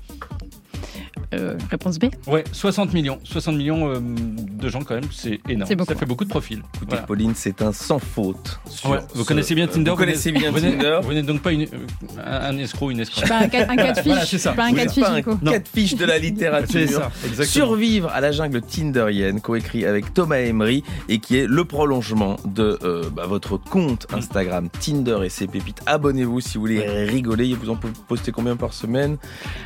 Euh, 1.34 1.56
réponse 1.72 1.98
B 2.00 2.06
Ouais, 2.28 2.43
60 2.52 2.93
millions. 2.93 3.19
60 3.24 3.56
millions 3.56 3.89
euh, 3.89 4.00
de 4.00 4.69
gens 4.69 4.82
quand 4.84 4.96
même, 4.96 5.04
c'est 5.12 5.39
énorme. 5.50 5.67
C'est 5.67 5.76
beaucoup. 5.76 5.93
Ça 5.93 6.00
fait 6.00 6.06
beaucoup 6.06 6.24
de 6.26 6.30
profils. 6.30 6.60
Écoutez, 6.76 6.89
Voilà. 6.91 7.06
Pauline, 7.08 7.34
c'est 7.36 7.62
un 7.62 7.72
sans 7.72 8.00
faute. 8.00 8.60
Ouais, 8.86 9.00
vous 9.15 9.24
ce- 9.24 9.28
connaissez 9.28 9.56
bien 9.56 9.67
Tinder 9.67 9.91
Vous 9.91 9.98
connaissez 9.98 10.32
bien 10.32 10.52
vous 10.52 10.60
Tinder. 10.60 11.00
Vous 11.04 11.13
n'êtes 11.13 11.26
donc 11.26 11.41
pas 11.41 11.52
une, 11.52 11.67
un 12.24 12.41
un 12.54 12.58
escroc, 12.58 12.91
une 12.91 13.00
escroc. 13.00 13.28
pas 13.28 13.39
un, 13.39 13.43
un 13.46 13.76
catfish. 13.76 14.04
Voilà, 14.06 14.22
c'est 14.22 14.26
je 14.26 14.28
suis 14.28 14.39
ça. 14.39 14.52
pas 14.54 14.65
un 14.65 14.72
n'êtes 14.72 14.86
catfish, 14.88 15.04
pas 15.04 15.12
un 15.12 15.52
catfish 15.52 15.96
de 15.96 16.06
la 16.06 16.17
littérature. 16.19 17.10
Ça. 17.36 17.43
Survivre 17.46 18.10
à 18.13 18.22
la 18.22 18.32
jungle 18.32 18.62
tinderienne, 18.62 19.41
coécrit 19.41 19.86
avec 19.86 20.13
Thomas 20.13 20.38
Emery 20.39 20.84
et 21.10 21.19
qui 21.19 21.38
est 21.38 21.48
le 21.48 21.65
prolongement 21.65 22.36
de 22.46 22.78
euh, 22.84 23.10
bah, 23.15 23.26
votre 23.28 23.58
compte 23.58 24.08
Instagram 24.13 24.69
Tinder 24.80 25.19
et 25.24 25.30
ses 25.30 25.48
pépites. 25.48 25.82
Abonnez-vous 25.86 26.41
si 26.41 26.56
vous 26.56 26.62
voulez 26.62 26.82
rigoler. 27.06 27.54
Vous 27.56 27.69
en 27.69 27.78
postez 28.08 28.32
combien 28.32 28.56
par 28.56 28.74
semaine? 28.74 29.17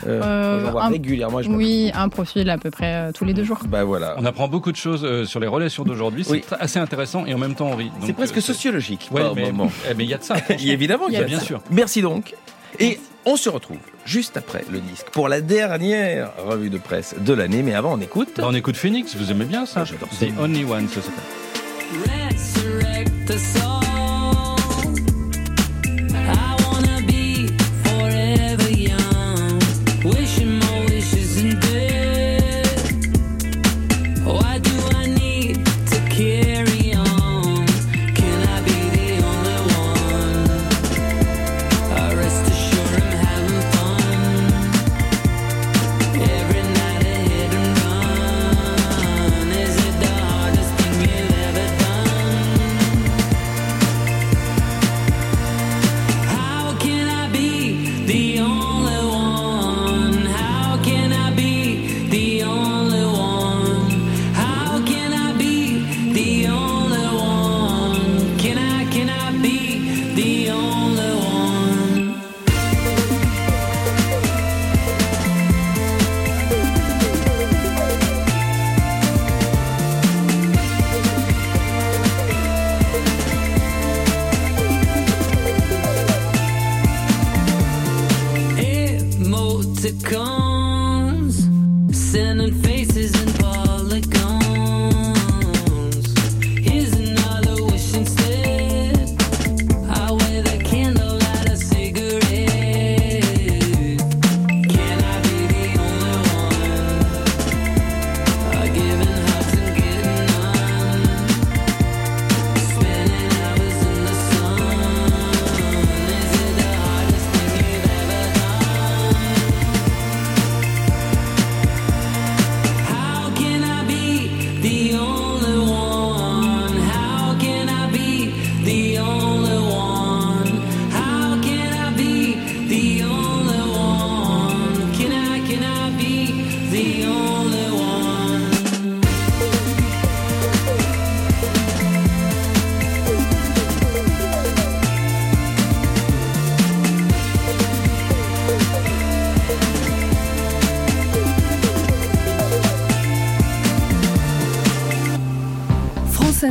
Euh, 0.05 0.21
Euh, 0.27 0.65
J'en 0.65 0.71
vois 0.71 0.83
un- 0.85 0.89
régulièrement. 0.89 1.41
je 1.41 1.49
Oui, 1.57 1.91
un 1.95 2.07
profil 2.09 2.49
à 2.49 2.57
peu 2.57 2.69
près 2.71 2.93
euh, 2.93 3.11
tous 3.11 3.25
les 3.25 3.33
deux 3.33 3.43
jours. 3.43 3.59
Bah 3.67 3.83
voilà. 3.83 4.15
On 4.17 4.25
apprend 4.25 4.47
beaucoup 4.47 4.71
de 4.71 4.77
choses 4.77 5.03
euh, 5.03 5.25
sur 5.25 5.39
les 5.39 5.47
relations 5.47 5.83
d'aujourd'hui. 5.83 6.23
C'est 6.23 6.31
Oui. 6.31 6.43
assez 6.59 6.79
intéressant 6.79 7.25
et 7.25 7.33
en 7.33 7.37
même 7.37 7.55
temps 7.55 7.67
on 7.71 7.75
rit. 7.75 7.91
C'est 8.05 8.13
presque 8.13 8.37
euh, 8.37 8.41
sociologique 8.41 9.09
Ouais, 9.11 9.23
mais 9.35 9.51
eh, 9.89 9.93
mais 9.95 10.03
il 10.03 10.09
y 10.09 10.13
a 10.13 10.17
de 10.19 10.23
ça. 10.23 10.35
Évidemment 10.49 11.05
qu'il 11.05 11.15
y 11.15 11.17
a 11.17 11.23
bien 11.23 11.39
ça. 11.39 11.45
sûr. 11.45 11.61
Merci 11.71 12.01
donc. 12.01 12.35
Et 12.79 12.99
on 13.25 13.37
se 13.37 13.49
retrouve 13.49 13.77
juste 14.05 14.37
après 14.37 14.63
le 14.71 14.79
disque 14.79 15.07
pour 15.11 15.27
la 15.29 15.41
dernière 15.41 16.29
revue 16.45 16.69
de 16.69 16.77
presse 16.77 17.15
de 17.19 17.33
l'année. 17.33 17.63
Mais 17.63 17.73
avant, 17.73 17.93
on 17.97 18.01
écoute. 18.01 18.29
Bah, 18.37 18.43
on 18.47 18.53
écoute 18.53 18.77
Phoenix, 18.77 19.15
vous 19.15 19.31
aimez 19.31 19.45
bien 19.45 19.65
ça? 19.65 19.83
J'adore 19.83 20.09
ça. 20.13 20.25
The 20.27 20.29
Only 20.39 20.63
One, 20.63 20.87
ça 20.87 21.01
s'appelle. 21.01 22.26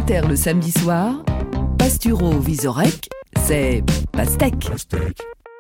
Le 0.09 0.37
samedi 0.37 0.71
soir, 0.71 1.17
Pasturo 1.79 2.39
Visorek, 2.39 3.09
c'est 3.45 3.83
Pastèque. 4.13 4.71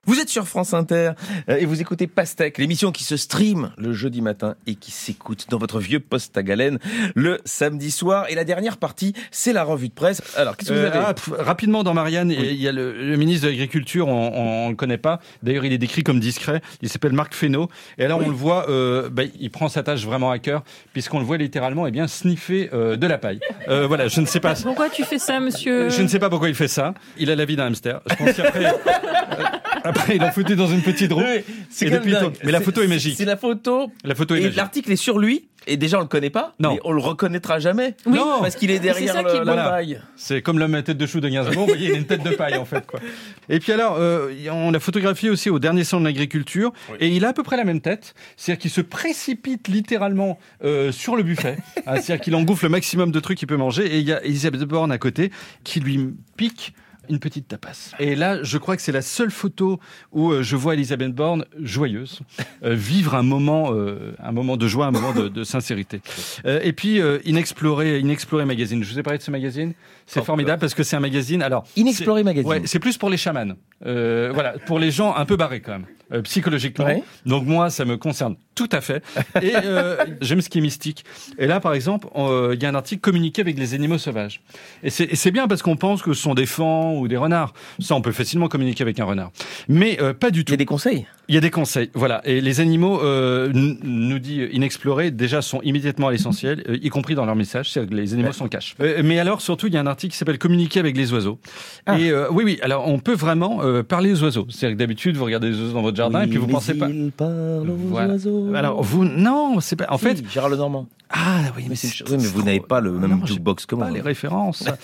Vous 0.06 0.20
êtes 0.20 0.28
sur 0.28 0.46
France 0.46 0.72
Inter 0.72 1.12
euh, 1.48 1.56
et 1.56 1.64
vous 1.64 1.80
écoutez 1.80 2.06
Pastèque, 2.06 2.58
l'émission 2.58 2.92
qui 2.92 3.04
se 3.04 3.16
stream 3.16 3.72
le 3.76 3.92
jeudi 3.92 4.22
matin 4.22 4.54
et 4.66 4.74
qui 4.76 4.90
s'écoute 4.92 5.46
dans 5.50 5.58
votre 5.58 5.80
vieux 5.80 6.00
poste 6.00 6.36
à 6.38 6.42
galène 6.42 6.78
le 7.14 7.40
samedi 7.44 7.90
soir. 7.90 8.26
Et 8.28 8.34
la 8.34 8.44
dernière 8.44 8.76
partie, 8.76 9.14
c'est 9.30 9.52
la 9.52 9.64
revue 9.64 9.88
de 9.88 9.94
presse. 9.94 10.22
Alors, 10.36 10.56
qu'est-ce 10.56 10.70
que 10.70 10.74
vous 10.74 10.80
Euh, 10.80 10.88
avez 10.90 11.04
ah, 11.08 11.14
pff, 11.14 11.30
rapidement 11.38 11.82
dans 11.82 11.94
Marianne, 11.94 12.30
il 12.30 12.54
y 12.54 12.68
a 12.68 12.72
le, 12.72 12.92
le 12.92 13.16
ministre 13.16 13.46
de 13.46 13.50
l'Agriculture, 13.50 14.08
on 14.08 14.66
ne 14.66 14.70
le 14.70 14.76
connaît 14.76 14.98
pas. 14.98 15.20
D'ailleurs, 15.42 15.64
il 15.64 15.72
est 15.72 15.78
décrit 15.78 16.02
comme 16.04 16.20
discret. 16.20 16.60
Il 16.82 16.88
s'appelle 16.88 17.12
Marc 17.12 17.34
Fesneau. 17.34 17.68
Et 17.98 18.06
là, 18.06 18.16
on 18.16 18.28
le 18.28 18.34
voit, 18.34 18.70
euh, 18.70 19.08
bah, 19.10 19.24
il 19.40 19.50
prend 19.50 19.68
sa 19.68 19.82
tâche 19.82 20.04
vraiment 20.04 20.30
à 20.30 20.38
cœur, 20.38 20.62
puisqu'on 20.92 21.18
le 21.18 21.24
voit 21.24 21.36
littéralement 21.36 21.86
eh 21.86 21.90
bien, 21.90 22.06
sniffer 22.06 22.70
euh, 22.72 22.96
de 22.96 23.06
la 23.06 23.18
paille. 23.18 23.40
Euh, 23.68 23.86
voilà, 23.86 24.08
je 24.08 24.20
ne 24.20 24.26
sais 24.26 24.40
pas. 24.40 24.54
Pourquoi 24.54 24.88
tu 24.88 25.04
fais 25.04 25.18
ça, 25.18 25.40
monsieur 25.40 25.88
Je 25.88 26.02
ne 26.02 26.08
sais 26.08 26.18
pas 26.18 26.30
pourquoi 26.30 26.48
il 26.48 26.54
fait 26.54 26.68
ça. 26.68 26.94
Il 27.18 27.30
a 27.30 27.34
la 27.36 27.44
vie 27.44 27.56
d'un 27.56 27.66
hamster. 27.66 28.00
Je 28.08 28.14
pense 28.14 28.32
qu'après, 28.34 28.72
Après, 29.86 30.16
il 30.16 30.22
en 30.22 30.32
foutu 30.32 30.56
dans 30.56 30.66
une 30.66 30.82
petite 30.82 31.12
roue. 31.12 31.22
Oui, 31.26 31.86
Et 31.86 31.90
depuis. 31.90 32.14
Mais 32.44 32.52
la 32.52 32.60
photo 32.60 32.82
est 32.82 32.86
magique. 32.86 33.16
C'est 33.16 33.24
la 33.24 33.36
photo. 33.36 33.90
La 34.04 34.14
photo 34.14 34.34
est 34.34 34.38
Et 34.38 34.42
magique. 34.42 34.56
l'article 34.56 34.92
est 34.92 34.96
sur 34.96 35.18
lui. 35.18 35.48
Et 35.66 35.76
déjà, 35.76 35.98
on 35.98 36.02
le 36.02 36.06
connaît 36.06 36.30
pas. 36.30 36.54
Non. 36.60 36.74
Mais 36.74 36.80
on 36.84 36.92
le 36.92 37.00
reconnaîtra 37.00 37.58
jamais. 37.58 37.94
Oui. 38.06 38.16
Non. 38.16 38.40
Parce 38.40 38.54
qu'il 38.54 38.70
est 38.70 38.78
derrière 38.78 39.14
ça 39.14 39.24
qui 39.24 39.34
est 39.34 39.40
le, 39.40 39.44
beau. 39.44 39.54
la 39.54 39.68
paille. 39.68 40.00
C'est 40.16 40.40
comme 40.42 40.58
l'homme 40.58 40.74
à 40.74 40.82
tête 40.82 40.96
de 40.96 41.06
chou 41.06 41.20
de 41.20 41.28
Gainsbourg, 41.28 41.66
vous 41.66 41.66
voyez, 41.66 41.88
il 41.88 41.94
a 41.94 41.96
une 41.96 42.06
tête 42.06 42.22
de 42.22 42.30
paille 42.30 42.56
en 42.56 42.64
fait. 42.64 42.86
Quoi. 42.86 43.00
Et 43.48 43.58
puis 43.58 43.72
alors, 43.72 43.96
euh, 43.98 44.32
on 44.50 44.70
l'a 44.70 44.78
photographié 44.80 45.28
aussi 45.28 45.50
au 45.50 45.58
dernier 45.58 45.82
salon 45.82 46.02
de 46.02 46.06
l'agriculture, 46.06 46.72
et 47.00 47.08
il 47.08 47.24
a 47.24 47.28
à 47.28 47.32
peu 47.32 47.42
près 47.42 47.56
la 47.56 47.64
même 47.64 47.80
tête, 47.80 48.14
c'est-à-dire 48.36 48.60
qu'il 48.60 48.70
se 48.70 48.80
précipite 48.80 49.68
littéralement 49.68 50.38
euh, 50.64 50.92
sur 50.92 51.16
le 51.16 51.22
buffet, 51.22 51.56
hein, 51.86 51.96
c'est-à-dire 51.96 52.20
qu'il 52.20 52.34
engouffre 52.36 52.64
le 52.64 52.70
maximum 52.70 53.10
de 53.10 53.20
trucs 53.20 53.38
qu'il 53.38 53.48
peut 53.48 53.56
manger, 53.56 53.86
et 53.86 53.98
il 53.98 54.06
y 54.06 54.12
a 54.12 54.22
Elisabeth 54.24 54.62
Borne 54.62 54.92
à 54.92 54.98
côté 54.98 55.30
qui 55.64 55.80
lui 55.80 56.14
pique 56.36 56.74
une 57.08 57.18
petite 57.18 57.48
tapasse. 57.48 57.92
Et 57.98 58.14
là, 58.14 58.42
je 58.42 58.58
crois 58.58 58.76
que 58.76 58.82
c'est 58.82 58.92
la 58.92 59.02
seule 59.02 59.30
photo 59.30 59.78
où 60.12 60.30
euh, 60.32 60.42
je 60.42 60.56
vois 60.56 60.74
Elisabeth 60.74 61.12
Borne 61.14 61.44
joyeuse, 61.60 62.20
euh, 62.64 62.74
vivre 62.74 63.14
un 63.14 63.22
moment, 63.22 63.72
euh, 63.72 64.14
un 64.22 64.32
moment 64.32 64.56
de 64.56 64.66
joie, 64.68 64.86
un 64.86 64.90
moment 64.90 65.12
de, 65.12 65.28
de 65.28 65.44
sincérité. 65.44 66.00
Euh, 66.44 66.60
et 66.62 66.72
puis, 66.72 67.00
Inexploré, 67.24 67.98
Inexploré 68.00 68.44
Magazine. 68.44 68.82
Je 68.82 68.92
vous 68.92 68.98
ai 68.98 69.02
parlé 69.02 69.18
de 69.18 69.22
ce 69.22 69.30
magazine. 69.30 69.72
C'est 70.06 70.20
Oh, 70.20 70.24
formidable 70.24 70.60
parce 70.60 70.74
que 70.74 70.82
c'est 70.82 70.96
un 70.96 71.00
magazine. 71.00 71.42
Alors, 71.42 71.64
Inexploré 71.76 72.22
Magazine. 72.22 72.48
Ouais, 72.48 72.62
c'est 72.64 72.78
plus 72.78 72.96
pour 72.96 73.10
les 73.10 73.16
chamans. 73.16 73.54
Voilà, 73.80 74.54
pour 74.66 74.78
les 74.78 74.90
gens 74.90 75.14
un 75.14 75.24
peu 75.24 75.36
barrés 75.36 75.60
quand 75.60 75.78
même, 76.10 76.22
psychologiquement. 76.22 76.84
Ouais. 76.86 77.02
Donc 77.24 77.44
moi, 77.46 77.70
ça 77.70 77.84
me 77.84 77.96
concerne 77.96 78.36
tout 78.56 78.68
à 78.72 78.80
fait. 78.80 79.04
Et 79.40 79.52
euh, 79.54 79.96
j'aime 80.20 80.40
ce 80.40 80.48
qui 80.48 80.58
est 80.58 80.62
mystique. 80.62 81.04
Et 81.38 81.46
là, 81.46 81.60
par 81.60 81.74
exemple, 81.74 82.08
euh, 82.16 82.54
il 82.56 82.62
y 82.62 82.66
a 82.66 82.68
un 82.68 82.74
article 82.74 83.00
communiqué 83.00 83.42
avec 83.42 83.56
les 83.56 83.74
animaux 83.74 83.98
sauvages. 83.98 84.40
Et 84.82 84.90
c'est 84.90 85.30
bien 85.30 85.46
parce 85.46 85.62
qu'on 85.62 85.76
pense 85.76 86.02
que 86.02 86.12
ce 86.12 86.22
sont 86.22 86.34
des 86.34 86.46
fans 86.46 86.94
ou 86.96 87.06
des 87.06 87.16
renards. 87.16 87.52
Ça, 87.78 87.94
on 87.94 88.00
peut 88.00 88.12
facilement 88.12 88.48
communiquer 88.48 88.82
avec 88.82 88.98
un 88.98 89.04
renard. 89.04 89.30
Mais 89.68 90.00
euh, 90.00 90.12
pas 90.14 90.30
du 90.30 90.40
Il 90.40 90.44
tout. 90.44 90.52
y 90.52 90.54
a 90.54 90.56
des 90.56 90.64
conseils? 90.64 91.06
Il 91.28 91.34
y 91.34 91.38
a 91.38 91.40
des 91.40 91.50
conseils, 91.50 91.90
voilà. 91.92 92.22
Et 92.24 92.40
les 92.40 92.60
animaux, 92.60 93.00
euh, 93.02 93.50
nous 93.52 94.18
dit 94.20 94.42
Inexploré, 94.52 95.10
déjà 95.10 95.42
sont 95.42 95.60
immédiatement 95.62 96.06
à 96.06 96.12
l'essentiel, 96.12 96.62
euh, 96.68 96.78
y 96.80 96.88
compris 96.88 97.16
dans 97.16 97.26
leur 97.26 97.34
message, 97.34 97.70
c'est-à-dire 97.72 97.90
que 97.90 97.96
les 97.96 98.14
animaux 98.14 98.30
s'en 98.32 98.46
cachent. 98.46 98.76
Euh, 98.80 99.02
mais 99.04 99.18
alors, 99.18 99.40
surtout, 99.40 99.66
il 99.66 99.74
y 99.74 99.76
a 99.76 99.80
un 99.80 99.88
article 99.88 100.12
qui 100.12 100.18
s'appelle 100.18 100.38
Communiquer 100.38 100.78
avec 100.78 100.96
les 100.96 101.12
oiseaux. 101.12 101.40
Ah. 101.84 101.98
Et 101.98 102.10
euh, 102.10 102.28
oui, 102.30 102.44
oui, 102.44 102.58
alors 102.62 102.86
on 102.86 103.00
peut 103.00 103.14
vraiment 103.14 103.58
euh, 103.62 103.82
parler 103.82 104.12
aux 104.12 104.22
oiseaux. 104.22 104.46
C'est-à-dire 104.50 104.76
que 104.76 104.78
d'habitude, 104.78 105.16
vous 105.16 105.24
regardez 105.24 105.50
les 105.50 105.60
oiseaux 105.60 105.72
dans 105.72 105.82
votre 105.82 105.96
jardin 105.96 106.22
et 106.22 106.28
puis 106.28 106.38
vous 106.38 106.46
pensez 106.46 106.74
pas... 106.74 106.88
Voilà. 107.18 108.14
Alors, 108.54 108.82
vous, 108.82 109.04
non, 109.04 109.60
c'est 109.60 109.76
pas... 109.76 109.86
En 109.90 109.98
fait... 109.98 110.22
Gérard 110.30 110.48
Lenormand. 110.50 110.86
Ah 111.10 111.42
oui, 111.56 111.66
Mais, 111.68 111.76
c'est- 111.76 112.02
oui, 112.10 112.16
mais 112.18 112.26
vous 112.26 112.42
n'avez 112.42 112.58
pas 112.60 112.80
le 112.80 112.90
même 112.92 113.20
Non, 113.20 113.26
jukebox 113.26 113.64
que 113.66 113.74
moi. 113.76 113.86
pas 113.86 113.92
les 113.92 114.00
références. 114.00 114.64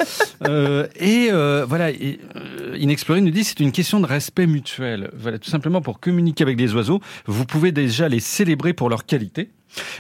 Euh, 0.49 0.89
et 0.97 1.29
euh, 1.31 1.65
voilà, 1.69 1.91
et, 1.93 2.19
euh, 2.35 2.77
Inexploré 2.77 3.21
nous 3.21 3.31
dit 3.31 3.45
c'est 3.45 3.61
une 3.61 3.71
question 3.71 4.01
de 4.01 4.07
respect 4.07 4.49
mutuel. 4.49 5.09
Voilà, 5.17 5.39
tout 5.39 5.49
simplement 5.49 5.81
pour 5.81 6.01
communiquer 6.01 6.43
avec 6.43 6.59
les 6.59 6.75
oiseaux, 6.75 6.99
vous 7.27 7.45
pouvez 7.47 7.71
déjà 7.71 8.09
les 8.09 8.19
célébrer 8.19 8.73
pour 8.73 8.89
leur 8.89 9.07
qualité, 9.07 9.51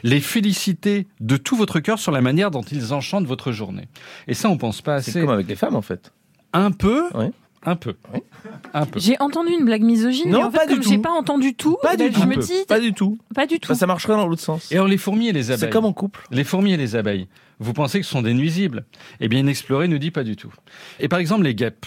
les 0.02 0.18
féliciter 0.18 1.06
de 1.20 1.36
tout 1.36 1.54
votre 1.54 1.78
cœur 1.78 2.00
sur 2.00 2.10
la 2.10 2.20
manière 2.22 2.50
dont 2.50 2.62
ils 2.62 2.92
enchantent 2.92 3.26
votre 3.26 3.52
journée. 3.52 3.86
Et 4.26 4.34
ça, 4.34 4.48
on 4.48 4.56
pense 4.56 4.82
pas 4.82 5.00
C'est 5.00 5.10
assez. 5.12 5.20
comme 5.20 5.30
avec 5.30 5.46
les 5.46 5.54
femmes, 5.54 5.76
en 5.76 5.82
fait. 5.82 6.12
Un 6.52 6.72
peu. 6.72 7.04
Un 7.64 7.76
peu, 7.76 7.94
Ouais. 8.12 8.22
un 8.74 8.86
peu. 8.86 8.98
J'ai 8.98 9.16
entendu 9.20 9.52
une 9.52 9.64
blague 9.64 9.82
misogyne, 9.82 10.30
Non, 10.30 10.38
mais 10.38 10.44
en 10.44 10.50
fait, 10.50 10.58
pas 10.58 10.66
du 10.66 10.74
comme 10.74 10.82
j'ai 10.82 10.96
tout. 10.96 11.02
pas 11.02 11.10
entendu 11.12 11.54
tout, 11.54 11.76
Pas 11.82 11.96
ben, 11.96 12.08
du 12.08 12.14
je 12.16 12.20
tout. 12.20 12.26
me 12.28 12.36
dis, 12.36 12.64
Pas 12.68 12.80
du 12.80 12.92
tout. 12.92 13.18
pas 13.34 13.46
du 13.46 13.60
tout. 13.60 13.68
Ça, 13.68 13.74
ça 13.74 13.86
marcherait 13.86 14.14
dans 14.14 14.26
l'autre 14.26 14.42
sens. 14.42 14.70
Et 14.72 14.76
alors 14.76 14.88
les 14.88 14.96
fourmis 14.98 15.28
et 15.28 15.32
les 15.32 15.50
abeilles. 15.50 15.58
C'est 15.60 15.70
comme 15.70 15.84
en 15.84 15.92
couple. 15.92 16.26
Les 16.30 16.44
fourmis 16.44 16.72
et 16.72 16.76
les 16.76 16.96
abeilles, 16.96 17.28
vous 17.62 17.72
pensez 17.72 18.00
que 18.00 18.06
ce 18.06 18.12
sont 18.12 18.22
des 18.22 18.34
nuisibles? 18.34 18.84
Eh 19.20 19.28
bien, 19.28 19.40
Inexploré 19.40 19.88
ne 19.88 19.96
dit 19.96 20.10
pas 20.10 20.24
du 20.24 20.36
tout. 20.36 20.52
Et 21.00 21.08
par 21.08 21.18
exemple, 21.18 21.44
les 21.44 21.54
guêpes. 21.54 21.86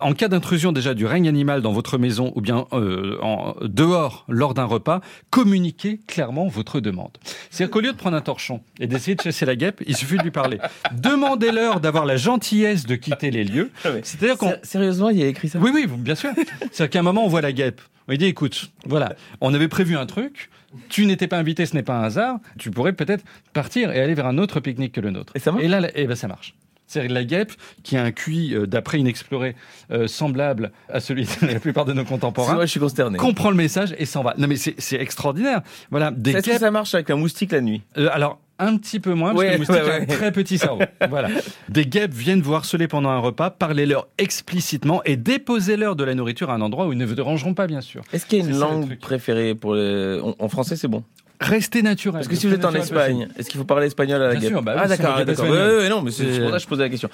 En 0.00 0.12
cas 0.12 0.28
d'intrusion 0.28 0.72
déjà 0.72 0.94
du 0.94 1.06
règne 1.06 1.28
animal 1.28 1.62
dans 1.62 1.72
votre 1.72 1.96
maison 1.96 2.32
ou 2.34 2.40
bien 2.40 2.66
euh, 2.72 3.18
en, 3.22 3.54
dehors 3.62 4.24
lors 4.28 4.52
d'un 4.54 4.64
repas, 4.64 5.00
communiquez 5.30 6.00
clairement 6.06 6.48
votre 6.48 6.80
demande. 6.80 7.12
C'est-à-dire 7.50 7.70
qu'au 7.72 7.80
lieu 7.80 7.92
de 7.92 7.96
prendre 7.96 8.16
un 8.16 8.20
torchon 8.20 8.60
et 8.80 8.86
d'essayer 8.86 9.14
de 9.14 9.22
chasser 9.22 9.46
la 9.46 9.56
guêpe, 9.56 9.82
il 9.86 9.96
suffit 9.96 10.16
de 10.18 10.22
lui 10.22 10.30
parler. 10.30 10.58
Demandez-leur 10.92 11.80
d'avoir 11.80 12.04
la 12.04 12.16
gentillesse 12.16 12.86
de 12.86 12.96
quitter 12.96 13.30
les 13.30 13.44
lieux. 13.44 13.70
C'est-à-dire 14.02 14.36
qu'on... 14.36 14.50
Sé- 14.50 14.58
Sérieusement, 14.62 15.10
il 15.10 15.18
y 15.18 15.22
a 15.22 15.26
écrit 15.26 15.48
ça? 15.48 15.58
Oui, 15.58 15.70
oui, 15.72 15.86
bien 15.86 16.14
sûr. 16.14 16.30
C'est-à-dire 16.72 16.90
qu'à 16.90 16.98
un 16.98 17.02
moment, 17.02 17.24
on 17.24 17.28
voit 17.28 17.40
la 17.42 17.52
guêpe. 17.52 17.80
Lui 18.12 18.18
dit, 18.18 18.26
écoute, 18.26 18.70
voilà, 18.86 19.14
on 19.40 19.54
avait 19.54 19.68
prévu 19.68 19.96
un 19.96 20.04
truc, 20.06 20.50
tu 20.90 21.06
n'étais 21.06 21.26
pas 21.28 21.38
invité, 21.38 21.64
ce 21.66 21.74
n'est 21.74 21.82
pas 21.82 21.94
un 21.94 22.02
hasard, 22.04 22.38
tu 22.58 22.70
pourrais 22.70 22.92
peut-être 22.92 23.24
partir 23.54 23.90
et 23.90 24.00
aller 24.00 24.12
vers 24.14 24.26
un 24.26 24.36
autre 24.38 24.60
pique-nique 24.60 24.92
que 24.92 25.00
le 25.00 25.10
nôtre. 25.10 25.32
Et 25.34 25.38
ça 25.38 25.50
marche? 25.50 25.64
Et 25.64 25.68
là, 25.68 25.80
la- 25.80 25.90
eh 25.98 26.06
ben, 26.06 26.14
ça 26.14 26.28
marche. 26.28 26.54
C'est-à-dire 26.86 27.12
la 27.14 27.24
guêpe, 27.24 27.52
qui 27.82 27.96
a 27.96 28.02
un 28.04 28.10
QI, 28.12 28.54
euh, 28.54 28.66
d'après 28.66 28.98
Inexploré, 29.00 29.56
euh, 29.90 30.06
semblable 30.06 30.72
à 30.90 31.00
celui 31.00 31.24
de 31.24 31.46
la 31.46 31.58
plupart 31.58 31.86
de 31.86 31.94
nos 31.94 32.04
contemporains, 32.04 32.52
Moi, 32.52 32.66
je 32.66 32.70
suis 32.70 32.80
consterné. 32.80 33.16
comprend 33.16 33.48
le 33.48 33.56
message 33.56 33.94
et 33.96 34.04
s'en 34.04 34.22
va. 34.22 34.34
Non, 34.36 34.46
mais 34.46 34.56
c'est 34.56 34.74
c'est 34.78 35.00
extraordinaire. 35.00 35.62
Voilà, 35.90 36.12
Est-ce 36.26 36.50
que 36.50 36.58
ça 36.58 36.70
marche 36.70 36.94
avec 36.94 37.08
un 37.08 37.16
moustique 37.16 37.52
la 37.52 37.62
nuit? 37.62 37.80
Euh, 37.96 38.10
alors, 38.12 38.40
un 38.64 38.76
petit 38.76 39.00
peu 39.00 39.14
moins, 39.14 39.30
parce 39.30 39.40
Ouais, 39.40 39.46
que 39.48 39.52
le 39.52 39.58
moustique 39.58 39.76
ouais, 39.76 39.90
a 39.90 39.94
un 40.02 40.04
très 40.06 40.32
petit 40.32 40.58
cerveau. 40.58 40.82
voilà. 41.08 41.28
Des 41.68 41.84
guêpes 41.86 42.14
viennent 42.14 42.42
vous 42.42 42.54
harceler 42.54 42.88
pendant 42.88 43.10
un 43.10 43.18
repas, 43.18 43.50
parlez-leur 43.50 44.06
explicitement 44.18 45.02
et 45.04 45.16
déposez-leur 45.16 45.96
de 45.96 46.04
la 46.04 46.14
nourriture 46.14 46.50
à 46.50 46.54
un 46.54 46.60
endroit 46.60 46.86
où 46.86 46.92
ils 46.92 46.98
ne 46.98 47.06
vous 47.06 47.14
dérangeront 47.14 47.54
pas, 47.54 47.66
bien 47.66 47.80
sûr. 47.80 48.02
Est-ce 48.12 48.26
qu'il 48.26 48.38
y 48.38 48.42
a 48.42 48.44
C'est 48.44 48.50
une 48.50 48.58
langue 48.58 48.98
préférée 48.98 49.54
pour 49.54 49.74
les... 49.74 50.20
en, 50.38 50.48
français 50.48 50.76
C'est 50.76 50.88
bon? 50.88 51.02
Restez 51.40 51.82
naturel. 51.82 52.20
Parce 52.20 52.28
que 52.28 52.36
si 52.36 52.46
vous 52.46 52.54
êtes 52.54 52.64
en 52.64 52.72
Espagne, 52.72 53.26
est-ce 53.36 53.50
qu'il 53.50 53.58
faut 53.58 53.64
parler 53.66 53.86
espagnol 53.88 54.22
à 54.22 54.26
la 54.28 54.30
Bien 54.32 54.40
guêpe? 54.42 54.50
sûr, 54.50 54.62
bah 54.62 54.74
Ah 54.78 54.86
d'accord, 54.86 55.16
d'accord. 55.16 55.28
espagnole. 55.30 55.58
Ouais, 55.58 55.76
ouais, 55.78 55.88
non, 55.88 56.00
mais 56.00 56.12
c'est 56.12 56.38
pour 56.40 56.50
ça 56.50 56.56
que 56.56 56.62
je 56.62 56.68
posais 56.68 56.82
la 56.84 56.88
question. 56.88 57.08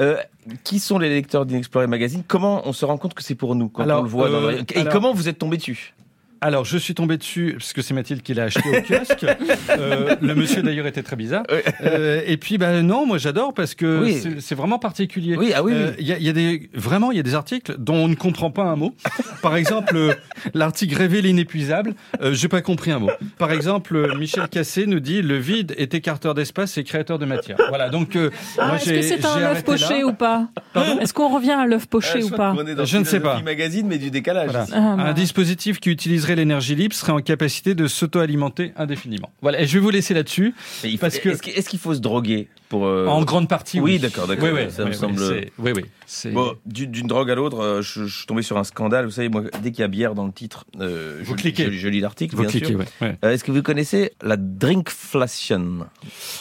Euh, 0.00 0.16
qui 0.64 0.78
sont 0.80 0.98
les 0.98 1.08
lecteurs 1.08 1.46
d'Inexploré 1.46 1.86
Magazine? 1.86 2.22
Comment 2.28 2.60
on 2.68 2.74
se 2.74 2.84
rend 2.84 2.98
compte 2.98 3.14
que 3.14 3.22
c'est 3.22 3.34
pour 3.34 3.54
nous 3.54 3.70
quand 3.70 3.82
Alors, 3.82 4.00
on 4.00 4.02
le 4.02 4.08
voit 4.10 4.28
dans 4.28 4.36
euh, 4.42 4.50
le- 4.52 4.58
Et 4.76 4.80
alors- 4.80 4.92
comment 4.92 5.14
vous 5.14 5.30
êtes 5.30 5.38
tombé 5.38 5.56
dessus? 5.56 5.94
Alors, 6.42 6.64
je 6.64 6.78
suis 6.78 6.94
tombé 6.94 7.16
dessus, 7.18 7.54
parce 7.58 7.72
que 7.74 7.82
c'est 7.82 7.92
Mathilde 7.92 8.22
qui 8.22 8.32
l'a 8.34 8.44
acheté 8.44 8.62
au 8.68 8.80
kiosque. 8.82 9.26
Euh, 9.78 10.16
le 10.20 10.34
monsieur, 10.34 10.62
d'ailleurs, 10.62 10.86
était 10.86 11.02
très 11.02 11.14
bizarre. 11.16 11.44
Euh, 11.82 12.22
et 12.26 12.36
puis, 12.36 12.58
bah, 12.58 12.82
non, 12.82 13.06
moi, 13.06 13.18
j'adore, 13.18 13.54
parce 13.54 13.74
que 13.74 14.02
Oui. 14.02 14.20
c'est- 14.40 14.54
vraiment 14.54 14.78
particulier. 14.78 15.36
Oui, 15.36 15.52
ah 15.54 15.62
oui, 15.62 15.72
Euh, 15.74 15.90
oui. 15.90 15.94
Il 16.00 16.06
y, 16.08 16.12
a, 16.12 16.16
il 16.18 16.24
y 16.24 16.28
a 16.28 16.32
des, 16.32 16.68
vraiment, 16.74 17.12
il 17.12 17.16
y 17.16 17.20
a 17.20 17.22
des 17.22 17.34
articles 17.34 17.76
dont 17.78 17.94
on 17.94 18.08
ne 18.08 18.14
comprend 18.14 18.50
pas 18.50 18.64
un 18.64 18.74
mot. 18.76 18.94
Par 19.42 19.56
exemple, 19.56 20.16
l'article 20.54 20.96
Révéler 20.96 21.28
l'inépuisable, 21.28 21.94
euh, 22.20 22.32
j'ai 22.34 22.48
pas 22.48 22.62
compris 22.62 22.90
un 22.90 22.98
mot. 22.98 23.10
Par 23.38 23.52
exemple, 23.52 24.16
Michel 24.18 24.48
Cassé 24.48 24.86
nous 24.86 25.00
dit 25.00 25.22
le 25.22 25.36
vide 25.38 25.74
est 25.78 25.94
écarteur 25.94 26.34
d'espace 26.34 26.76
et 26.78 26.84
créateur 26.84 27.18
de 27.18 27.26
matière. 27.26 27.56
Voilà, 27.68 27.88
donc 27.90 28.16
euh, 28.16 28.30
Ah, 28.58 28.74
Est-ce 28.76 28.90
que 28.90 29.02
c'est 29.02 29.24
un 29.24 29.38
œuf 29.52 29.62
poché 29.64 30.00
là. 30.00 30.06
ou 30.06 30.12
pas 30.12 30.48
Est-ce 31.00 31.14
qu'on 31.14 31.32
revient 31.34 31.52
à 31.52 31.66
l'œuf 31.66 31.86
poché 31.86 32.20
Ah, 32.22 32.24
ou 32.24 32.30
pas 32.30 32.54
Je 32.84 32.98
ne 32.98 33.04
sais 33.04 33.20
pas. 33.20 33.40
Magazine, 33.42 33.86
mais 33.86 33.98
du 33.98 34.10
décalage. 34.10 34.50
Voilà. 34.50 34.66
Ah, 34.72 34.94
bah. 34.96 35.04
Un 35.04 35.12
dispositif 35.12 35.78
qui 35.80 35.90
utiliserait 35.90 36.29
l'énergie 36.34 36.74
libre 36.74 36.94
serait 36.94 37.12
en 37.12 37.20
capacité 37.20 37.74
de 37.74 37.86
s'auto-alimenter 37.86 38.72
indéfiniment. 38.76 39.30
Voilà, 39.42 39.60
et 39.60 39.66
je 39.66 39.74
vais 39.74 39.80
vous 39.80 39.90
laisser 39.90 40.14
là-dessus. 40.14 40.54
Mais 40.82 40.90
il 40.90 40.96
faut- 40.96 41.00
Parce 41.02 41.18
que- 41.18 41.28
Est-ce 41.30 41.42
qu'il 41.42 41.52
est-ce 41.54 41.68
qu'il 41.68 41.78
faut 41.78 41.94
se 41.94 42.00
droguer 42.00 42.48
pour 42.68 42.86
euh, 42.86 43.06
En 43.06 43.22
grande 43.24 43.48
partie, 43.48 43.80
oui. 43.80 43.92
Oui, 43.94 43.98
d'accord, 43.98 44.26
d'accord. 44.26 44.44
Oui, 44.44 44.50
oui, 44.64 44.70
Ça 44.70 44.82
oui, 44.84 44.90
me 44.90 44.94
oui, 44.94 44.98
semble- 44.98 45.18
c'est- 45.18 45.52
Oui, 45.58 45.72
oui. 45.74 45.84
c'est- 46.06 46.30
Bon, 46.30 46.54
d'une 46.66 46.90
d'une 46.90 47.06
drogue 47.06 47.30
à 47.30 47.34
l'autre, 47.34 47.58
euh, 47.60 47.82
je, 47.82 48.04
je 48.06 48.16
suis 48.18 48.26
tombé 48.26 48.42
sur 48.42 48.56
un 48.58 48.64
scandale. 48.64 49.04
Vous 49.06 49.10
savez, 49.12 49.28
moi, 49.28 49.42
dès 49.62 49.70
qu'il 49.72 49.80
y 49.80 49.84
a 49.84 49.88
bière 49.88 50.14
dans 50.14 50.26
le 50.26 50.32
titre, 50.32 50.64
euh, 50.80 51.18
Vous 51.22 51.32
je, 51.36 51.40
cliquez. 51.42 51.66
je- 51.66 51.78
je 51.78 51.88
lis 51.88 52.00
l'article, 52.00 52.36
Vous 52.36 52.42
bien 52.42 52.50
cliquez, 52.50 52.66
sûr. 52.66 52.78
ouais, 52.78 52.86
ouais. 53.00 53.16
Euh, 53.24 53.30
Est-ce 53.32 53.42
que 53.44 53.52
vous 53.52 53.62
connaissez 53.62 54.12
la 54.22 54.36
drinkflation? 54.36 55.86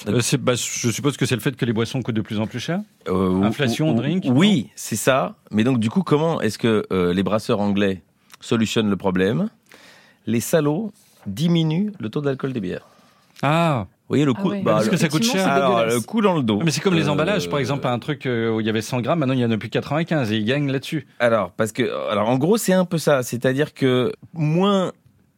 Euh, 0.07 0.19
c'est- 0.21 0.37
bah, 0.37 0.53
je 0.55 0.91
suppose 0.91 1.17
que 1.17 1.25
c'est 1.25 1.35
le 1.35 1.41
fait 1.41 1.55
que 1.55 1.65
les 1.65 1.73
boissons 1.73 2.01
coûtent 2.01 2.15
de 2.15 2.21
plus 2.21 2.39
en 2.39 2.47
plus 2.47 2.59
cher. 2.59 2.81
Euh, 3.07 3.41
Inflation, 3.43 3.89
ou- 3.89 3.93
ou- 3.93 3.97
drink, 3.97 4.23
Oui, 4.27 4.69
c'est 4.75 4.95
ça. 4.95 5.35
Mais 5.51 5.63
donc, 5.63 5.79
du 5.79 5.89
coup, 5.89 6.03
comment 6.03 6.41
est-ce 6.41 6.57
que 6.57 6.85
euh, 6.91 7.13
les 7.13 7.23
brasseurs 7.23 7.59
anglais 7.59 8.01
solutionnent 8.41 8.89
le 8.89 8.97
problème? 8.97 9.49
Les 10.29 10.41
salauds 10.41 10.91
diminuent 11.25 11.91
le 11.99 12.09
taux 12.09 12.21
d'alcool 12.21 12.53
des 12.53 12.59
bières. 12.59 12.85
Ah, 13.41 13.87
Vous 13.87 14.13
voyez 14.15 14.25
le 14.25 14.33
Ah 14.37 14.41
coup 14.41 14.49
ouais. 14.49 14.61
Parce 14.63 14.85
le- 14.85 14.91
que 14.91 14.97
ça 14.97 15.07
coûte 15.09 15.23
cher. 15.23 15.47
Alors, 15.47 15.85
le 15.85 15.99
coup 16.01 16.21
dans 16.21 16.35
le 16.35 16.43
dos. 16.43 16.59
mais 16.63 16.69
c'est 16.71 16.81
comme 16.81 16.93
les 16.95 17.07
Euh, 17.07 17.11
emballages, 17.11 17.49
par 17.49 17.57
exemple, 17.59 17.87
un 17.87 17.97
truc 17.99 18.25
euh, 18.25 18.51
où 18.51 18.59
il 18.59 18.65
y 18.65 18.69
avait 18.69 18.81
100 18.81 19.01
grammes, 19.01 19.19
maintenant 19.19 19.33
il 19.33 19.39
y 19.39 19.45
en 19.45 19.51
a 19.51 19.57
plus 19.57 19.69
95 19.69 20.31
et 20.31 20.37
ils 20.37 20.45
gagnent 20.45 20.71
là-dessus. 20.71 21.07
Alors, 21.19 21.51
parce 21.51 21.71
que, 21.71 21.83
alors, 22.11 22.29
en 22.29 22.37
gros, 22.37 22.57
c'est 22.57 22.73
un 22.73 22.85
peu 22.85 22.97
ça. 22.99 23.23
C'est-à-dire 23.23 23.73
que 23.73 24.11
moins, 24.33 24.91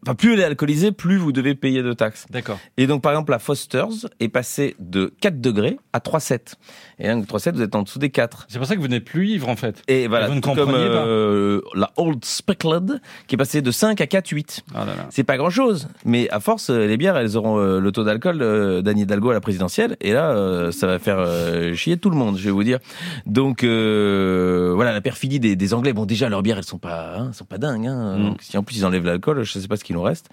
enfin, 0.06 0.16
plus 0.16 0.34
elle 0.34 0.40
est 0.40 0.44
alcoolisée, 0.46 0.92
plus 0.92 1.18
vous 1.18 1.32
devez 1.32 1.56
payer 1.56 1.84
de 1.84 1.94
taxes. 1.94 2.26
D'accord. 2.30 2.60
Et 2.78 2.88
donc, 2.88 3.02
par 3.02 3.12
exemple, 3.12 3.32
la 3.32 3.40
Foster's 3.40 4.08
est 4.20 4.30
passée 4.30 4.76
de 4.80 5.14
4 5.22 5.40
degrés 5.42 5.78
à 5.94 6.00
3,7. 6.00 6.54
Et 7.00 7.08
donc, 7.10 7.26
3,7, 7.28 7.54
vous 7.54 7.62
êtes 7.62 7.76
en 7.76 7.84
dessous 7.84 8.00
des 8.00 8.10
4. 8.10 8.46
C'est 8.50 8.58
pour 8.58 8.68
ça 8.68 8.76
que 8.76 8.82
vous 8.82 8.88
n'êtes 8.88 9.06
plus 9.06 9.30
ivre 9.30 9.50
en 9.50 9.56
fait. 9.56 9.82
Et 9.88 10.08
voilà, 10.08 10.28
vous 10.28 10.36
ne 10.36 10.40
comme 10.42 10.56
compreniez 10.56 10.88
pas. 10.88 11.06
euh, 11.06 11.62
la 11.76 11.92
Old 11.98 12.24
Speckled, 12.26 13.02
qui 13.28 13.36
est 13.36 13.38
passée 13.38 13.62
de 13.62 13.72
5 13.72 14.00
à 14.02 14.06
4,8. 14.06 14.60
Oh 14.74 14.78
là 14.78 14.86
là. 14.86 14.94
C'est 15.10 15.24
pas 15.24 15.38
grand 15.38 15.50
chose, 15.50 15.88
mais 16.06 16.30
à 16.30 16.40
force, 16.40 16.70
euh, 16.70 16.86
les 16.88 16.98
bières, 16.98 17.18
elles 17.18 17.38
auront 17.38 17.58
euh, 17.60 17.80
le 17.80 17.92
taux 17.92 18.04
d'alcool 18.04 18.42
euh, 18.42 18.82
d'Anne 18.82 19.00
Hidalgo 19.00 19.30
à 19.30 19.34
la 19.34 19.42
présidentielle, 19.42 19.98
et 20.02 20.14
là, 20.14 20.32
euh, 20.32 20.72
ça 20.72 20.88
va 20.88 21.00
faire 21.00 21.18
euh, 21.20 21.74
chier 21.74 21.98
tout 21.98 22.10
le 22.10 22.16
monde, 22.16 22.38
je 22.38 22.44
vais 22.46 22.52
vous 22.52 22.64
dire. 22.64 22.80
Donc 23.26 23.64
euh, 23.64 24.72
voilà, 24.76 24.92
la 24.94 25.02
perfidie 25.02 25.40
des, 25.40 25.56
des 25.56 25.74
Anglais. 25.74 25.94
Bon, 25.94 26.06
déjà 26.06 26.30
leurs 26.30 26.42
bières, 26.42 26.58
elles 26.58 26.64
sont 26.64 26.78
pas, 26.78 27.16
hein, 27.18 27.34
sont 27.34 27.46
pas 27.46 27.58
dingues. 27.58 27.88
Hein. 27.88 28.18
Mm. 28.18 28.24
Donc, 28.30 28.42
si 28.42 28.58
en 28.58 28.64
plus 28.64 28.78
ils 28.78 28.86
enlèvent 28.86 29.06
l'alcool, 29.06 29.44
je 29.44 29.60
sais 29.60 29.68
pas 29.68 29.78
ce 29.78 29.84
qu'il 29.92 29.98
nous 29.98 30.04
reste. 30.04 30.30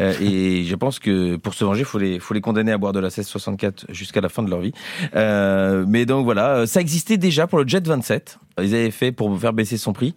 Euh, 0.00 0.12
et 0.20 0.64
je 0.64 0.74
pense 0.74 0.98
que 0.98 1.36
pour 1.36 1.54
se 1.54 1.64
venger, 1.64 1.84
faut 1.84 1.98
les, 1.98 2.18
faut 2.18 2.34
les 2.34 2.40
condamner 2.40 2.72
à 2.72 2.78
boire 2.78 2.92
de 2.92 3.00
la 3.00 3.08
1664 3.08 3.86
jusqu'à 3.90 4.20
la 4.20 4.28
fin 4.28 4.42
de 4.42 4.50
leur 4.50 4.60
vie. 4.60 4.72
Euh, 5.16 5.84
mais 5.88 6.06
donc 6.06 6.24
voilà, 6.24 6.66
ça 6.66 6.80
existait 6.80 7.16
déjà 7.16 7.46
pour 7.46 7.58
le 7.58 7.66
Jet 7.66 7.86
27. 7.86 8.38
Ils 8.60 8.74
avaient 8.74 8.90
fait 8.90 9.12
pour 9.12 9.38
faire 9.38 9.52
baisser 9.52 9.76
son 9.76 9.92
prix 9.92 10.14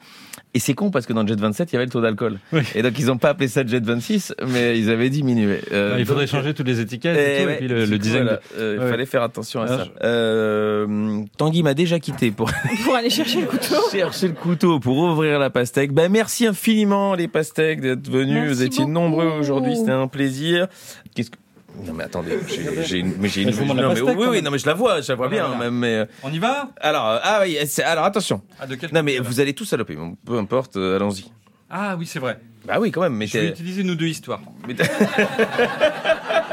Et 0.54 0.60
c'est 0.60 0.74
con 0.74 0.92
parce 0.92 1.06
que 1.06 1.14
dans 1.14 1.22
le 1.22 1.28
Jet 1.30 1.40
27, 1.40 1.72
il 1.72 1.74
y 1.74 1.78
avait 1.78 1.86
le 1.86 1.92
taux 1.92 2.02
d'alcool. 2.02 2.38
Oui. 2.52 2.60
Et 2.76 2.82
donc, 2.82 3.00
ils 3.00 3.06
n'ont 3.06 3.18
pas 3.18 3.30
appelé 3.30 3.48
ça 3.48 3.66
Jet 3.66 3.80
26, 3.84 4.34
mais 4.50 4.78
ils 4.78 4.90
avaient 4.90 5.10
diminué. 5.10 5.62
Euh, 5.72 5.94
Ah, 5.96 6.00
il 6.00 6.06
faudrait 6.06 6.26
donc, 6.26 6.32
changer 6.32 6.54
toutes 6.54 6.68
les 6.68 6.82
étiquettes 6.82 7.16
eh 7.18 7.22
et, 7.22 7.38
tout, 7.38 7.44
et 7.44 7.46
ouais, 7.46 7.58
puis 7.58 7.68
le, 7.70 7.98
design. 7.98 8.24
voilà, 8.24 8.40
euh, 8.58 8.76
il 8.78 8.84
Ouais. 8.84 8.90
fallait 8.92 9.06
faire 9.06 9.24
attention 9.24 9.62
à 9.62 9.66
Ah, 9.66 9.68
ça. 9.78 9.84
je- 9.86 9.90
Euh, 10.04 11.22
Tanguy 11.38 11.64
m'a 11.64 11.74
déjà 11.74 12.00
quitté 12.00 12.32
pour 12.32 12.52
Pour 12.84 12.96
aller 12.96 13.10
chercher 13.10 13.42
le 13.42 13.48
couteau. 13.48 13.76
chercher 13.92 14.28
le 14.28 14.34
couteau 14.34 14.80
pour 14.82 14.98
ouvrir 14.98 15.40
la 15.40 15.50
pastèque. 15.50 15.94
Ben 15.94 16.12
merci 16.12 16.46
infiniment 16.48 17.16
les 17.16 17.28
pastèques 17.30 17.80
d'être 17.80 18.10
venus. 18.10 18.34
Merci 18.36 18.54
Vous 18.54 18.64
étiez 18.64 18.80
beaucoup. 18.82 18.92
nombreux 18.92 19.28
aujourd'hui, 19.40 19.78
c'était 19.78 19.92
un 19.92 20.08
plaisir. 20.08 20.68
Qu'est-ce 21.16 21.32
que 21.32 21.38
non 21.86 21.94
mais 21.94 22.04
attendez, 22.04 22.38
j'ai- 22.48 23.00
une, 23.00 23.16
mais 23.20 23.28
j'ai 23.28 23.44
une, 23.44 23.50
non, 23.52 23.74
mais 23.76 23.82
pastèque, 23.88 24.18
oui, 24.20 24.28
oui, 24.30 24.42
non 24.42 24.52
mais 24.52 24.58
je 24.60 24.66
la 24.66 24.74
vois, 24.74 25.02
je 25.02 25.10
la 25.12 25.16
vois 25.16 25.28
Voilà, 25.28 25.44
bien, 25.44 25.56
voilà. 25.56 25.64
même, 25.72 25.80
mais 25.80 25.96
euh, 25.96 26.06
On 26.24 26.32
y 26.32 26.40
va? 26.40 26.70
alors, 26.80 27.08
euh, 27.08 27.20
ah 27.24 27.40
oui, 27.44 27.58
alors 27.84 28.06
attention. 28.06 28.42
ah, 28.60 28.68
de 28.68 28.76
quel 28.76 28.94
Non 28.94 29.04
mais 29.04 29.20
vous 29.20 29.40
allez 29.40 29.54
tous 29.54 29.66
saloper, 29.66 29.98
peu 30.26 30.38
importe, 30.38 30.78
euh, 30.78 30.96
allons-y. 30.98 31.32
Ah 31.74 31.96
oui, 31.98 32.06
c'est 32.06 32.20
vrai. 32.20 32.38
Bah 32.68 32.76
oui, 32.80 32.92
quand 32.92 33.02
même, 33.02 33.16
mais 33.16 33.26
Je 33.28 33.40
vais 33.40 33.48
utiliser 33.50 33.84
nous 33.84 33.96
deux 33.96 34.06
histoires. 34.08 34.42
mais 34.68 34.76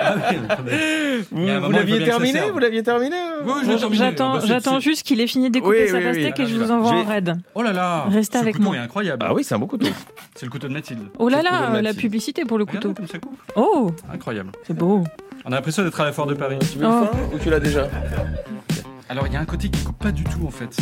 Ah 0.00 0.14
oui, 0.30 0.36
vous, 1.30 1.70
l'aviez 1.72 2.04
terminé, 2.04 2.40
vous 2.50 2.58
l'aviez 2.58 2.82
terminé 2.82 3.16
Oui, 3.44 3.52
je 3.64 3.70
l'ai 3.72 3.76
terminé. 3.78 3.96
J'attends, 3.98 4.34
Bah, 4.34 4.40
c'est- 4.40 4.60
c'est- 4.60 4.80
juste 4.80 5.02
qu'il 5.02 5.20
ait 5.20 5.26
fini 5.26 5.48
de 5.48 5.52
découper 5.54 5.82
Oui, 5.82 5.88
sa 5.88 5.98
oui, 5.98 6.04
oui. 6.06 6.12
pastèque 6.12 6.40
et 6.40 6.46
je 6.46 6.56
vous 6.56 6.70
envoie 6.70 6.92
en 6.92 7.04
raid. 7.04 7.34
Oh 7.54 7.62
là 7.62 7.72
là 7.72 8.04
Restez 8.08 8.38
avec 8.38 8.58
moi. 8.58 8.76
est 8.76 8.78
incroyable. 8.78 9.24
Ah 9.28 9.34
oui, 9.34 9.44
c'est 9.44 9.54
un 9.54 9.58
beau 9.58 9.66
couteau. 9.66 9.88
C'est 10.34 10.46
le 10.46 10.50
couteau 10.50 10.68
de 10.68 10.72
Mathilde. 10.72 11.00
Oh 11.18 11.28
là 11.28 11.38
C'est 11.38 11.44
là, 11.44 11.82
la 11.82 11.94
publicité 11.94 12.44
pour 12.44 12.58
le 12.58 12.64
couteau. 12.64 12.94
comme 12.94 13.06
ça 13.08 13.18
coupe. 13.18 13.36
Oh, 13.56 13.90
Incroyable. 14.12 14.52
c'est 14.66 14.74
beau. 14.76 15.04
On 15.44 15.52
a 15.52 15.56
l'impression 15.56 15.82
d'être 15.82 16.00
à 16.00 16.04
la 16.04 16.12
foire 16.12 16.26
de 16.26 16.34
Paris. 16.34 16.58
Tu 16.72 16.78
veux 16.78 16.86
Oh. 16.86 17.00
le 17.00 17.06
fin 17.06 17.34
ou 17.34 17.38
tu 17.38 17.50
l'as 17.50 17.60
déjà? 17.60 17.88
Alors 19.08 19.26
il 19.26 19.32
y 19.32 19.36
a 19.36 19.40
un 19.40 19.44
côté 19.46 19.68
qui 19.70 19.82
coupe 19.84 19.98
pas 19.98 20.12
du 20.12 20.24
tout 20.24 20.46
en 20.46 20.50
fait. 20.50 20.76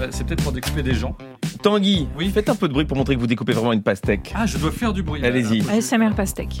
Euh, 0.00 0.08
C'est 0.10 0.24
peut-être 0.26 0.42
pour 0.42 0.52
découper 0.52 0.82
des 0.82 0.94
gens. 0.94 1.16
Tanguy, 1.62 2.08
Oui. 2.18 2.30
faites 2.30 2.48
un 2.50 2.54
peu 2.56 2.68
de 2.68 2.74
bruit 2.74 2.84
pour 2.84 2.96
montrer 2.96 3.14
que 3.14 3.20
vous 3.20 3.26
découpez 3.26 3.52
vraiment 3.52 3.72
une 3.72 3.82
pastèque. 3.82 4.32
Ah, 4.36 4.44
je 4.46 4.58
dois 4.58 4.70
faire 4.70 4.92
du 4.92 5.02
bruit. 5.02 5.24
Allez-y. 5.24 5.66
ASMR 5.70 6.10
pastèque. 6.14 6.60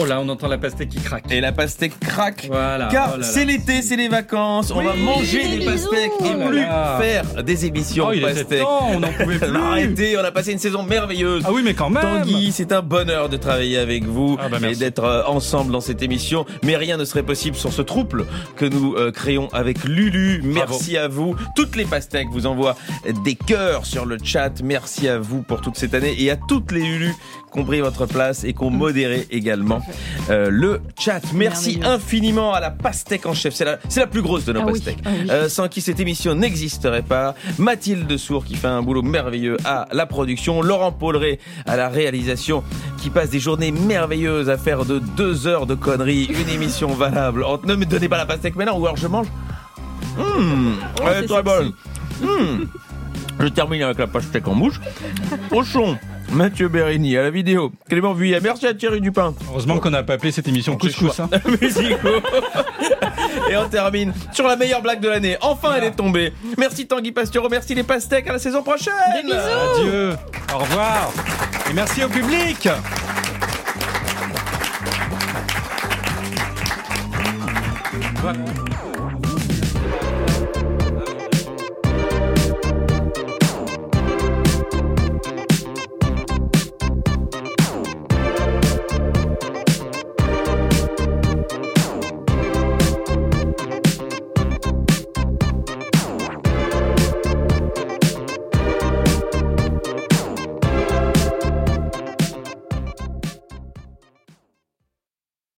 Oh 0.00 0.04
là, 0.04 0.20
on 0.20 0.28
entend 0.28 0.48
la 0.48 0.58
pastèque 0.58 0.90
qui 0.90 1.00
craque. 1.00 1.24
Et 1.30 1.40
la 1.40 1.52
pastèque 1.52 1.98
craque. 1.98 2.46
Voilà. 2.50 2.88
Car 2.88 3.14
oh 3.18 3.22
c'est 3.22 3.44
l'été, 3.44 3.82
c'est 3.82 3.96
les 3.96 4.08
vacances, 4.08 4.70
on 4.70 4.82
va 4.82 4.94
manger 4.94 5.42
des 5.48 5.58
des 5.58 5.64
pastèques 5.64 6.12
et 6.20 6.34
plus 6.34 6.44
Oh 6.46 6.50
là 6.50 6.60
là. 6.68 6.98
faire 7.00 7.42
des 7.44 7.66
émissions 7.66 8.06
Oh, 8.08 8.12
il 8.12 8.22
était 8.22 8.34
pastèques. 8.34 8.60
temps, 8.60 8.88
on 8.94 9.00
n'en 9.00 9.12
pouvait 9.12 9.38
plus. 9.38 9.56
Arrêtez, 9.56 10.16
on 10.18 10.24
a 10.24 10.30
passé 10.30 10.52
une 10.52 10.58
saison 10.58 10.82
merveilleuse. 10.82 11.42
Ah 11.46 11.50
oui, 11.52 11.62
mais 11.64 11.74
quand 11.74 11.90
même. 11.90 12.02
Tanguy, 12.02 12.52
c'est 12.52 12.70
un 12.72 12.82
bonheur 12.82 13.28
de 13.28 13.36
travailler 13.36 13.78
avec 13.78 14.04
vous 14.04 14.36
Ah 14.40 14.48
bah 14.48 14.58
et 14.68 14.74
d'être 14.76 15.04
euh, 15.04 15.22
ensemble 15.26 15.72
dans 15.72 15.80
cette 15.80 16.02
émission. 16.02 16.46
Mais 16.62 16.76
rien 16.76 16.96
ne 16.96 17.04
serait 17.04 17.22
possible 17.22 17.56
sans 17.56 17.70
ce 17.70 17.82
trouble 17.82 18.26
que 18.56 18.64
nous 18.66 18.94
euh, 18.94 19.10
créons 19.10 19.48
avec 19.52 19.84
Lulu. 19.84 20.42
Merci 20.44 20.96
à 20.96 21.08
vous. 21.08 21.34
Toutes 21.56 21.74
les 21.76 21.84
pastèques 21.84 22.28
vous 22.30 22.46
envoient 22.46 22.76
des 23.24 23.34
cœurs 23.34 23.84
sur 23.84 24.04
le 24.06 24.18
chat. 24.22 24.62
Merci 24.62 25.08
à 25.08 25.18
vous 25.18 25.42
pour 25.42 25.60
toute 25.60 25.76
cette 25.76 25.94
année 25.94 26.14
et 26.18 26.30
à 26.30 26.36
toutes 26.36 26.72
les 26.72 26.80
Lulu 26.82 27.12
qui 27.52 27.58
ont 27.60 27.64
pris 27.64 27.80
votre 27.80 28.04
place 28.06 28.44
et 28.44 28.52
qui 28.52 28.62
ont 28.62 28.70
modéré 28.70 29.26
également 29.30 29.80
euh, 30.30 30.48
le 30.50 30.80
chat. 30.98 31.20
Merci 31.34 31.80
infiniment 31.84 32.52
à 32.52 32.60
la 32.60 32.70
pastèque 32.70 33.26
en 33.26 33.34
chef. 33.34 33.54
C'est 33.54 33.64
la, 33.64 33.78
c'est 33.88 34.00
la 34.00 34.06
plus 34.06 34.22
grosse 34.22 34.44
de 34.44 34.52
nos 34.52 34.60
Ah 34.60 34.66
oui, 34.66 34.72
pastèques. 34.72 34.98
ah 35.04 35.10
oui. 35.12 35.28
Euh, 35.30 35.48
sans 35.48 35.68
qui 35.68 35.80
cette 35.80 36.00
émission 36.00 36.34
n'existerait 36.34 37.02
pas. 37.02 37.34
Mathilde 37.58 38.16
Sour 38.16 38.44
qui 38.44 38.56
fait 38.56 38.66
un 38.68 38.82
boulot 38.82 39.02
merveilleux 39.02 39.56
à 39.64 39.86
la 39.92 40.06
production. 40.06 40.62
Laurent 40.62 40.92
Pauleret 40.92 41.38
à 41.66 41.76
la 41.76 41.88
réalisation 41.88 42.62
qui 43.00 43.10
passe 43.10 43.30
des 43.30 43.40
journées 43.40 43.70
merveilleuses 43.72 44.48
à 44.50 44.58
faire 44.58 44.84
de 44.84 44.98
deux 44.98 45.46
heures 45.46 45.66
de 45.66 45.74
conneries 45.74 46.24
une 46.30 46.48
émission 46.48 46.88
valable. 46.88 47.44
Oh, 47.46 47.58
ne 47.64 47.74
me 47.74 47.84
donnez 47.84 48.08
pas 48.08 48.16
la 48.18 48.26
pastèque 48.26 48.56
maintenant 48.56 48.78
ou 48.78 48.84
alors 48.86 48.96
je 48.96 49.06
mange. 49.06 49.26
Mmh, 50.16 50.72
elle 51.02 51.08
est 51.08 51.20
c'est 51.20 51.26
très 51.26 51.36
sexy. 51.36 51.42
bonne. 51.44 51.72
Mmh. 52.22 52.64
Je 53.40 53.46
termine 53.48 53.82
avec 53.82 53.98
la 53.98 54.08
pastèque 54.08 54.48
en 54.48 54.54
mouche. 54.54 54.80
Au 55.52 55.62
Mathieu 56.32 56.68
Bérini 56.68 57.16
à 57.16 57.22
la 57.22 57.30
vidéo. 57.30 57.72
Clément 57.88 58.12
Vuillet. 58.12 58.38
Merci 58.42 58.66
à 58.66 58.74
Thierry 58.74 59.00
Dupin. 59.00 59.34
Heureusement 59.50 59.78
qu'on 59.78 59.90
n'a 59.90 60.02
pas 60.02 60.14
appelé 60.14 60.32
cette 60.32 60.48
émission 60.48 60.76
couscous. 60.76 61.20
Hein. 61.20 61.28
Et 63.50 63.56
on 63.56 63.68
termine 63.68 64.12
sur 64.32 64.46
la 64.46 64.56
meilleure 64.56 64.82
blague 64.82 65.00
de 65.00 65.08
l'année. 65.08 65.36
Enfin, 65.40 65.74
elle 65.76 65.84
est 65.84 65.92
tombée. 65.92 66.32
Merci 66.56 66.86
Tanguy 66.86 67.12
Pastureau, 67.12 67.48
merci 67.48 67.74
les 67.74 67.82
pastèques. 67.82 68.28
À 68.28 68.32
la 68.32 68.38
saison 68.38 68.62
prochaine. 68.62 68.92
Adieu. 69.24 70.12
Au 70.54 70.58
revoir. 70.58 71.10
Et 71.70 71.72
merci 71.72 72.04
au 72.04 72.08
public. 72.08 72.68
Voilà. 78.20 78.38